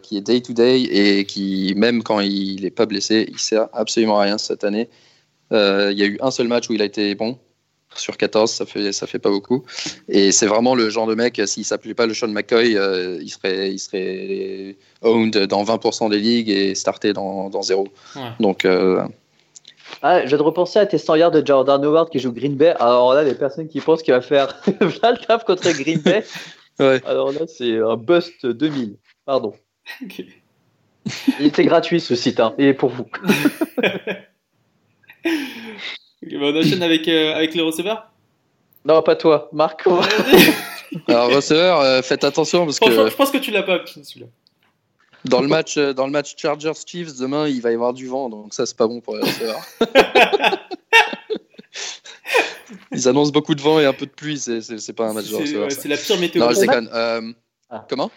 qui 0.02 0.16
est 0.16 0.20
day 0.20 0.40
to 0.40 0.52
day 0.52 0.82
et 0.82 1.24
qui, 1.24 1.74
même 1.76 2.02
quand 2.02 2.20
il 2.20 2.62
n'est 2.62 2.70
pas 2.70 2.86
blessé, 2.86 3.26
il 3.28 3.38
sert 3.38 3.68
absolument 3.72 4.18
à 4.20 4.24
rien 4.24 4.38
cette 4.38 4.64
année. 4.64 4.88
Euh, 5.52 5.90
il 5.92 5.98
y 5.98 6.02
a 6.02 6.06
eu 6.06 6.18
un 6.20 6.30
seul 6.30 6.48
match 6.48 6.68
où 6.68 6.74
il 6.74 6.82
a 6.82 6.84
été 6.84 7.14
bon 7.14 7.38
sur 7.94 8.16
14, 8.16 8.50
ça 8.50 8.66
fait 8.66 8.92
ça 8.92 9.06
fait 9.06 9.18
pas 9.18 9.30
beaucoup. 9.30 9.64
Et 10.08 10.30
c'est 10.30 10.46
vraiment 10.46 10.74
le 10.74 10.90
genre 10.90 11.06
de 11.06 11.14
mec, 11.14 11.40
s'il 11.46 11.64
s'appelait 11.64 11.94
pas 11.94 12.06
le 12.06 12.14
Sean 12.14 12.28
McCoy, 12.28 12.76
euh, 12.76 13.18
il 13.20 13.30
serait 13.30 13.72
il 13.72 13.78
serait 13.78 14.76
owned 15.02 15.36
dans 15.46 15.64
20% 15.64 16.10
des 16.10 16.18
ligues 16.18 16.50
et 16.50 16.74
starté 16.74 17.12
dans, 17.12 17.48
dans 17.48 17.62
zéro. 17.62 17.88
Ouais. 18.14 18.22
Donc 18.40 18.64
euh, 18.64 19.02
Ah, 20.02 20.22
je 20.22 20.28
viens 20.28 20.38
de 20.38 20.42
repenser 20.42 20.78
à 20.78 20.86
tes 20.86 20.98
100 20.98 21.14
yards 21.16 21.30
de 21.30 21.44
Jordan 21.44 21.82
Howard 21.82 22.10
qui 22.10 22.18
joue 22.18 22.30
Green 22.30 22.56
Bay. 22.56 22.74
Alors 22.78 23.14
là, 23.14 23.24
les 23.24 23.34
personnes 23.34 23.68
qui 23.68 23.80
pensent 23.80 24.02
qu'il 24.02 24.14
va 24.14 24.20
faire 24.20 24.54
le 24.66 25.26
taf 25.26 25.44
contre 25.44 25.70
Green 25.70 26.00
Bay. 26.00 26.24
Ouais. 26.78 27.00
Alors 27.06 27.32
là, 27.32 27.46
c'est 27.46 27.78
un 27.78 27.96
bust 27.96 28.46
2000. 28.46 28.96
Pardon. 29.24 29.54
Il 31.40 31.46
était 31.46 31.64
gratuit 31.64 32.00
ce 32.00 32.14
site. 32.14 32.40
Hein. 32.40 32.54
Il 32.58 32.66
est 32.66 32.74
pour 32.74 32.90
vous. 32.90 33.06
Bah, 36.22 36.46
on 36.52 36.56
enchaîne 36.56 36.82
avec, 36.82 37.08
euh, 37.08 37.34
avec 37.34 37.54
les 37.54 37.62
receveurs. 37.62 38.10
Non, 38.84 39.02
pas 39.02 39.16
toi. 39.16 39.48
Marc. 39.52 39.86
Alors, 41.08 41.30
receveur, 41.30 41.80
euh, 41.80 42.02
faites 42.02 42.24
attention 42.24 42.64
parce 42.64 42.80
que 42.80 42.90
je 42.90 43.14
pense 43.14 43.30
que 43.30 43.38
tu 43.38 43.50
l'as 43.50 43.62
pas, 43.62 43.80
celui-là. 43.86 44.26
dans 45.24 45.40
le 45.40 45.48
match, 45.48 45.76
euh, 45.76 45.92
dans 45.92 46.06
le 46.06 46.12
match 46.12 46.34
Chargers 46.36 46.72
Chiefs 46.86 47.16
demain, 47.18 47.46
il 47.48 47.60
va 47.60 47.70
y 47.70 47.74
avoir 47.74 47.92
du 47.92 48.06
vent, 48.06 48.28
donc 48.28 48.54
ça 48.54 48.66
c'est 48.66 48.76
pas 48.76 48.86
bon 48.86 49.00
pour 49.00 49.16
les 49.16 49.22
receveurs. 49.22 49.60
Ils 52.92 53.08
annoncent 53.08 53.32
beaucoup 53.32 53.54
de 53.54 53.60
vent 53.60 53.78
et 53.80 53.84
un 53.86 53.92
peu 53.92 54.06
de 54.06 54.10
pluie, 54.10 54.38
c'est 54.38 54.92
pas 54.94 55.08
un 55.08 55.12
match 55.12 55.28
de 55.30 55.68
C'est 55.70 55.88
la 55.88 55.96
pire 55.96 56.18
météo. 56.18 56.44
Non, 56.44 56.50
je 56.52 56.60
déconne. 56.60 56.88
Euh, 56.92 57.32
Ah. 57.70 57.84
Comment? 57.86 58.10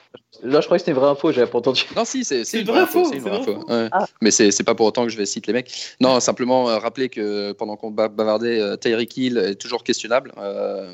Là, 0.43 0.62
je 0.62 0.65
croyais 0.65 0.77
que 0.79 0.86
c'était 0.86 0.91
une 0.91 0.97
vraie 0.97 1.10
info. 1.10 1.29
J'avais 1.34 1.51
pas 1.51 1.57
entendu. 1.57 1.84
Non, 1.93 2.05
si, 2.05 2.23
c'est 2.23 2.43
une 2.53 2.62
une 2.62 2.65
vraie 2.67 2.79
info, 2.79 3.03
vraie 3.03 3.19
vrai 3.19 3.31
info, 3.31 3.51
ouais. 3.67 3.89
Ah. 3.91 4.05
Mais 4.21 4.31
c'est 4.31 4.63
pas 4.63 4.75
pour 4.75 4.86
autant 4.86 5.03
que 5.03 5.10
je 5.10 5.17
vais 5.17 5.25
citer 5.25 5.47
les 5.51 5.57
mecs. 5.57 5.69
Non, 5.99 6.21
simplement 6.21 6.69
euh, 6.69 6.77
rappeler 6.77 7.10
que 7.10 7.51
pendant 7.51 7.75
qu'on 7.75 7.91
ba- 7.91 8.07
bavardait, 8.07 8.62
euh, 8.62 8.77
Tyreek 8.77 9.17
Hill 9.17 9.38
est 9.38 9.55
toujours 9.55 9.84
questionnable. 9.84 10.31
Euh, 10.38 10.93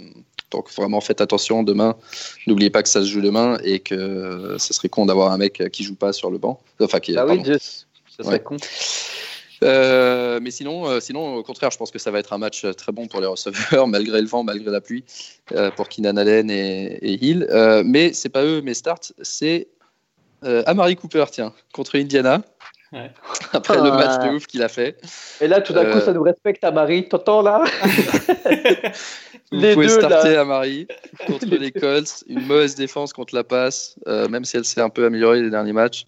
donc 0.49 0.71
vraiment 0.75 1.01
faites 1.01 1.21
attention 1.21 1.61
demain. 1.61 1.95
N'oubliez 2.47 2.71
pas 2.71 2.81
que 2.81 2.89
ça 2.89 3.01
se 3.01 3.05
joue 3.07 3.21
demain 3.21 3.59
et 3.63 3.77
que 3.79 4.55
ce 4.57 4.73
serait 4.73 4.89
con 4.89 5.05
d'avoir 5.05 5.31
un 5.31 5.37
mec 5.37 5.61
qui 5.71 5.83
joue 5.83 5.93
pas 5.93 6.11
sur 6.11 6.31
le 6.31 6.39
banc. 6.39 6.59
Enfin, 6.81 6.99
qui, 6.99 7.15
Ah 7.15 7.27
oui. 7.27 7.43
Dieu. 7.43 7.59
Ça 7.59 8.23
serait 8.23 8.37
Ouais. 8.37 8.39
con. 8.39 8.57
Euh, 9.63 10.39
mais 10.41 10.51
sinon, 10.51 10.87
euh, 10.87 10.99
sinon, 10.99 11.35
au 11.35 11.43
contraire, 11.43 11.71
je 11.71 11.77
pense 11.77 11.91
que 11.91 11.99
ça 11.99 12.11
va 12.11 12.19
être 12.19 12.33
un 12.33 12.37
match 12.37 12.63
euh, 12.65 12.73
très 12.73 12.91
bon 12.91 13.07
pour 13.07 13.21
les 13.21 13.27
receveurs, 13.27 13.87
malgré 13.87 14.21
le 14.21 14.27
vent, 14.27 14.43
malgré 14.43 14.69
la 14.71 14.81
pluie, 14.81 15.03
euh, 15.53 15.71
pour 15.71 15.89
Keenan 15.89 16.17
Allen 16.17 16.49
et, 16.51 16.97
et 17.01 17.25
Hill. 17.25 17.47
Euh, 17.49 17.83
mais 17.85 18.13
c'est 18.13 18.29
pas 18.29 18.43
eux 18.43 18.61
mes 18.61 18.73
starts, 18.73 18.99
c'est 19.21 19.67
euh, 20.43 20.61
Amari 20.67 20.95
Cooper, 20.95 21.25
tiens, 21.31 21.53
contre 21.73 21.97
Indiana. 21.97 22.41
Ouais. 22.93 23.11
Après 23.53 23.75
le 23.75 23.89
Ah. 23.91 23.95
match 23.97 24.25
de 24.25 24.35
ouf 24.35 24.45
qu'il 24.47 24.63
a 24.63 24.69
fait. 24.69 24.97
Et 25.41 25.47
là, 25.47 25.59
tout 25.61 25.73
d'un 25.73 25.91
coup, 25.91 25.99
ça 25.99 26.13
nous 26.13 26.23
respecte 26.23 26.63
à 26.63 26.71
Marie. 26.71 27.09
T'entends 27.09 27.41
là? 27.41 27.63
Vous 29.51 29.59
Les 29.59 29.73
pouvez 29.73 29.87
deux, 29.87 29.99
starter 29.99 30.33
là. 30.33 30.41
Amari 30.41 30.87
contre 31.25 31.45
Les 31.45 31.57
les 31.57 31.71
Colts, 31.71 32.23
une 32.27 32.45
mauvaise 32.45 32.75
défense 32.75 33.13
contre 33.13 33.33
la 33.35 33.43
passe, 33.43 33.95
euh, 34.07 34.27
même 34.27 34.45
si 34.45 34.57
elle 34.57 34.65
s'est 34.65 34.81
un 34.81 34.89
peu 34.89 35.05
améliorée 35.05 35.41
les 35.41 35.49
derniers 35.49 35.73
matchs. 35.73 36.05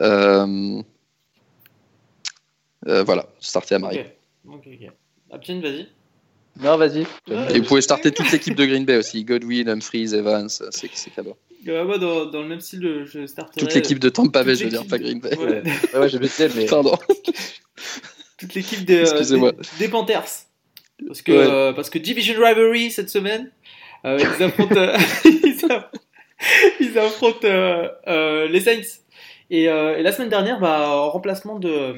Euh, 0.00 0.82
euh, 2.88 3.02
voilà, 3.04 3.26
starter 3.40 3.74
Amari. 3.76 4.00
Ok, 4.48 4.66
ok, 4.66 4.78
ok. 5.32 5.48
Vas-y. 5.62 5.88
Non, 6.60 6.76
vas-y. 6.76 7.06
Et 7.54 7.60
vous 7.60 7.66
pouvez 7.66 7.80
starter 7.80 8.10
toute 8.10 8.30
l'équipe 8.32 8.54
de 8.56 8.66
Green 8.66 8.84
Bay 8.84 8.96
aussi. 8.96 9.24
Godwin, 9.24 9.68
Humphries, 9.68 10.14
Evans, 10.14 10.48
c'est 10.48 10.90
c'est 10.92 11.10
cadeau. 11.10 11.36
Euh, 11.68 11.84
moi, 11.84 11.98
dans, 11.98 12.26
dans 12.26 12.42
le 12.42 12.48
même 12.48 12.60
style, 12.60 12.84
euh, 12.84 13.04
je 13.06 13.26
starterai. 13.26 13.60
Toute 13.60 13.74
l'équipe 13.74 13.98
de 13.98 14.08
Tampa 14.08 14.42
Bay, 14.42 14.56
je 14.56 14.64
veux 14.64 14.70
dire, 14.70 14.86
pas 14.86 14.98
de- 14.98 15.04
Green 15.04 15.20
Bay. 15.20 15.36
Ouais. 15.36 15.62
Ouais, 15.94 16.00
ouais, 16.00 16.08
je 16.08 16.16
me 16.16 16.22
disais, 16.22 16.48
mais. 16.56 16.66
Pardon. 16.66 16.98
toute 18.38 18.54
l'équipe 18.54 18.84
des, 18.84 19.04
euh, 19.12 19.50
des, 19.52 19.78
des 19.78 19.88
Panthers. 19.88 20.24
Parce 21.06 21.22
que, 21.22 21.32
Ouais. 21.32 21.38
euh, 21.38 21.72
parce 21.72 21.88
que 21.90 21.98
Division 21.98 22.34
Rivalry 22.42 22.90
cette 22.90 23.10
semaine, 23.10 23.50
euh, 24.04 24.18
ils 24.18 24.42
affrontent, 24.42 24.76
euh, 24.76 24.96
ils 25.24 25.66
aff- 25.66 25.88
ils 26.80 26.98
affrontent, 26.98 27.38
euh, 27.46 27.88
euh, 28.08 28.48
les 28.48 28.60
Saints. 28.60 28.80
Et, 29.50 29.68
euh, 29.68 29.98
et 29.98 30.02
la 30.02 30.12
semaine 30.12 30.28
dernière, 30.30 30.60
bah, 30.60 30.88
en 30.88 31.10
remplacement 31.10 31.58
de 31.58 31.94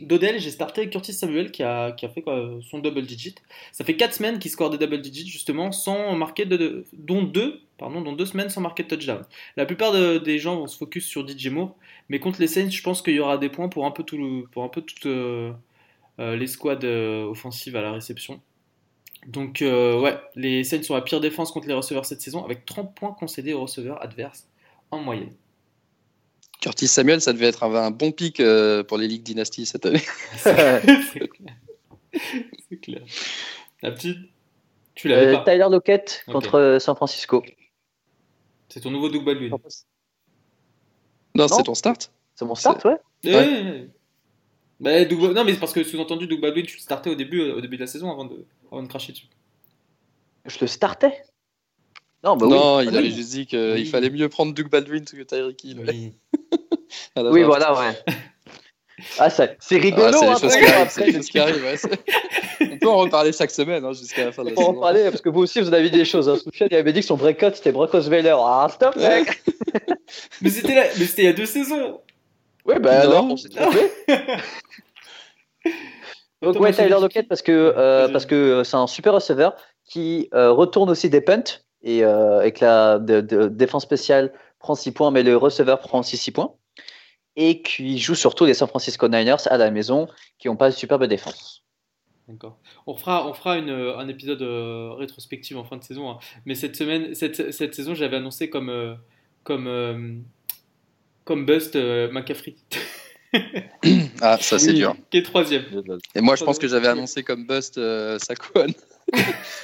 d'Odell, 0.00 0.38
j'ai 0.40 0.50
starté 0.50 0.88
Curtis 0.90 1.12
Samuel 1.12 1.50
qui 1.50 1.62
a, 1.62 1.92
qui 1.92 2.04
a 2.06 2.08
fait 2.08 2.22
quoi, 2.22 2.50
son 2.70 2.78
double 2.78 3.02
digit. 3.02 3.34
Ça 3.72 3.84
fait 3.84 3.96
4 3.96 4.14
semaines 4.14 4.38
qu'il 4.38 4.50
score 4.50 4.70
des 4.70 4.78
double 4.78 5.00
digits 5.00 5.28
justement 5.28 5.72
sans 5.72 6.14
marquer 6.16 6.44
de, 6.46 6.84
dont 6.92 7.22
deux 7.22 7.60
pardon 7.78 8.00
dont 8.00 8.12
deux 8.14 8.24
semaines 8.26 8.48
sans 8.48 8.60
marquer 8.62 8.84
de 8.84 8.88
touchdown. 8.88 9.24
La 9.56 9.66
plupart 9.66 9.92
de- 9.92 10.18
des 10.18 10.38
gens 10.38 10.56
vont 10.56 10.66
se 10.66 10.76
focus 10.78 11.06
sur 11.06 11.26
DJ 11.26 11.48
Moore, 11.48 11.76
mais 12.08 12.18
contre 12.20 12.40
les 12.40 12.46
Saints, 12.46 12.70
je 12.70 12.82
pense 12.82 13.02
qu'il 13.02 13.14
y 13.14 13.20
aura 13.20 13.36
des 13.38 13.48
points 13.50 13.68
pour 13.68 13.84
un 13.86 13.90
peu 13.90 14.02
tout 14.02 14.16
le- 14.16 14.44
pour 14.50 14.62
un 14.64 14.68
peu 14.68 14.80
toutes 14.82 15.06
euh, 15.06 15.52
euh, 16.20 16.36
les 16.36 16.46
squads 16.46 16.84
euh, 16.84 17.24
offensives 17.24 17.76
à 17.76 17.82
la 17.82 17.92
réception. 17.92 18.40
Donc 19.26 19.60
euh, 19.62 20.00
ouais, 20.00 20.18
les 20.36 20.64
Saints 20.64 20.82
sont 20.82 20.94
la 20.94 21.02
pire 21.02 21.20
défense 21.20 21.50
contre 21.52 21.68
les 21.68 21.74
receveurs 21.74 22.06
cette 22.06 22.20
saison 22.22 22.44
avec 22.44 22.64
30 22.64 22.94
points 22.94 23.12
concédés 23.12 23.52
aux 23.54 23.62
receveurs 23.62 24.02
adverses 24.02 24.46
en 24.90 25.00
moyenne. 25.00 25.32
Curtis 26.60 26.88
Samuel, 26.88 27.20
ça 27.20 27.32
devait 27.32 27.46
être 27.46 27.62
un, 27.62 27.74
un 27.74 27.90
bon 27.90 28.12
pic 28.12 28.40
euh, 28.40 28.82
pour 28.82 28.98
les 28.98 29.06
ligues 29.08 29.22
dynasties 29.22 29.66
cette 29.66 29.86
année. 29.86 30.02
C'est 32.68 32.76
clair. 32.80 33.02
La 33.82 33.90
petite, 33.92 34.18
tu 34.94 35.08
l'avais 35.08 35.34
Euh, 35.34 35.38
pas. 35.38 35.44
Tyler 35.52 35.66
Lockett 35.70 36.24
contre 36.26 36.54
euh, 36.56 36.78
San 36.78 36.96
Francisco. 36.96 37.42
C'est 38.68 38.80
ton 38.80 38.90
nouveau 38.90 39.08
Doug 39.08 39.24
Baldwin. 39.24 39.50
Non, 39.50 39.58
Non. 41.34 41.48
c'est 41.48 41.62
ton 41.62 41.74
start 41.74 42.10
C'est 42.34 42.44
mon 42.44 42.54
start, 42.54 42.84
ouais. 42.84 42.96
Eh, 43.24 43.30
eh, 43.30 43.34
eh. 43.84 43.90
Bah, 44.80 45.04
Doug- 45.04 45.34
Non, 45.34 45.44
mais 45.44 45.52
c'est 45.52 45.60
parce 45.60 45.72
que 45.72 45.84
sous-entendu, 45.84 46.26
Doug 46.26 46.40
Baldwin, 46.40 46.64
tu 46.64 46.76
le 46.76 46.80
startais 46.82 47.10
au 47.10 47.14
début, 47.14 47.42
au 47.42 47.60
début 47.60 47.76
de 47.76 47.82
la 47.82 47.86
saison 47.86 48.10
avant 48.10 48.24
de, 48.24 48.44
avant 48.72 48.82
de 48.82 48.88
cracher 48.88 49.12
dessus. 49.12 49.26
Je 50.46 50.58
le 50.60 50.66
startais. 50.66 51.22
Non, 52.24 52.36
bah 52.36 52.46
Non, 52.46 52.78
oui. 52.78 52.84
il 52.84 52.88
Ah, 52.94 52.98
avait 52.98 53.08
oui. 53.08 53.14
juste 53.14 53.30
dit 53.30 53.46
qu'il 53.46 53.58
Oui. 53.74 53.86
fallait 53.86 54.10
mieux 54.10 54.28
prendre 54.28 54.52
Doug 54.54 54.68
Baldwin 54.70 55.04
que 55.04 55.22
Tyreek 55.22 55.62
Hill. 55.64 55.80
Oui. 55.86 56.12
La 57.22 57.30
Oui, 57.30 57.42
voilà, 57.42 57.72
ouais. 57.78 57.92
Ah, 59.18 59.28
ça- 59.28 59.48
c'est 59.60 59.76
rigolo, 59.76 60.06
Ah, 60.06 60.12
c'est 60.18 60.24
hein, 60.26 60.28
les 60.28 60.32
choses 60.32 60.40
parce 60.40 60.54
qui 60.56 60.60
que 60.62 60.66
arrivent. 60.70 60.80
après, 60.80 60.88
c'est 60.90 61.06
les 61.06 61.12
choses 61.12 61.26
qui 61.28 61.38
ouais, 61.38 61.76
c'est- 61.76 62.72
On 62.72 62.78
peut 62.78 62.88
en 62.88 62.96
reparler 62.96 63.32
chaque 63.32 63.50
semaine 63.50 63.84
hein, 63.84 63.92
jusqu'à 63.92 64.24
la 64.24 64.32
fin 64.32 64.42
de 64.42 64.48
la 64.48 64.54
On 64.56 64.60
va 64.62 64.62
en 64.62 64.70
saison. 64.70 64.80
parler 64.80 65.04
parce 65.10 65.20
que 65.20 65.28
vous 65.28 65.40
aussi 65.40 65.60
vous 65.60 65.74
avez 65.74 65.90
dit 65.90 65.98
des 65.98 66.04
choses. 66.06 66.30
Hein. 66.30 66.36
Soufiane, 66.42 66.70
il 66.72 66.76
avait 66.78 66.94
dit 66.94 67.00
que 67.00 67.06
son 67.06 67.16
breakout 67.16 67.54
c'était 67.54 67.72
Brock 67.72 67.92
Osweiler. 67.92 68.34
Ah, 68.38 68.66
stop, 68.70 68.96
mec 68.96 69.42
Mais 70.40 70.48
c'était 70.48 70.74
là- 70.74 70.86
mais 70.98 71.04
c'était 71.04 71.22
il 71.22 71.24
y 71.26 71.28
a 71.28 71.32
deux 71.34 71.44
saisons. 71.44 72.00
Oui, 72.64 72.76
bah 72.80 72.94
Non. 73.04 73.10
alors, 73.10 73.24
on 73.26 73.36
s'est 73.36 73.50
trompé. 73.50 73.90
Donc, 76.42 76.60
ouais, 76.60 76.72
Tyler 76.72 76.96
Lockett 77.00 77.28
parce 77.28 77.42
que 77.42 77.52
euh, 77.76 78.08
parce 78.08 78.26
que 78.26 78.34
euh, 78.34 78.64
c'est 78.64 78.76
un 78.76 78.86
super 78.86 79.12
receveur 79.14 79.56
qui 79.84 80.28
euh, 80.34 80.52
retourne 80.52 80.90
aussi 80.90 81.08
des 81.10 81.20
punts 81.20 81.60
et 81.82 82.04
euh, 82.04 82.38
avec 82.40 82.60
la 82.60 82.98
de- 82.98 83.20
de- 83.20 83.48
défense 83.48 83.82
spéciale 83.82 84.32
prend 84.58 84.74
6 84.74 84.92
points, 84.92 85.10
mais 85.10 85.22
le 85.22 85.36
receveur 85.36 85.80
prend 85.80 86.00
aussi 86.00 86.16
6 86.16 86.30
points. 86.32 86.54
Et 87.36 87.60
qui 87.62 87.98
joue 87.98 88.14
surtout 88.14 88.44
les 88.46 88.54
San 88.54 88.66
Francisco 88.68 89.06
Niners 89.08 89.46
à 89.46 89.56
la 89.58 89.70
maison 89.70 90.08
qui 90.38 90.48
n'ont 90.48 90.56
pas 90.56 90.66
une 90.68 90.72
superbe 90.72 91.04
défense. 91.04 91.62
D'accord. 92.28 92.58
On 92.86 92.96
fera, 92.96 93.28
on 93.28 93.34
fera 93.34 93.56
une, 93.58 93.70
un 93.70 94.08
épisode 94.08 94.42
euh, 94.42 94.92
rétrospectif 94.94 95.56
en 95.56 95.64
fin 95.64 95.76
de 95.76 95.84
saison. 95.84 96.10
hein. 96.10 96.18
Mais 96.44 96.54
cette 96.54 96.74
semaine, 96.74 97.14
cette, 97.14 97.52
cette 97.52 97.74
saison, 97.74 97.94
j'avais 97.94 98.16
annoncé 98.16 98.48
comme, 98.50 98.68
euh, 98.70 98.94
comme, 99.44 99.66
euh, 99.68 100.14
comme 101.24 101.44
bust 101.46 101.76
euh, 101.76 102.10
McCaffrey, 102.10 102.56
Ah, 104.22 104.38
ça 104.40 104.58
c'est 104.58 104.70
Oui. 104.70 104.76
dur. 104.78 104.96
qui 105.10 105.18
est 105.18 105.22
troisième. 105.22 105.64
Et 106.14 106.20
moi, 106.20 106.36
je 106.36 106.44
pense 106.44 106.58
que 106.58 106.66
j'avais 106.68 106.88
annoncé 106.88 107.22
comme 107.22 107.46
bust 107.46 107.76
euh, 107.78 108.18
Saquon. 108.18 108.66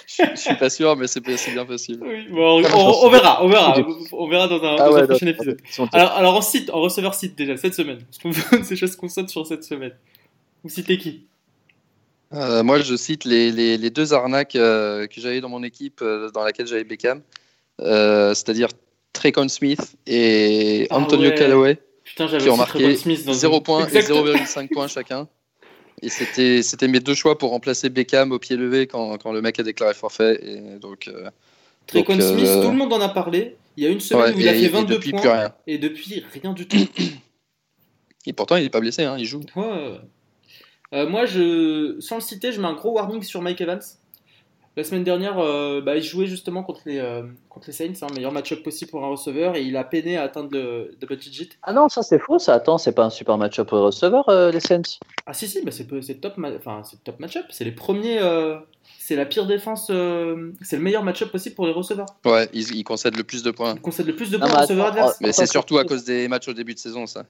je, 0.07 0.23
je 0.31 0.37
suis 0.41 0.55
pas 0.57 0.71
sûr, 0.71 0.97
mais 0.97 1.07
c'est 1.07 1.21
bien 1.21 1.65
possible. 1.67 2.05
Oui, 2.07 2.29
bon, 2.31 2.61
on, 2.61 2.65
Ah, 2.65 2.71
on- 2.77 3.07
on 3.07 3.11
verra, 3.11 3.45
on 3.45 3.49
verra, 3.49 3.75
on 4.13 4.29
verra 4.29 4.49
dans 4.49 4.63
un, 4.63 4.77
Ah 4.79 4.89
dans 4.89 4.97
un 4.97 5.01
ouais, 5.01 5.07
prochain 5.07 5.27
épisode. 5.27 5.61
Alors, 5.93 6.13
alors 6.13 6.37
en 6.37 6.43
site, 6.43 6.71
en 6.71 6.81
receveur 6.81 7.15
site 7.15 7.37
déjà 7.37 7.57
cette 7.57 7.75
semaine. 7.75 7.99
C'est 8.63 8.77
choses 8.77 8.95
qu'on 8.97 9.09
saute 9.09 9.31
sur 9.31 9.47
cette 9.47 9.65
semaine. 9.65 9.93
Vous 10.63 10.71
citez 10.71 10.97
qui? 10.99 11.27
Euh, 12.33 12.63
moi, 12.63 12.81
je 12.81 12.95
cite 12.97 13.25
les, 13.25 13.51
les, 13.51 13.77
les 13.77 13.91
deux 13.91 14.15
arnaques 14.15 14.57
euh, 14.57 15.07
que 15.07 15.21
j'avais 15.21 15.41
dans 15.41 15.49
mon 15.51 15.63
équipe, 15.63 16.01
euh, 16.03 16.31
dans 16.31 16.45
laquelle 16.45 16.67
j'avais 16.67 16.85
Beckham, 16.85 17.21
Euh, 17.81 18.33
c'est-à-dire 18.35 18.69
Traycon 19.13 19.49
Smith 19.49 19.97
et 20.07 20.87
Ah 20.91 20.97
Antonio 20.99 21.29
ouais. 21.31 21.35
Callaway, 21.35 21.79
Putain, 22.05 22.29
j'avais 22.29 22.45
qui 22.45 22.49
ont 22.51 22.57
marqué 22.57 22.97
Smith 22.97 23.25
dans 23.27 23.33
0 23.35 23.57
une- 23.57 23.63
points 23.63 23.81
et 23.81 23.97
Exactement. 23.97 24.23
0,5 24.25 24.69
points 24.73 24.89
chacun. 24.89 25.29
Et 26.03 26.09
c'était 26.09 26.63
c'était 26.63 26.89
mes 26.89 27.01
deux 27.01 27.15
choix 27.15 27.39
pour 27.39 27.51
remplacer 27.51 27.89
Beckham 27.89 28.33
au 28.33 28.39
pied 28.39 28.57
levé 28.57 28.87
quand, 28.87 29.19
quand 29.19 29.33
le 29.33 29.41
mec 29.41 29.59
a 29.61 29.63
déclaré 29.63 29.95
forfait. 29.95 30.41
Et 30.43 30.79
donc, 30.79 31.09
euh, 31.09 31.31
Trayvon 31.87 32.13
Donc, 32.13 32.21
euh, 32.21 32.37
Smith, 32.37 32.63
tout 32.63 32.71
le 32.71 32.77
monde 32.77 32.93
en 32.93 33.01
a 33.01 33.09
parlé. 33.09 33.57
Il 33.77 33.85
y 33.85 33.87
a 33.87 33.91
une 33.91 34.01
semaine 34.01 34.25
ouais, 34.25 34.35
où 34.35 34.41
il 34.41 34.49
a 34.49 34.53
fait 34.53 34.65
et 34.65 34.69
22 34.69 34.95
depuis 34.95 35.11
points 35.13 35.21
plus 35.21 35.31
rien. 35.31 35.55
et 35.67 35.79
depuis 35.79 36.25
rien 36.33 36.53
du 36.53 36.67
tout. 36.67 36.77
Et 38.25 38.33
pourtant, 38.33 38.55
il 38.55 38.65
est 38.65 38.71
pas 38.71 38.79
blessé, 38.79 39.03
hein, 39.03 39.17
il 39.19 39.25
joue. 39.25 39.41
Ouais. 39.57 39.99
Euh, 40.93 41.09
moi, 41.09 41.27
je, 41.27 41.97
sans 41.99 42.17
le 42.17 42.21
citer, 42.21 42.53
je 42.53 42.61
mets 42.61 42.69
un 42.69 42.75
gros 42.75 42.93
warning 42.93 43.23
sur 43.23 43.43
Mike 43.43 43.61
Evans. 43.61 43.81
La 44.75 44.85
semaine 44.85 45.05
dernière, 45.05 45.39
euh, 45.39 45.83
bah, 45.83 45.97
il 45.97 46.03
jouait 46.03 46.27
justement 46.27 46.63
contre 46.63 46.81
les, 46.87 46.99
euh, 46.99 47.25
contre 47.51 47.67
les 47.67 47.75
Saints, 47.75 47.93
hein, 48.01 48.07
meilleur 48.15 48.33
match-up 48.33 48.63
possible 48.63 48.91
pour 48.91 49.05
un 49.05 49.09
receveur, 49.09 49.55
et 49.55 49.63
il 49.63 49.77
a 49.77 49.85
peiné 49.85 50.17
à 50.17 50.23
atteindre 50.23 50.49
le 50.53 50.97
double 50.99 51.19
digit. 51.19 51.51
Ah 51.63 51.75
non, 51.75 51.91
ça 51.91 52.03
c'est 52.03 52.19
faux, 52.19 52.39
ça. 52.39 52.55
Attends, 52.55 52.79
c'est 52.79 52.93
pas 52.93 53.05
un 53.05 53.11
super 53.11 53.37
match-up 53.37 53.69
pour 53.69 53.77
les 53.77 53.85
receveurs, 53.85 54.27
euh, 54.31 54.51
les 54.51 54.61
Saints. 54.61 54.81
Ah 55.27 55.35
si, 55.35 55.47
si, 55.47 55.63
bah, 55.63 55.71
c'est 55.73 56.15
top, 56.23 56.39
ma- 56.39 56.55
enfin, 56.57 56.81
c'est 56.85 57.05
top 57.05 57.21
match-up. 57.21 57.45
C'est 57.51 57.65
les 57.65 57.73
premiers, 57.73 58.19
euh, 58.23 58.57
c'est 58.99 59.15
la 59.15 59.27
pire 59.27 59.45
défense, 59.47 59.89
euh, 59.91 60.53
c'est 60.63 60.77
le 60.77 60.83
meilleur 60.83 61.03
match-up 61.05 61.31
possible 61.31 61.55
pour 61.55 61.67
les 61.67 61.73
receveurs. 61.73 62.07
Ouais, 62.25 62.49
il, 62.55 62.75
il 62.75 62.83
concède 62.83 63.15
le 63.19 63.25
plus 63.25 63.43
de 63.43 63.51
points. 63.51 63.75
Ils 63.75 63.81
concèdent 63.83 64.07
le 64.07 64.17
plus 64.17 64.31
de 64.31 64.39
points 64.39 64.49
mais 64.49 64.55
aux 64.57 64.61
receveurs 64.63 64.87
adverses. 64.87 65.19
Mais 65.21 65.29
Attends, 65.29 65.43
c'est 65.43 65.47
surtout 65.51 65.77
à 65.77 65.85
cause 65.85 66.05
des 66.05 66.29
matchs 66.29 66.49
au 66.49 66.55
début 66.55 66.73
de 66.73 66.79
saison, 66.79 67.07
ça. 67.07 67.25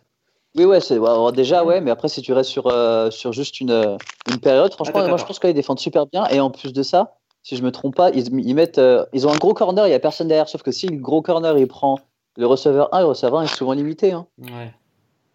Oui, 0.55 0.65
ouais, 0.65 0.81
c'est 0.81 1.01
déjà, 1.35 1.65
ouais, 1.65 1.81
mais 1.81 1.91
après, 1.91 2.09
si 2.09 2.23
tu 2.23 2.33
restes 2.35 2.51
sur, 2.51 2.67
euh, 2.69 3.11
sur 3.11 3.33
juste 3.33 3.61
une, 3.61 3.97
une 4.31 4.39
période, 4.39 4.73
franchement, 4.75 5.01
Attends, 5.01 5.09
moi, 5.09 5.17
je 5.19 5.25
pense 5.25 5.41
qu'ils 5.41 5.55
défendent 5.55 5.81
super 5.81 6.07
bien. 6.07 6.27
Et 6.27 6.39
en 6.41 6.51
plus 6.51 6.73
de 6.75 6.83
ça, 6.83 7.17
si 7.43 7.57
je 7.57 7.63
me 7.63 7.71
trompe 7.73 7.97
pas, 7.97 8.11
ils, 8.11 8.29
ils 8.41 8.55
mettent, 8.55 8.79
euh, 8.79 9.05
ils 9.13 9.27
ont 9.27 9.33
un 9.33 9.37
gros 9.39 9.55
corner, 9.55 9.87
il 9.87 9.91
n'y 9.91 9.95
a 9.95 10.01
personne 10.01 10.29
derrière. 10.29 10.49
Sauf 10.49 10.63
que 10.63 10.71
si 10.73 10.87
le 10.87 10.97
gros 10.99 11.23
corner, 11.23 11.57
il 11.59 11.67
prend 11.67 11.99
le 12.37 12.47
receveur 12.47 12.93
1, 12.95 13.01
le 13.01 13.07
receveur 13.07 13.41
1 13.41 13.45
est 13.45 13.57
souvent 13.57 13.73
limité. 13.73 14.13
Hein. 14.13 14.27
Ouais. 14.39 14.73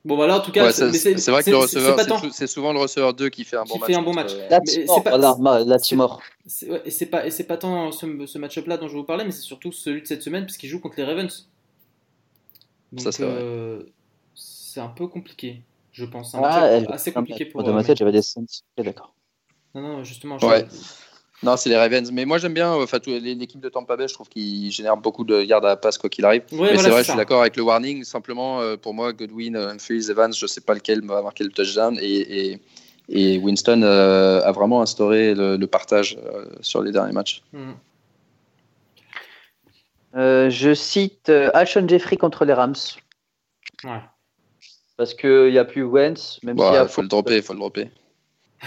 Bon, 0.06 0.16
voilà, 0.16 0.38
en 0.38 0.40
tout 0.40 0.54
cas, 0.54 0.64
Ouais, 0.66 0.72
c'est 0.72 0.86
vrai 1.30 1.44
que 1.44 1.50
le 1.50 1.58
receveur, 1.58 1.98
c'est 2.32 2.48
souvent 2.48 2.72
le 2.72 2.80
receveur 2.80 3.14
2 3.14 3.28
qui 3.28 3.44
fait 3.44 3.58
un 3.58 3.64
bon 3.66 3.74
Qui 3.74 3.80
match. 3.80 3.88
fait 3.88 3.96
un 3.96 4.02
bon 4.02 4.14
match. 4.14 4.32
euh, 4.34 4.60
Timor, 4.66 5.04
voilà, 5.04 5.64
la 5.66 5.80
Timor. 5.80 6.22
Ouais, 6.70 6.82
et 6.86 6.92
c'est 6.92 7.08
pas, 7.08 7.26
et 7.28 7.32
c'est 7.32 7.44
pas 7.44 7.58
tant 7.58 7.92
ce, 7.92 8.26
ce 8.26 8.38
match-up 8.38 8.68
là 8.68 8.78
dont 8.78 8.88
je 8.88 8.96
vous 8.96 9.04
parlais, 9.04 9.26
mais 9.26 9.32
c'est 9.32 9.42
surtout 9.42 9.74
celui 9.74 10.02
de 10.02 10.08
cette 10.08 10.24
semaine, 10.24 10.46
puisqu'il 10.46 10.68
joue 10.70 10.80
contre 10.80 10.96
les 10.98 11.04
Ravens. 11.04 11.50
Donc, 12.94 13.02
Ça, 13.02 13.12
c'est 13.12 13.24
vrai. 13.26 13.34
euh, 13.38 13.84
c'est 14.34 14.80
un 14.80 14.88
peu 14.88 15.08
compliqué, 15.08 15.62
je 15.92 16.06
pense. 16.06 16.34
Un 16.36 16.42
Ah, 16.42 16.68
elle- 16.72 16.88
assez 16.90 17.12
compliqué 17.12 17.44
pour. 17.46 17.64
Dans 17.64 17.74
ma 17.74 17.84
tête, 17.84 17.98
j'avais 17.98 18.14
des 18.14 18.22
Saints. 18.22 18.46
Ok, 18.78 18.86
d'accord. 18.86 19.14
Non, 19.76 19.82
non, 19.82 20.04
justement. 20.06 20.40
je- 20.40 20.46
Ouais. 20.46 20.66
Non, 21.44 21.56
c'est 21.56 21.70
les 21.70 21.78
Ravens. 21.78 22.12
Mais 22.12 22.26
moi, 22.26 22.40
j'aime 22.40 22.54
bien 22.54 22.74
euh, 22.74 22.84
enfin, 22.84 23.00
l'équipe 23.06 23.60
de 23.62 23.70
Tampa 23.70 23.96
Bay. 23.96 24.08
Je 24.08 24.14
trouve 24.14 24.28
qu'ils 24.28 24.72
génèrent 24.72 24.98
beaucoup 24.98 25.24
de 25.24 25.44
yards 25.44 25.64
à 25.64 25.70
la 25.70 25.78
passe, 25.78 25.98
quoi 25.98 26.10
qu'il 26.10 26.26
arrive. 26.26 26.42
Ouais, 26.52 26.58
mais 26.58 26.74
voilà, 26.74 26.82
c'est 26.82 26.90
vrai, 26.90 27.04
je 27.04 27.10
suis 27.10 27.18
d'accord 27.18 27.42
avec 27.42 27.56
le 27.56 27.62
warning. 27.64 28.04
Simplement, 28.04 28.60
euh, 28.62 28.76
pour 28.76 28.94
moi, 28.94 29.14
Godwin, 29.14 29.56
euh, 29.56 29.70
Humphries, 29.70 30.10
Evans, 30.10 30.34
je 30.34 30.48
sais 30.48 30.62
pas 30.62 30.74
lequel 30.74 31.06
va 31.06 31.22
marquer 31.22 31.44
le 31.44 31.52
touchdown. 31.52 31.98
Et, 32.02 32.52
et, 32.52 32.62
et 33.10 33.38
Winston 33.38 33.84
euh, 33.84 34.42
a 34.42 34.52
vraiment 34.52 34.82
instauré 34.82 35.36
le, 35.36 35.58
le 35.58 35.68
partage 35.68 36.18
euh, 36.26 36.46
sur 36.62 36.82
les 36.82 36.92
derniers 36.92 37.14
matchs. 37.14 37.44
Euh, 40.16 40.50
je 40.50 40.74
cite 40.74 41.30
euh, 41.30 41.52
Alshon 41.54 41.88
Jeffrey 41.88 42.18
contre 42.18 42.46
les 42.46 42.54
Rams. 42.54 42.74
Ouais. 43.84 44.02
Parce 44.98 45.14
qu'il 45.14 45.52
n'y 45.52 45.60
a 45.60 45.66
plus 45.66 45.84
Wentz, 45.84 46.40
même 46.42 46.58
Il 46.58 46.88
faut 46.90 47.04
le 47.04 47.08
dropper, 47.08 47.40
faut 47.44 47.54
le 47.54 47.60
dropper. 47.60 47.92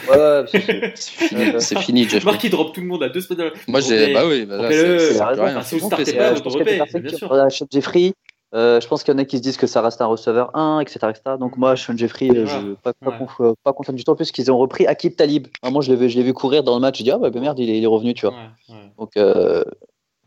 Ouais, 0.09 0.16
ouais, 0.16 0.45
c'est- 0.47 0.93
c'est- 1.61 1.78
fini, 1.80 2.05
Euh, 2.05 2.09
Jeff. 2.09 2.24
Marc, 2.24 2.43
il 2.45 2.51
drop 2.51 2.72
tout 2.74 2.80
le 2.80 2.86
monde 2.86 3.03
à 3.03 3.09
deux 3.09 3.20
semaines. 3.20 3.51
Moi, 3.66 3.80
j'ai. 3.80 4.12
Bah 4.14 4.22
oui, 4.26 4.47
bah 4.47 4.57
là, 4.62 4.70
c'est- 4.70 5.14
c'est 5.14 5.22
rien. 5.24 5.62
si 5.62 5.78
vous 5.78 5.86
startez 5.86 6.12
pas, 6.12 6.32
vous 6.32 6.41
dropez, 6.41 6.80
bien 7.01 7.16
sûr. 7.16 7.28
Voilà, 7.28 7.51
Sean 7.51 7.66
Jeffrey, 7.70 8.12
euh, 8.55 8.80
je 8.80 8.86
pense 8.86 9.03
qu'il 9.03 9.12
y 9.12 9.16
en 9.16 9.18
a 9.18 9.24
qui 9.24 9.38
se 9.38 9.43
disent 9.43 9.57
que 9.57 9.66
ça 9.66 9.82
reste 9.82 10.01
un 10.01 10.07
receveur 10.07 10.57
1, 10.57 10.80
etc. 10.80 10.99
etc. 11.11 11.36
Donc 11.41 11.57
moi, 11.57 11.76
Sean 11.76 11.97
Jeffrey, 11.97 12.28
euh, 12.30 12.45
Voilà. 12.45 12.61
je 12.61 12.74
pas, 12.74 12.93
pas, 12.93 13.18
Ouais. 13.41 13.53
pas 13.64 13.72
content 13.72 13.93
du 13.93 14.05
tout. 14.05 14.12
En 14.12 14.16
plus, 14.16 14.30
qu'ils 14.30 14.51
ont 14.53 14.59
repris 14.59 14.86
Akib 14.86 15.16
Talib. 15.16 15.49
Ah, 15.62 15.70
moi, 15.70 15.82
je 15.82 15.91
l'ai 15.91 15.97
vu, 15.99 16.09
je 16.09 16.16
l'ai 16.16 16.22
vu 16.24 16.32
courir 16.34 16.62
dans 16.62 16.74
le 16.76 16.80
match. 16.80 16.99
Je 16.99 17.03
dis, 17.05 17.11
ah 17.11 17.18
bah 17.18 17.30
merde, 17.34 17.59
il 17.59 17.68
est, 17.68 17.78
il 17.78 17.82
est 17.82 17.86
revenu, 17.88 18.14
tu 18.14 18.26
vois. 18.26 18.34
Ouais, 18.36 18.74
ouais. 18.76 18.91
Donc, 18.97 19.16
euh, 19.16 19.64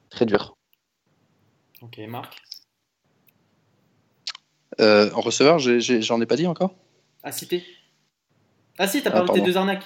très 0.10 0.26
dur. 0.26 0.58
Ok, 1.82 2.00
Marc. 2.10 2.34
Euh, 4.82 5.10
en 5.14 5.22
receveur, 5.22 5.60
j'ai- 5.60 5.80
j'ai- 5.80 6.02
j'en 6.02 6.20
ai 6.20 6.26
pas 6.26 6.36
dit 6.36 6.48
encore? 6.48 6.72
À 7.24 7.32
citer? 7.32 7.64
Ah 8.78 8.88
si, 8.88 9.02
t'as 9.02 9.10
Ah, 9.10 9.14
parlé 9.14 9.30
de 9.30 9.34
tes 9.34 9.42
deux 9.42 9.58
arnaques. 9.58 9.86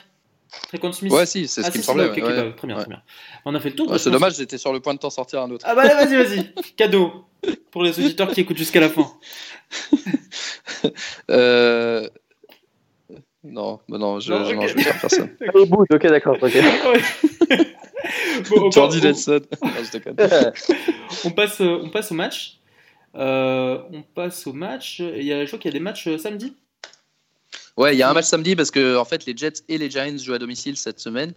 Très 0.69 0.91
Smith. 0.93 1.11
Ouais, 1.11 1.25
si, 1.25 1.47
c'est 1.47 1.61
ce 1.61 1.67
Ah, 1.67 1.71
qui 1.71 1.73
si, 1.73 1.77
me 1.79 1.83
semblait. 1.83 2.05
bah, 2.07 2.13
ok, 2.15 2.23
ouais, 2.23 2.53
très 2.53 2.67
bien, 2.67 2.75
Ouais. 2.77 2.81
très 2.83 2.89
bien. 2.89 3.01
On 3.43 3.53
a 3.53 3.59
fait 3.59 3.69
le 3.69 3.75
tour. 3.75 3.91
Ouais, 3.91 3.97
c'est 3.99 4.11
dommage, 4.11 4.35
j'étais 4.37 4.57
sur 4.57 4.71
le 4.71 4.79
point 4.79 4.93
de 4.93 4.99
t'en 4.99 5.09
sortir 5.09 5.41
un 5.41 5.51
autre. 5.51 5.65
Ah 5.67 5.75
bah 5.75 5.81
allez, 5.83 6.05
vas-y, 6.15 6.15
vas-y. 6.35 6.53
Cadeau 6.77 7.25
pour 7.71 7.83
les 7.83 7.99
auditeurs 7.99 8.31
qui 8.31 8.41
écoutent 8.41 8.57
jusqu'à 8.57 8.79
la 8.79 8.89
fin. 8.89 9.11
Euh... 11.29 12.07
Non, 13.43 13.79
bah 13.89 13.97
non, 13.97 14.19
je, 14.19 14.31
Non, 14.33 14.45
je- 14.45 14.55
non, 14.55 14.61
ok. 14.63 14.67
je 14.69 14.73
vais 14.75 14.83
pas 14.83 15.09
faire 15.09 15.67
bouge, 15.67 15.87
ok, 15.91 16.07
d'accord. 16.07 16.37
ok. 16.41 16.53
Bon, 18.49 18.67
on, 18.67 18.71
Jordi 18.71 19.01
Nelson. 19.01 19.41
Non, 19.61 20.51
on 21.25 21.31
passe, 21.31 21.59
on 21.61 21.89
passe 21.89 22.11
au 22.11 22.15
match. 22.15 22.59
Euh, 23.15 23.79
on 23.91 24.01
passe 24.03 24.45
au 24.47 24.53
match. 24.53 24.99
Il 24.99 25.23
y 25.23 25.33
a, 25.33 25.41
je 25.43 25.47
crois 25.47 25.59
qu'il 25.59 25.71
y 25.71 25.75
a 25.75 25.77
des 25.77 25.83
matchs 25.83 26.07
euh, 26.07 26.17
samedi? 26.17 26.55
Ouais, 27.77 27.95
il 27.95 27.99
y 27.99 28.03
a 28.03 28.09
un 28.09 28.13
match 28.13 28.25
samedi 28.25 28.55
parce 28.55 28.71
que 28.71 28.97
en 28.97 29.05
fait 29.05 29.25
les 29.25 29.37
Jets 29.37 29.61
et 29.69 29.77
les 29.77 29.89
Giants 29.89 30.17
jouent 30.17 30.33
à 30.33 30.39
domicile 30.39 30.77
cette 30.77 30.99
semaine 30.99 31.33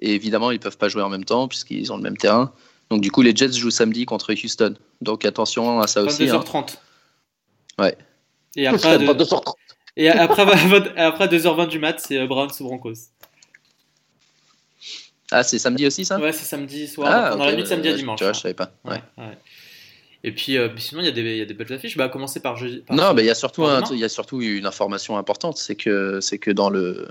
et 0.00 0.14
évidemment 0.14 0.50
ils 0.52 0.60
peuvent 0.60 0.78
pas 0.78 0.88
jouer 0.88 1.02
en 1.02 1.08
même 1.08 1.24
temps 1.24 1.48
puisqu'ils 1.48 1.92
ont 1.92 1.96
le 1.96 2.02
même 2.02 2.16
terrain. 2.16 2.52
Donc 2.90 3.00
du 3.00 3.10
coup 3.10 3.22
les 3.22 3.34
Jets 3.34 3.52
jouent 3.52 3.70
samedi 3.70 4.04
contre 4.06 4.32
Houston. 4.32 4.76
Donc 5.00 5.24
attention 5.24 5.80
à 5.80 5.86
ça 5.88 6.02
aussi. 6.02 6.28
hein. 6.30 6.38
22h30. 6.38 6.76
Ouais. 7.78 7.96
Et 8.56 8.66
après, 8.66 8.98
de- 8.98 9.06
Pas 9.06 9.14
230. 9.14 9.54
et 9.96 10.08
après, 10.08 10.42
après 10.96 11.26
2h20 11.28 11.66
du 11.68 11.78
mat, 11.78 11.98
c'est 12.00 12.18
euh, 12.18 12.26
Browns 12.26 12.50
ou 12.60 12.64
Broncos. 12.64 12.94
Ah 15.32 15.42
c'est 15.44 15.58
samedi 15.60 15.86
aussi 15.86 16.04
ça? 16.04 16.18
Ouais, 16.18 16.32
c'est 16.32 16.44
samedi 16.44 16.88
soir. 16.88 17.08
Ah, 17.12 17.34
ok, 17.34 17.40
la 17.46 17.52
nuit 17.54 17.62
de 17.62 17.68
samedi 17.68 17.88
à 17.88 17.94
dimanche. 17.94 18.18
Tu 18.18 18.24
vois, 18.24 18.30
hein. 18.30 18.34
je 18.34 18.40
savais 18.40 18.54
pas. 18.54 18.72
Ouais. 18.84 19.00
Ouais, 19.16 19.24
ouais. 19.24 19.38
Et 20.22 20.32
puis, 20.32 20.58
euh, 20.58 20.68
sinon, 20.76 21.00
il 21.00 21.06
y, 21.06 21.08
a 21.08 21.12
des- 21.12 21.22
il 21.22 21.36
y 21.38 21.40
a 21.40 21.46
des 21.46 21.54
belles 21.54 21.72
affiches. 21.72 21.96
Bah, 21.96 22.04
à 22.04 22.08
commencer 22.10 22.40
par 22.40 22.54
Non, 22.90 23.10
ce- 23.10 23.14
mais 23.14 23.22
il 23.22 23.26
y 23.26 23.30
a 23.30 23.34
surtout 23.34 23.62
par 23.62 23.70
un- 23.70 23.76
demain. 23.80 23.88
il 23.92 23.98
y 23.98 24.04
a 24.04 24.08
surtout 24.10 24.42
une 24.42 24.66
information 24.66 25.16
importante, 25.16 25.56
c'est 25.56 25.76
que 25.76 26.20
c'est 26.20 26.38
que 26.38 26.50
dans 26.50 26.68
le 26.70 27.08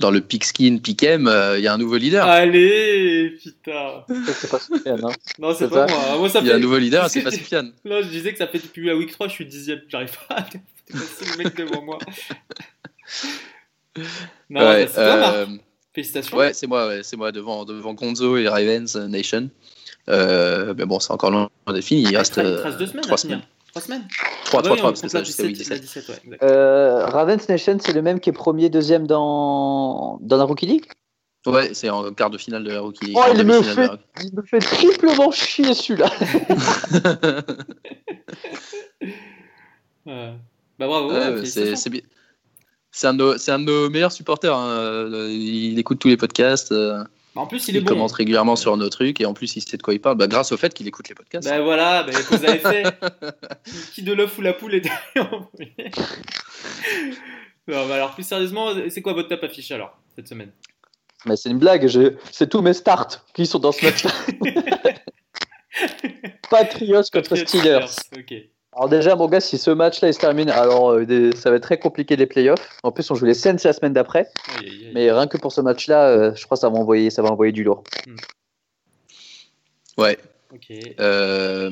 dans 0.00 0.12
le 0.12 0.20
pigskin 0.20 0.78
pick'em, 0.78 1.26
euh, 1.26 1.58
il 1.58 1.64
y 1.64 1.66
a 1.66 1.74
un 1.74 1.78
nouveau 1.78 1.96
leader. 1.96 2.24
Allez, 2.28 3.30
putain. 3.42 4.04
C'est 4.32 4.48
pas 4.48 4.60
Sofiane, 4.60 5.04
hein. 5.04 5.10
Non, 5.40 5.52
c'est 5.52 5.64
C'est 5.64 5.70
pas 5.70 5.88
ça. 5.88 5.94
moi. 6.10 6.18
Moi, 6.18 6.28
ça 6.28 6.38
il 6.38 6.46
y 6.46 6.50
a 6.50 6.52
fait. 6.52 6.56
un 6.58 6.60
nouveau 6.60 6.78
leader, 6.78 7.10
c'est 7.10 7.22
pas 7.22 7.32
Sofiane. 7.32 7.72
Là, 7.84 8.02
je 8.02 8.06
disais 8.08 8.30
que 8.30 8.38
ça 8.38 8.46
fait 8.46 8.60
depuis 8.60 8.86
la 8.86 8.94
week 8.94 9.10
3, 9.10 9.26
je 9.26 9.32
suis 9.32 9.46
dixième. 9.46 9.80
J'arrive 9.88 10.16
pas 10.28 10.36
à 10.36 10.42
passer 10.42 10.58
le 11.36 11.42
mec 11.42 11.56
devant 11.56 11.82
moi. 11.82 11.98
Non, 14.50 14.60
Ouais, 14.60 14.84
bah, 14.84 14.88
c'est 14.88 14.94
toi, 14.94 15.16
Marc. 15.16 15.34
euh, 15.34 15.46
Félicitations. 15.94 16.36
Ouais, 16.36 16.52
c'est 16.54 16.66
moi, 16.68 16.86
ouais, 16.86 17.00
c'est 17.02 17.16
moi 17.16 17.32
devant, 17.32 17.64
devant 17.64 17.92
Gonzo 17.94 18.36
et 18.36 18.46
Ravens 18.48 18.94
euh, 18.96 19.08
Nation. 19.08 19.50
Euh, 20.08 20.74
mais 20.76 20.84
bon, 20.86 20.98
c'est 21.00 21.12
encore 21.12 21.30
loin 21.30 21.48
d'être 21.68 21.84
fini. 21.84 22.02
Il 22.02 22.10
il 22.12 22.16
reste 22.16 22.34
te 22.34 22.40
reste- 22.40 22.50
il 22.52 22.58
euh, 22.58 22.62
reste 22.64 22.78
deux 22.78 22.86
semaines. 22.86 23.02
trois 23.04 23.18
semaines. 23.18 23.42
Trois 23.70 23.82
semaines 23.82 24.08
3 24.46 24.60
Ouais, 24.60 24.64
3 24.64 24.76
on 24.76 24.78
3 24.78 24.96
c'est 24.96 25.08
ça, 25.10 25.18
la 25.18 25.24
jusqu'à 25.24 25.42
week 25.42 25.52
17, 25.56 25.70
la 25.70 25.78
17. 25.80 26.02
17, 26.04 26.08
ouais, 26.08 26.22
exact. 26.24 26.42
Euh, 26.42 27.04
Ravens 27.06 27.48
Nation, 27.48 27.76
c'est 27.80 27.92
le 27.92 28.00
même 28.02 28.18
qui 28.18 28.30
est 28.30 28.32
premier, 28.32 28.70
deuxième 28.70 29.06
dans, 29.06 30.18
dans 30.22 30.36
la 30.38 30.44
Rookie 30.44 30.66
League 30.66 30.86
Ouais, 31.46 31.72
c'est 31.72 31.88
en 31.88 32.12
quart 32.12 32.30
de 32.30 32.36
finale 32.38 32.64
de 32.64 32.70
la 32.72 32.80
rookie. 32.80 33.12
Oh, 33.14 33.20
en 33.20 33.32
il 33.34 33.44
me 33.44 33.62
fait, 33.62 33.76
la 33.86 33.90
rookie. 33.92 34.02
il 34.24 34.34
me 34.34 34.42
fait 34.42 34.58
triplement 34.58 35.30
chier 35.30 35.72
celui-là. 35.74 36.10
Euh, 40.06 40.32
Bah, 40.78 40.86
bravo. 40.86 41.10
Ouais, 41.12 41.44
c'est 41.44 41.74
c'est 42.90 43.06
un, 43.06 43.12
de 43.14 43.18
nos- 43.18 43.36
c'est 43.38 43.52
un 43.52 43.58
de 43.58 43.64
nos 43.64 43.90
meilleurs 43.90 44.12
supporters. 44.12 44.54
hein. 44.56 45.06
Il 45.28 45.78
écoute 45.78 45.98
tous 45.98 46.08
les 46.08 46.16
podcasts, 46.16 46.72
euh, 46.72 47.04
en 47.38 47.46
plus, 47.46 47.68
il 47.68 47.74
il, 47.74 47.78
est 47.78 47.80
bon. 47.80 47.90
commente 47.92 48.12
régulièrement 48.12 48.56
sur 48.56 48.76
nos 48.76 48.88
trucs 48.88 49.20
et 49.20 49.26
en 49.26 49.34
plus 49.34 49.56
il 49.56 49.60
sait 49.62 49.76
de 49.76 49.82
quoi 49.82 49.94
il 49.94 50.00
parle. 50.00 50.16
Bah, 50.16 50.26
grâce 50.26 50.52
au 50.52 50.56
fait 50.56 50.72
qu'il 50.74 50.86
écoute 50.88 51.08
les 51.08 51.14
podcasts. 51.14 51.48
Bah 51.48 51.60
voilà, 51.60 52.02
bah, 52.04 52.12
vous 52.30 52.44
avez 52.44 52.58
fait. 52.58 52.84
Qui 53.94 54.02
de 54.02 54.12
l'œuf 54.12 54.36
ou 54.38 54.42
la 54.42 54.52
poule 54.52 54.74
est 54.74 54.88
Non, 57.68 57.86
bah, 57.86 57.94
alors, 57.94 58.14
plus 58.14 58.26
sérieusement, 58.26 58.70
c'est 58.88 59.02
quoi 59.02 59.12
votre 59.12 59.28
top 59.28 59.42
affiche 59.44 59.70
alors, 59.70 59.98
cette 60.16 60.28
semaine? 60.28 60.52
Mais 61.26 61.36
c'est 61.36 61.50
une 61.50 61.58
blague, 61.58 61.86
je- 61.88 62.14
c'est 62.32 62.48
tous 62.48 62.62
mes 62.62 62.72
starts 62.72 63.24
qui 63.34 63.44
sont 63.46 63.58
dans 63.58 63.72
ce 63.72 63.84
match-là. 63.84 64.10
Patriots 66.50 67.02
contre 67.12 67.30
Patriots, 67.30 67.46
Steelers. 67.46 67.86
Ok. 68.16 68.34
Alors 68.74 68.88
déjà, 68.88 69.16
mon 69.16 69.26
gars, 69.28 69.40
si 69.40 69.58
ce 69.58 69.70
match-là 69.70 70.08
il 70.08 70.14
se 70.14 70.18
termine, 70.20 70.50
alors 70.50 70.90
euh, 70.92 71.04
des- 71.06 71.34
ça 71.34 71.50
va 71.50 71.56
être 71.56 71.62
très 71.62 71.78
compliqué 71.78 72.16
les 72.16 72.26
playoffs. 72.26 72.68
En 72.82 72.92
plus, 72.92 73.10
on 73.10 73.14
joue 73.14 73.24
les 73.24 73.34
Saints 73.34 73.56
la 73.64 73.72
semaine 73.72 73.92
d'après. 73.92 74.28
Aïe, 74.58 74.66
aïe, 74.66 74.68
aïe. 74.68 74.90
Mais 74.94 75.10
rien 75.10 75.26
que 75.26 75.36
pour 75.38 75.52
ce 75.52 75.60
match-là, 75.60 76.08
euh, 76.08 76.32
je 76.34 76.44
crois 76.44 76.56
que 76.56 76.60
ça 76.60 76.68
va 76.68 76.76
envoyer, 76.76 77.10
ça 77.10 77.22
va 77.22 77.30
envoyer 77.30 77.52
du 77.52 77.64
lourd. 77.64 77.82
Ouais. 79.96 80.18
Ok. 80.54 80.70
Euh, 81.00 81.70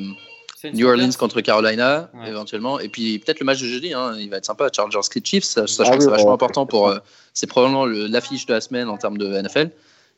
Saints 0.56 0.70
New 0.72 0.86
Orleans 0.88 1.04
Panthers. 1.04 1.18
contre 1.18 1.40
Carolina, 1.42 2.10
Ouais. 2.14 2.28
éventuellement. 2.28 2.80
Et 2.80 2.88
puis 2.88 3.18
peut-être 3.18 3.40
le 3.40 3.46
match 3.46 3.60
de 3.60 3.66
jeudi, 3.66 3.92
hein, 3.92 4.14
il 4.18 4.30
va 4.30 4.38
être 4.38 4.46
sympa. 4.46 4.68
Chargers 4.74 4.98
Chiefs, 5.22 5.44
ça, 5.44 5.66
ça, 5.66 5.82
Ah 5.82 5.84
je 5.84 5.90
pense 5.90 5.90
oui, 5.92 5.96
que 5.98 6.04
c'est 6.04 6.10
vachement 6.10 6.28
ouais. 6.28 6.34
important 6.34 6.66
pour. 6.66 6.88
euh, 6.88 6.98
c'est 7.34 7.46
probablement 7.46 7.84
le- 7.84 8.06
l'affiche 8.06 8.46
de 8.46 8.54
la 8.54 8.60
semaine 8.60 8.88
en 8.88 8.96
termes 8.96 9.18
de 9.18 9.32
NFL. 9.34 9.70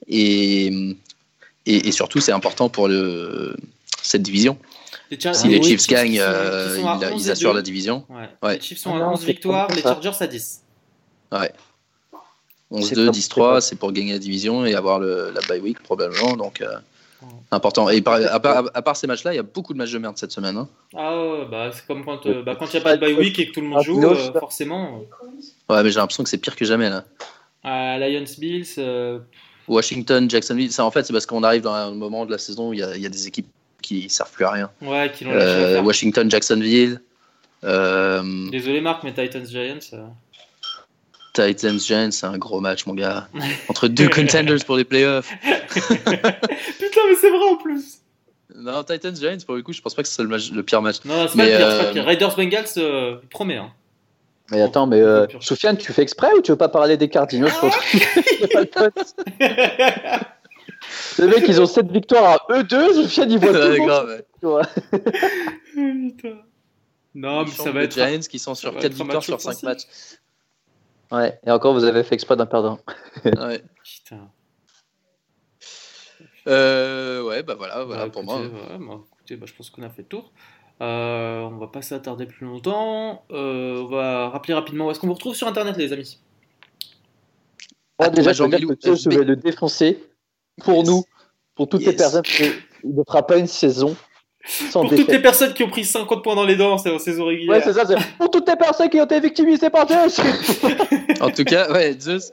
Et, 0.07 0.67
et, 1.67 1.89
et 1.89 1.93
surtout, 1.93 2.21
c'est 2.21 2.33
important 2.33 2.69
pour 2.69 2.87
le, 2.89 3.57
cette 4.01 4.23
division. 4.23 4.57
Les 5.11 5.19
Char- 5.19 5.35
Si 5.35 5.47
Ah 5.47 5.51
les 5.51 5.63
Chiefs 5.63 5.87
gagnent, 5.87 6.19
euh, 6.21 6.77
ils, 6.79 6.85
11 6.85 7.23
ils 7.25 7.29
et 7.29 7.31
assurent 7.31 7.53
2. 7.53 7.57
la 7.57 7.63
division. 7.63 8.05
Ouais. 8.09 8.29
Ouais. 8.43 8.55
Les 8.57 8.61
Chiefs 8.61 8.79
sont 8.79 8.93
Ah 8.93 8.97
à 8.97 8.99
non, 9.01 9.13
11 9.13 9.21
c'est 9.21 9.27
victoires, 9.27 9.69
les. 9.75 9.83
Chargers 9.83 10.13
à 10.21 10.27
10. 10.27 10.63
Ouais. 11.33 11.53
C'est 12.71 12.95
11-2, 12.95 13.07
pas- 13.07 13.13
10-3, 13.13 13.61
c'est 13.63 13.77
pour 13.77 13.93
gagner 13.93 14.13
la 14.13 14.19
division 14.19 14.67
et 14.67 14.75
avoir 14.75 14.99
le, 15.01 15.31
la 15.35 15.41
bye 15.49 15.61
week 15.61 15.83
probablement. 15.83 16.37
Donc, 16.37 16.61
euh, 16.61 16.77
important. 17.51 17.89
Et 17.89 18.03
par- 18.03 18.21
à, 18.23 18.39
part, 18.41 18.65
à 18.75 18.83
part 18.83 18.95
ces 18.97 19.07
matchs-là, 19.07 19.33
il 19.33 19.37
y 19.37 19.41
a 19.41 19.43
beaucoup 19.43 19.73
de 19.73 19.79
matchs 19.79 19.93
de 19.93 19.99
merde 19.99 20.19
cette 20.19 20.33
semaine. 20.33 20.57
hein. 20.59 20.69
Ah 20.95 21.17
ouais, 21.19 21.47
bah 21.51 21.71
c'est 21.73 21.87
comme 21.87 22.05
quand 22.05 22.21
il 22.27 22.43
bah, 22.43 22.57
quand 22.59 22.71
n'y 22.73 22.79
a 22.79 22.83
pas 22.83 22.95
de 22.97 23.01
bye 23.01 23.15
week 23.15 23.39
et 23.39 23.49
que 23.49 23.53
tout 23.55 23.63
le 23.63 23.69
monde 23.69 23.79
Ah, 23.81 23.83
joue, 23.83 24.05
euh, 24.05 24.33
forcément. 24.39 25.01
Ouais, 25.71 25.83
mais 25.83 25.91
j'ai 25.91 25.99
l'impression 25.99 26.23
que 26.23 26.29
c'est 26.29 26.37
pire 26.39 26.55
que 26.57 26.67
jamais 26.67 26.91
là. 26.91 27.05
À 27.65 27.99
Lions 27.99 28.25
Bills, 28.39 28.67
euh, 28.77 29.19
Washington, 29.67 30.29
Jacksonville, 30.31 30.71
ça 30.73 30.85
en 30.85 30.91
fait, 30.91 31.05
c'est 31.05 31.13
parce 31.15 31.27
qu'on 31.27 31.43
arrive 31.43 31.63
dans 31.63 31.73
un 31.73 31.93
moment 31.93 32.25
de 32.27 32.31
la 32.31 32.39
saison 32.39 32.69
où 32.69 32.73
il 32.75 32.81
y 32.81 32.83
a, 32.83 32.95
il 32.97 33.03
y 33.03 33.07
a 33.07 33.11
des 33.11 33.27
équipes 33.27 33.49
qui 33.89 34.11
servent 34.11 34.31
plus 34.33 34.45
à 34.45 34.51
rien. 34.51 34.71
ouais, 34.83 35.11
qui 35.15 35.25
l'ont 35.25 35.33
lâché 35.33 35.47
Euh. 35.47 35.81
Washington, 35.81 36.31
Jacksonville, 36.31 37.01
euh, 37.65 38.23
Désolé 38.51 38.83
Marc, 38.83 39.03
mais 39.03 39.15
Titans 39.15 39.47
Giants. 39.47 39.79
euh, 39.95 40.07
Titans, 41.33 41.79
Giants, 41.81 42.11
c'est 42.11 42.27
un 42.27 42.37
gros 42.37 42.61
match, 42.61 42.85
mon 42.87 42.93
gars. 42.95 43.29
Entre 43.69 43.89
deux 43.89 44.09
contenders 44.11 44.63
pour 44.67 44.77
les 44.77 44.85
playoffs. 44.85 45.31
Putain, 45.43 47.01
mais 47.09 47.15
c'est 47.19 47.31
vrai 47.31 47.49
en 47.51 47.57
plus. 47.57 48.01
Non, 48.55 48.83
Titans, 48.85 49.17
Giants, 49.17 49.39
pour 49.47 49.55
le 49.55 49.63
coup, 49.63 49.73
je 49.73 49.81
pense 49.81 49.95
pas 49.95 50.03
que 50.03 50.09
c'est 50.09 50.23
le, 50.23 50.29
match, 50.29 50.51
le 50.51 50.63
pire 50.63 50.83
match. 50.83 50.97
Non, 51.07 51.27
c'est 51.29 51.39
pas 51.39 51.45
le 51.45 51.57
pire, 51.57 51.71
c'est 51.71 51.79
pas 51.79 51.87
le 51.87 51.93
pire. 51.93 52.05
Raiders 52.05 52.37
Bengals, 52.37 52.65
euh, 52.77 53.17
promet. 53.31 53.57
Hein. 53.57 53.71
Mais 54.51 54.61
attends, 54.63 54.87
mais 54.87 55.01
euh, 55.01 55.27
Soufiane, 55.41 55.77
tu 55.79 55.93
fais 55.93 56.03
exprès 56.03 56.31
ou 56.37 56.41
tu 56.43 56.51
veux 56.53 56.57
pas 56.59 56.69
parler 56.71 56.97
des 56.97 57.09
Cardinals 57.09 57.53
sur 57.53 57.71
Les 61.19 61.27
mecs, 61.27 61.49
ils 61.49 61.61
ont 61.61 61.67
7 61.67 61.91
victoires 61.91 62.47
à 62.49 62.59
eux 62.59 62.65
deux. 62.65 62.93
Soufiane, 62.95 63.31
il 63.31 63.39
voit 63.39 63.53
tout 63.53 63.85
grave, 63.85 64.23
Non, 67.15 67.45
mais 67.45 67.51
ça 67.51 67.73
va 67.73 67.83
être. 67.83 67.93
Giants 67.93 68.21
qui 68.21 68.39
sont 68.39 68.55
sur 68.55 68.77
4 68.77 68.93
victoires 68.93 69.23
sur 69.23 69.41
5 69.41 69.63
matchs. 69.63 69.85
Ouais, 71.11 71.39
et 71.47 71.51
encore, 71.51 71.73
vous 71.73 71.85
avez 71.85 72.03
fait 72.05 72.15
exprès 72.15 72.37
d'en 72.37 72.47
perdre 72.47 72.79
un. 73.25 73.49
ouais. 73.49 73.63
Putain. 73.83 74.31
Euh, 76.47 77.23
ouais, 77.23 77.43
bah 77.43 77.55
voilà, 77.57 77.85
voilà 77.85 78.05
bah, 78.05 78.11
pour 78.11 78.25
moi. 78.25 78.41
bah, 78.41 78.79
écoutez, 79.15 79.37
bah, 79.37 79.47
je 79.47 79.55
pense 79.55 79.71
qu'on 79.71 79.83
a 79.83 79.89
fait 79.89 80.03
le 80.03 80.09
tour. 80.09 80.33
Euh, 80.81 81.41
on 81.41 81.57
va 81.57 81.67
pas 81.67 81.83
s'attarder 81.83 82.27
plus 82.27 82.47
longtemps. 82.47 83.25
Euh, 83.31 83.83
on 83.83 83.87
va 83.87 84.29
rappeler 84.29 84.55
rapidement 84.55 84.87
où 84.87 84.91
est-ce 84.91 85.01
qu'on 85.01 85.09
vous 85.09 85.15
retrouve 85.15 85.35
sur 85.35 85.49
internet, 85.49 85.77
les 85.77 85.93
amis. 85.93 86.19
Ah, 87.99 88.11
déjà, 88.11 88.33
je, 88.33 88.45
je 88.45 89.09
vais 89.09 89.25
le 89.25 89.37
défoncer 89.37 89.99
pour 90.65 90.85
nous, 90.85 91.05
pour 91.55 91.69
toutes 91.69 91.85
les 91.85 91.93
personnes 91.95 92.23
qui 92.23 92.51
ne 92.85 93.03
fera 93.07 93.27
pas 93.27 93.39
une 93.39 93.47
saison 93.47 93.97
sans 94.49 94.83
Pour 94.83 94.95
toutes 94.95 95.09
les 95.09 95.21
personnes 95.21 95.53
qui 95.53 95.63
ont 95.63 95.69
pris 95.69 95.85
50 95.85 96.23
points 96.23 96.35
dans 96.35 96.45
les 96.45 96.57
dents 96.57 96.73
en 96.73 96.99
saison 96.99 97.27
régulière. 97.27 97.57
Ouais, 97.57 97.63
c'est 97.63 97.73
ça. 97.73 97.85
Pour 98.19 98.31
toutes 98.31 98.49
les 98.49 98.57
personnes 98.57 98.89
qui 98.89 99.01
ont 99.01 99.05
été 99.05 99.21
victimisées 99.21 99.69
par 99.69 99.87
Zeus. 99.87 100.21
en 101.21 101.31
tout 101.31 101.45
cas, 101.45 101.71
ouais, 101.73 101.97
Zeus. 102.01 102.33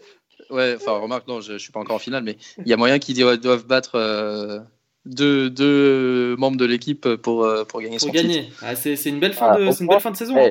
Ouais, 0.49 0.75
enfin, 0.77 0.99
remarque, 0.99 1.27
non, 1.27 1.41
je, 1.41 1.53
je 1.53 1.57
suis 1.57 1.71
pas 1.71 1.79
encore 1.79 1.95
en 1.95 1.99
finale, 1.99 2.23
mais 2.23 2.37
il 2.59 2.67
y 2.67 2.73
a 2.73 2.77
moyen 2.77 2.99
qu'ils 2.99 3.17
doivent 3.17 3.65
battre. 3.65 3.95
Euh, 3.95 4.59
deux, 5.05 5.51
deux 5.51 6.35
membres 6.37 6.57
de 6.57 6.65
l'équipe 6.65 7.07
pour, 7.17 7.43
euh, 7.43 7.63
pour 7.63 7.79
gagner 7.81 7.97
pour 7.97 8.09
gagner. 8.09 8.49
Ah, 8.61 8.75
c'est, 8.75 8.95
une 9.05 9.19
belle 9.19 9.33
fin, 9.33 9.51
ah, 9.51 9.57
de, 9.57 9.81
une 9.81 9.87
belle 9.87 9.99
fin 9.99 10.11
de 10.11 10.17
saison. 10.17 10.35
Hein. 10.35 10.49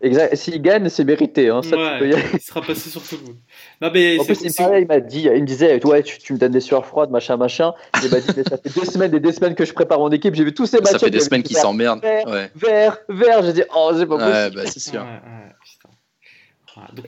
Exact. 0.00 0.36
S'il 0.36 0.62
gagne, 0.62 0.88
c'est 0.88 1.04
mérité. 1.04 1.48
Hein. 1.48 1.62
Ça, 1.62 1.76
ouais, 1.76 2.10
il 2.34 2.40
sera 2.40 2.62
passé 2.62 2.88
sur 2.88 3.02
tout 3.02 3.16
le 3.16 3.26
monde. 3.26 3.36
Non, 3.82 3.90
mais 3.92 4.18
en 4.18 4.24
plus, 4.24 4.40
il, 4.42 4.52
il 4.80 4.86
m'a 4.86 5.00
dit, 5.00 5.22
il 5.22 5.40
me 5.40 5.46
disait, 5.46 5.84
ouais, 5.84 6.02
tu, 6.02 6.18
tu, 6.18 6.32
me 6.32 6.38
donnes 6.38 6.52
des 6.52 6.60
sueurs 6.60 6.86
froides, 6.86 7.10
machin, 7.10 7.36
machin. 7.36 7.72
Il 8.02 8.10
m'a 8.10 8.20
dit, 8.20 8.28
mais 8.36 8.44
ça 8.44 8.58
fait 8.58 8.74
deux 8.74 8.84
semaines 8.84 9.14
et 9.14 9.20
des 9.20 9.32
semaines 9.32 9.54
que 9.54 9.64
je 9.64 9.72
prépare 9.72 9.98
mon 9.98 10.10
équipe. 10.10 10.34
J'ai 10.34 10.44
vu 10.44 10.54
tous 10.54 10.66
ces 10.66 10.78
matchs. 10.78 10.92
Ça 10.92 10.98
fait 10.98 11.10
des 11.10 11.20
semaines 11.20 11.42
qu'ils 11.42 11.56
s'emmerdent. 11.56 12.02
Vert, 12.02 12.28
ouais. 12.28 12.50
vert, 12.54 12.98
vert. 13.08 13.42
J'ai 13.42 13.52
dit, 13.52 13.62
oh, 13.74 13.90
c'est 13.96 14.06
pas 14.06 14.18
possible. 14.18 14.32
Ouais, 14.32 14.50
bah, 14.50 14.70
c'est 14.70 14.80
sûr. 14.80 15.06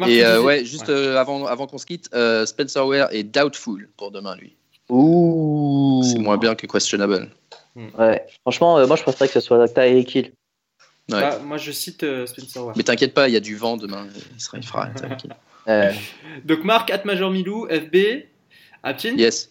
et 0.09 0.25
euh, 0.25 0.43
ouais, 0.43 0.65
juste 0.65 0.89
euh, 0.89 1.17
avant, 1.17 1.47
avant 1.47 1.67
qu'on 1.67 1.79
se 1.79 1.87
quitte, 1.87 2.09
euh, 2.15 2.45
Spencer 2.45 2.87
Ware 2.87 3.09
est 3.13 3.23
doubtful 3.23 3.89
pour 3.97 4.11
demain, 4.11 4.35
lui. 4.37 4.57
Ouh. 4.91 6.03
C'est 6.03 6.19
moins 6.19 6.37
bien 6.37 6.55
que 6.55 6.67
questionable. 6.67 7.31
Hmm. 7.77 7.89
Ouais, 7.99 8.27
franchement, 8.43 8.79
euh, 8.79 8.87
moi 8.87 8.97
je 8.97 9.03
préférerais 9.03 9.29
que 9.29 9.35
ce 9.35 9.41
soit 9.41 9.87
et 9.87 10.05
Kill. 10.05 10.33
Ouais. 11.09 11.21
Bah, 11.21 11.39
moi 11.39 11.57
je 11.57 11.73
cite 11.73 12.03
euh, 12.05 12.27
Spencer 12.27 12.65
Ware. 12.65 12.77
Mais 12.77 12.83
t'inquiète 12.83 13.15
pas, 13.15 13.29
il 13.29 13.33
y 13.33 13.37
a 13.37 13.41
du 13.41 13.57
vent 13.57 13.77
demain. 13.77 14.07
Il, 14.35 14.41
sera, 14.41 14.59
il 14.59 14.65
fera. 14.65 14.89
Donc 16.45 16.65
Marc, 16.65 16.91
at 16.91 17.05
Major 17.05 17.31
Milou, 17.31 17.67
FB, 17.69 17.97
Aptin 18.83 19.17
Yes. 19.17 19.51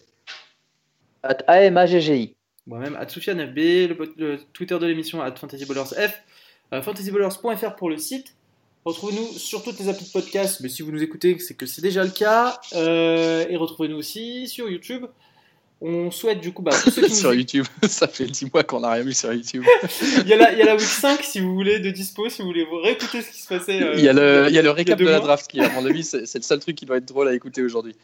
At 1.22 1.38
AMAGGI. 1.46 2.34
Moi-même, 2.66 2.96
at 2.96 3.08
Soufiane 3.08 3.46
FB, 3.50 3.56
le, 4.16 4.38
Twitter 4.52 4.78
de 4.78 4.86
l'émission, 4.86 5.20
at 5.20 5.34
FantasyBallers 5.36 5.94
F, 5.96 6.22
euh, 6.72 6.82
fantasyballers.fr 6.82 7.74
pour 7.76 7.90
le 7.90 7.98
site. 7.98 8.34
Retrouvez-nous 8.84 9.38
sur 9.38 9.62
toutes 9.62 9.78
les 9.78 9.88
applis 9.88 10.06
de 10.06 10.10
podcast, 10.10 10.60
mais 10.62 10.68
si 10.68 10.82
vous 10.82 10.90
nous 10.90 11.02
écoutez, 11.02 11.38
c'est 11.38 11.54
que 11.54 11.66
c'est 11.66 11.82
déjà 11.82 12.02
le 12.02 12.10
cas. 12.10 12.58
Euh, 12.74 13.44
et 13.48 13.56
retrouvez-nous 13.56 13.96
aussi 13.96 14.48
sur 14.48 14.70
YouTube. 14.70 15.04
On 15.82 16.10
souhaite 16.10 16.40
du 16.40 16.52
coup 16.52 16.60
bah, 16.60 16.72
ceux 16.90 17.06
qui 17.06 17.14
sur 17.14 17.32
YouTube, 17.32 17.64
ça 17.88 18.06
fait 18.06 18.26
10 18.26 18.52
mois 18.52 18.64
qu'on 18.64 18.80
n'a 18.80 18.90
rien 18.90 19.02
vu 19.02 19.14
sur 19.14 19.32
YouTube. 19.32 19.64
il, 20.18 20.28
y 20.28 20.34
a 20.34 20.36
la, 20.36 20.52
il 20.52 20.58
y 20.58 20.62
a 20.62 20.66
la 20.66 20.74
week 20.74 20.82
5 20.82 21.22
si 21.22 21.40
vous 21.40 21.54
voulez 21.54 21.78
de 21.78 21.90
dispo, 21.90 22.28
si 22.28 22.42
vous 22.42 22.48
voulez 22.48 22.66
réécouter 22.82 23.22
ce 23.22 23.30
qui 23.30 23.40
se 23.40 23.48
passait. 23.48 23.82
Euh, 23.82 23.94
il, 23.96 24.04
y 24.04 24.08
a 24.08 24.12
le, 24.12 24.46
il 24.48 24.54
y 24.54 24.58
a 24.58 24.62
le 24.62 24.70
récap 24.70 24.98
de 24.98 25.06
la 25.06 25.20
draft 25.20 25.50
qui, 25.50 25.60
à 25.60 25.70
mon 25.70 25.86
avis, 25.86 26.04
c'est, 26.04 26.34
le 26.34 26.42
seul 26.42 26.58
truc 26.58 26.76
qui 26.76 26.84
doit 26.84 26.98
être 26.98 27.08
drôle 27.08 27.28
à 27.28 27.34
écouter 27.34 27.62
aujourd'hui. 27.62 27.94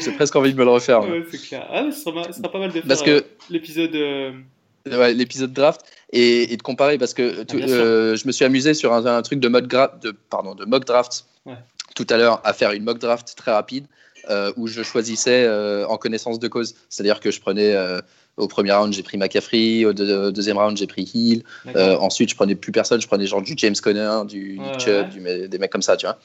J'ai 0.00 0.12
presque 0.12 0.34
envie 0.34 0.54
de 0.54 0.58
me 0.58 0.64
le 0.64 0.70
refaire. 0.70 1.02
Ouais, 1.02 1.24
c'est 1.30 1.42
clair. 1.42 1.66
Ah, 1.70 1.84
ce 1.90 2.00
sera, 2.00 2.32
sera, 2.32 2.50
pas 2.50 2.58
mal 2.58 2.72
de 2.72 2.80
faire 2.80 3.02
que, 3.02 3.10
euh, 3.10 3.20
l'épisode. 3.50 3.94
Euh, 3.94 4.32
Ouais, 4.88 5.14
l'épisode 5.14 5.52
draft 5.52 5.80
et, 6.12 6.52
et, 6.52 6.56
de 6.56 6.62
comparer 6.62 6.96
parce 6.96 7.12
que 7.12 7.40
ah, 7.40 8.14
je 8.14 8.24
me 8.24 8.30
suis 8.30 8.44
amusé 8.44 8.72
sur 8.72 8.92
un, 8.92 9.04
un 9.04 9.20
truc 9.20 9.40
de, 9.40 9.48
mode 9.48 9.66
de, 9.66 10.12
pardon, 10.30 10.54
de 10.54 10.64
mock 10.64 10.84
draft 10.84 11.26
ouais. 11.44 11.56
tout 11.96 12.06
à 12.08 12.16
l'heure 12.16 12.40
à 12.44 12.52
faire 12.52 12.70
une 12.70 12.84
mock 12.84 13.00
draft 13.00 13.34
très 13.36 13.50
rapide 13.50 13.86
euh, 14.28 14.52
où 14.56 14.66
je 14.66 14.82
choisissais 14.82 15.44
euh, 15.44 15.86
en 15.86 15.96
connaissance 15.96 16.38
de 16.38 16.48
cause. 16.48 16.74
C'est-à-dire 16.88 17.20
que 17.20 17.30
je 17.30 17.40
prenais 17.40 17.74
euh, 17.74 18.00
au 18.36 18.48
premier 18.48 18.72
round, 18.72 18.92
j'ai 18.92 19.02
pris 19.02 19.18
McCaffrey, 19.18 19.84
au, 19.84 19.92
deuxième 19.92 20.58
round, 20.58 20.76
j'ai 20.76 20.86
pris 20.86 21.10
Hill. 21.14 21.42
ensuite, 21.74 22.30
je 22.30 22.34
prenais 22.34 22.54
plus 22.54 22.72
personne, 22.72 23.00
je 23.00 23.06
prenais 23.06 23.26
genre 23.26 23.42
du 23.42 23.54
James 23.56 23.74
Conner, 23.80 24.20
du 24.26 24.58
Nick 24.58 24.80
Chubb, 24.80 25.48
des 25.48 25.58
mecs 25.58 25.70
comme 25.70 25.82
ça, 25.82 25.96
tu 25.96 26.06
vois. 26.06 26.18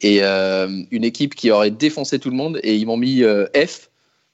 Et 0.00 0.22
une 0.22 1.04
équipe 1.04 1.34
qui 1.34 1.50
aurait 1.50 1.70
défoncé 1.70 2.18
tout 2.18 2.30
le 2.30 2.36
monde 2.36 2.60
et 2.62 2.76
ils 2.76 2.86
m'ont 2.86 2.96
mis 2.96 3.22
F 3.54 3.88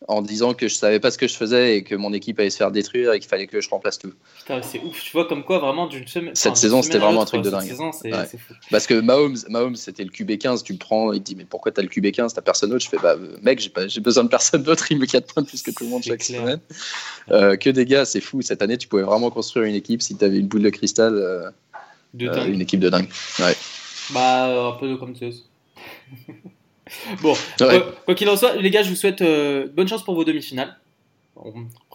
en 0.09 0.22
disant 0.22 0.55
que 0.55 0.68
je 0.68 0.74
savais 0.74 1.00
pas 1.00 1.11
ce 1.11 1.18
que 1.18 1.26
je 1.26 1.34
faisais 1.34 1.76
et 1.76 1.82
que 1.82 1.94
mon 1.94 2.12
équipe 2.12 2.38
allait 2.38 2.50
se 2.50 2.59
faire 2.59 2.70
détruire 2.70 3.12
et 3.12 3.20
qu'il 3.20 3.28
fallait 3.28 3.46
que 3.46 3.61
je 3.61 3.70
remplace 3.70 3.98
tout. 3.98 4.12
Putain, 4.38 4.61
c'est 4.62 4.80
ouf, 4.80 5.02
tu 5.02 5.12
vois 5.12 5.26
comme 5.26 5.44
quoi 5.44 5.59
vraiment 5.59 5.86
d'une 5.86 6.07
semaine. 6.07 6.34
Cette 6.34 6.57
saison, 6.57 6.82
c'était 6.82 6.98
vraiment 6.98 7.22
un 7.22 7.26
truc 7.26 7.42
de 7.42 7.50
dingue. 7.50 7.74
Parce 8.70 8.86
que 8.86 9.00
Mahomes, 9.00 9.38
Mahomes 9.48 9.76
c'était 9.76 10.05
le 10.05 10.11
QB15, 10.11 10.62
tu 10.62 10.72
le 10.72 10.78
prends, 10.78 11.12
il 11.12 11.20
te 11.20 11.24
dit 11.24 11.36
mais 11.36 11.44
pourquoi 11.44 11.72
t'as 11.72 11.82
le 11.82 11.88
QB15, 11.88 12.34
t'as 12.34 12.42
personne 12.42 12.70
d'autre? 12.70 12.84
Je 12.84 12.90
fais 12.90 12.98
bah 12.98 13.16
mec, 13.42 13.61
j'ai 13.86 14.00
besoin 14.00 14.24
de 14.24 14.28
personne 14.28 14.62
d'autre, 14.62 14.90
il 14.90 14.98
me 14.98 15.07
4 15.07 15.32
points 15.32 15.42
plus 15.42 15.62
que 15.62 15.70
tout 15.70 15.84
le 15.84 15.90
monde 15.90 16.02
chaque 16.02 16.22
semaine. 16.22 16.61
Euh, 17.30 17.57
que 17.57 17.70
des 17.70 17.86
gars, 17.86 18.05
c'est 18.05 18.20
fou. 18.20 18.42
Cette 18.42 18.62
année, 18.62 18.76
tu 18.76 18.88
pouvais 18.88 19.02
vraiment 19.02 19.30
construire 19.30 19.66
une 19.66 19.74
équipe 19.74 20.02
si 20.02 20.16
t'avais 20.16 20.38
une 20.38 20.48
boule 20.48 20.62
de 20.62 20.70
cristal, 20.70 21.14
euh, 21.14 21.50
de 22.12 22.28
euh, 22.28 22.46
une 22.46 22.61
équipe 22.61 22.80
de 22.80 22.90
dingue. 22.90 23.09
Ouais. 23.38 23.57
Bah 24.11 24.68
un 24.68 24.72
peu 24.72 24.96
comme 24.96 25.14
Bon, 27.22 27.34
quoi 28.05 28.14
qu'il 28.14 28.28
en 28.28 28.36
soit, 28.36 28.57
les 28.57 28.70
gars, 28.70 28.82
je 28.82 28.90
vous 28.90 28.97
souhaite 28.97 29.22
euh, 29.22 29.66
bonne 29.72 29.88
chance 29.88 30.05
pour 30.05 30.14
vos 30.14 30.24
demi-finales. 30.24 30.76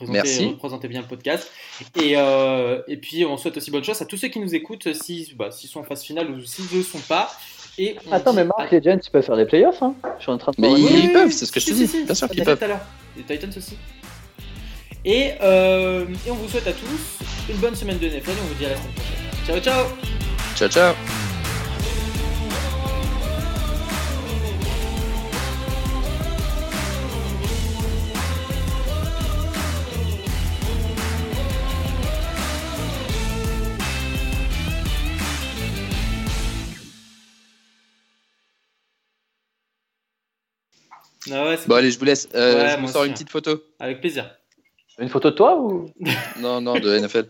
Merci. 0.08 0.48
Représentez 0.48 0.88
bien 0.88 1.02
le 1.02 1.08
podcast. 1.08 1.50
Et, 1.96 2.14
euh, 2.16 2.82
et 2.88 2.98
puis, 2.98 3.26
on 3.26 3.38
souhaite 3.38 3.58
aussi 3.58 3.72
bonne 3.72 3.84
chance 3.84 4.02
à 4.02 4.06
tous 4.06 4.18
ceux 4.18 4.28
qui 4.28 4.40
nous 4.40 4.54
écoutent, 4.54 4.94
s'ils 4.94 5.36
bah, 5.36 5.50
sont 5.52 5.80
en 5.80 5.84
phase 5.84 6.04
finale 6.04 6.30
ou 6.32 6.44
s'ils 6.44 6.78
ne 6.78 6.84
sont 6.84 7.00
pas. 7.00 7.32
Et 7.78 7.96
Attends, 8.12 8.34
mais 8.34 8.44
Marc, 8.44 8.72
les 8.72 8.82
Giants, 8.82 9.00
ils 9.02 9.10
peuvent 9.10 9.24
faire 9.24 9.38
des 9.38 9.46
playoffs. 9.46 9.82
Hein 9.82 9.96
je 10.18 10.24
suis 10.24 10.32
en 10.32 10.38
train 10.38 10.52
de 10.52 10.62
Mais 10.62 10.72
ils, 10.74 11.14
peuvent, 11.14 11.32
c'est 11.32 11.46
ce 11.46 11.52
que 11.52 11.60
je 11.62 11.68
te 11.68 11.72
dis. 11.72 12.04
bien 12.04 12.14
sûr 12.14 12.28
qu'ils 12.30 12.44
peuvent. 12.44 12.60
Les 13.16 13.24
Titans 13.24 13.54
aussi. 13.56 13.78
Et, 15.06 15.32
euh, 15.42 16.06
et 16.28 16.32
on 16.32 16.36
vous 16.36 16.50
souhaite 16.50 16.68
à 16.68 16.74
tous 16.74 17.26
une 17.50 17.58
bonne 17.58 17.76
semaine 17.76 17.98
de 17.98 18.08
NFL 18.08 18.32
et 18.32 18.34
on 18.44 18.48
vous 18.48 18.56
dit 18.56 18.66
à 18.66 18.70
la 18.70 18.76
semaine 18.76 18.94
prochaine. 18.94 19.62
Ciao, 19.62 19.62
ciao 19.62 19.86
Ciao, 20.56 20.70
ciao 20.70 21.29
Ah 41.32 41.56
bon, 41.68 41.76
allez, 41.76 41.92
je 41.92 42.00
vous 42.00 42.06
laisse. 42.06 42.28
Euh, 42.36 42.70
je 42.76 42.80
vous 42.82 42.88
sors 42.88 43.04
une 43.04 43.14
petite 43.14 43.30
photo. 43.30 43.62
Avec 43.80 44.00
plaisir. 44.00 44.30
Une 45.00 45.10
photo 45.10 45.30
de 45.32 45.36
toi 45.36 45.58
ou? 45.58 45.90
Non, 46.40 46.60
non, 46.62 46.74
de 46.78 47.00
NFL. 47.00 47.26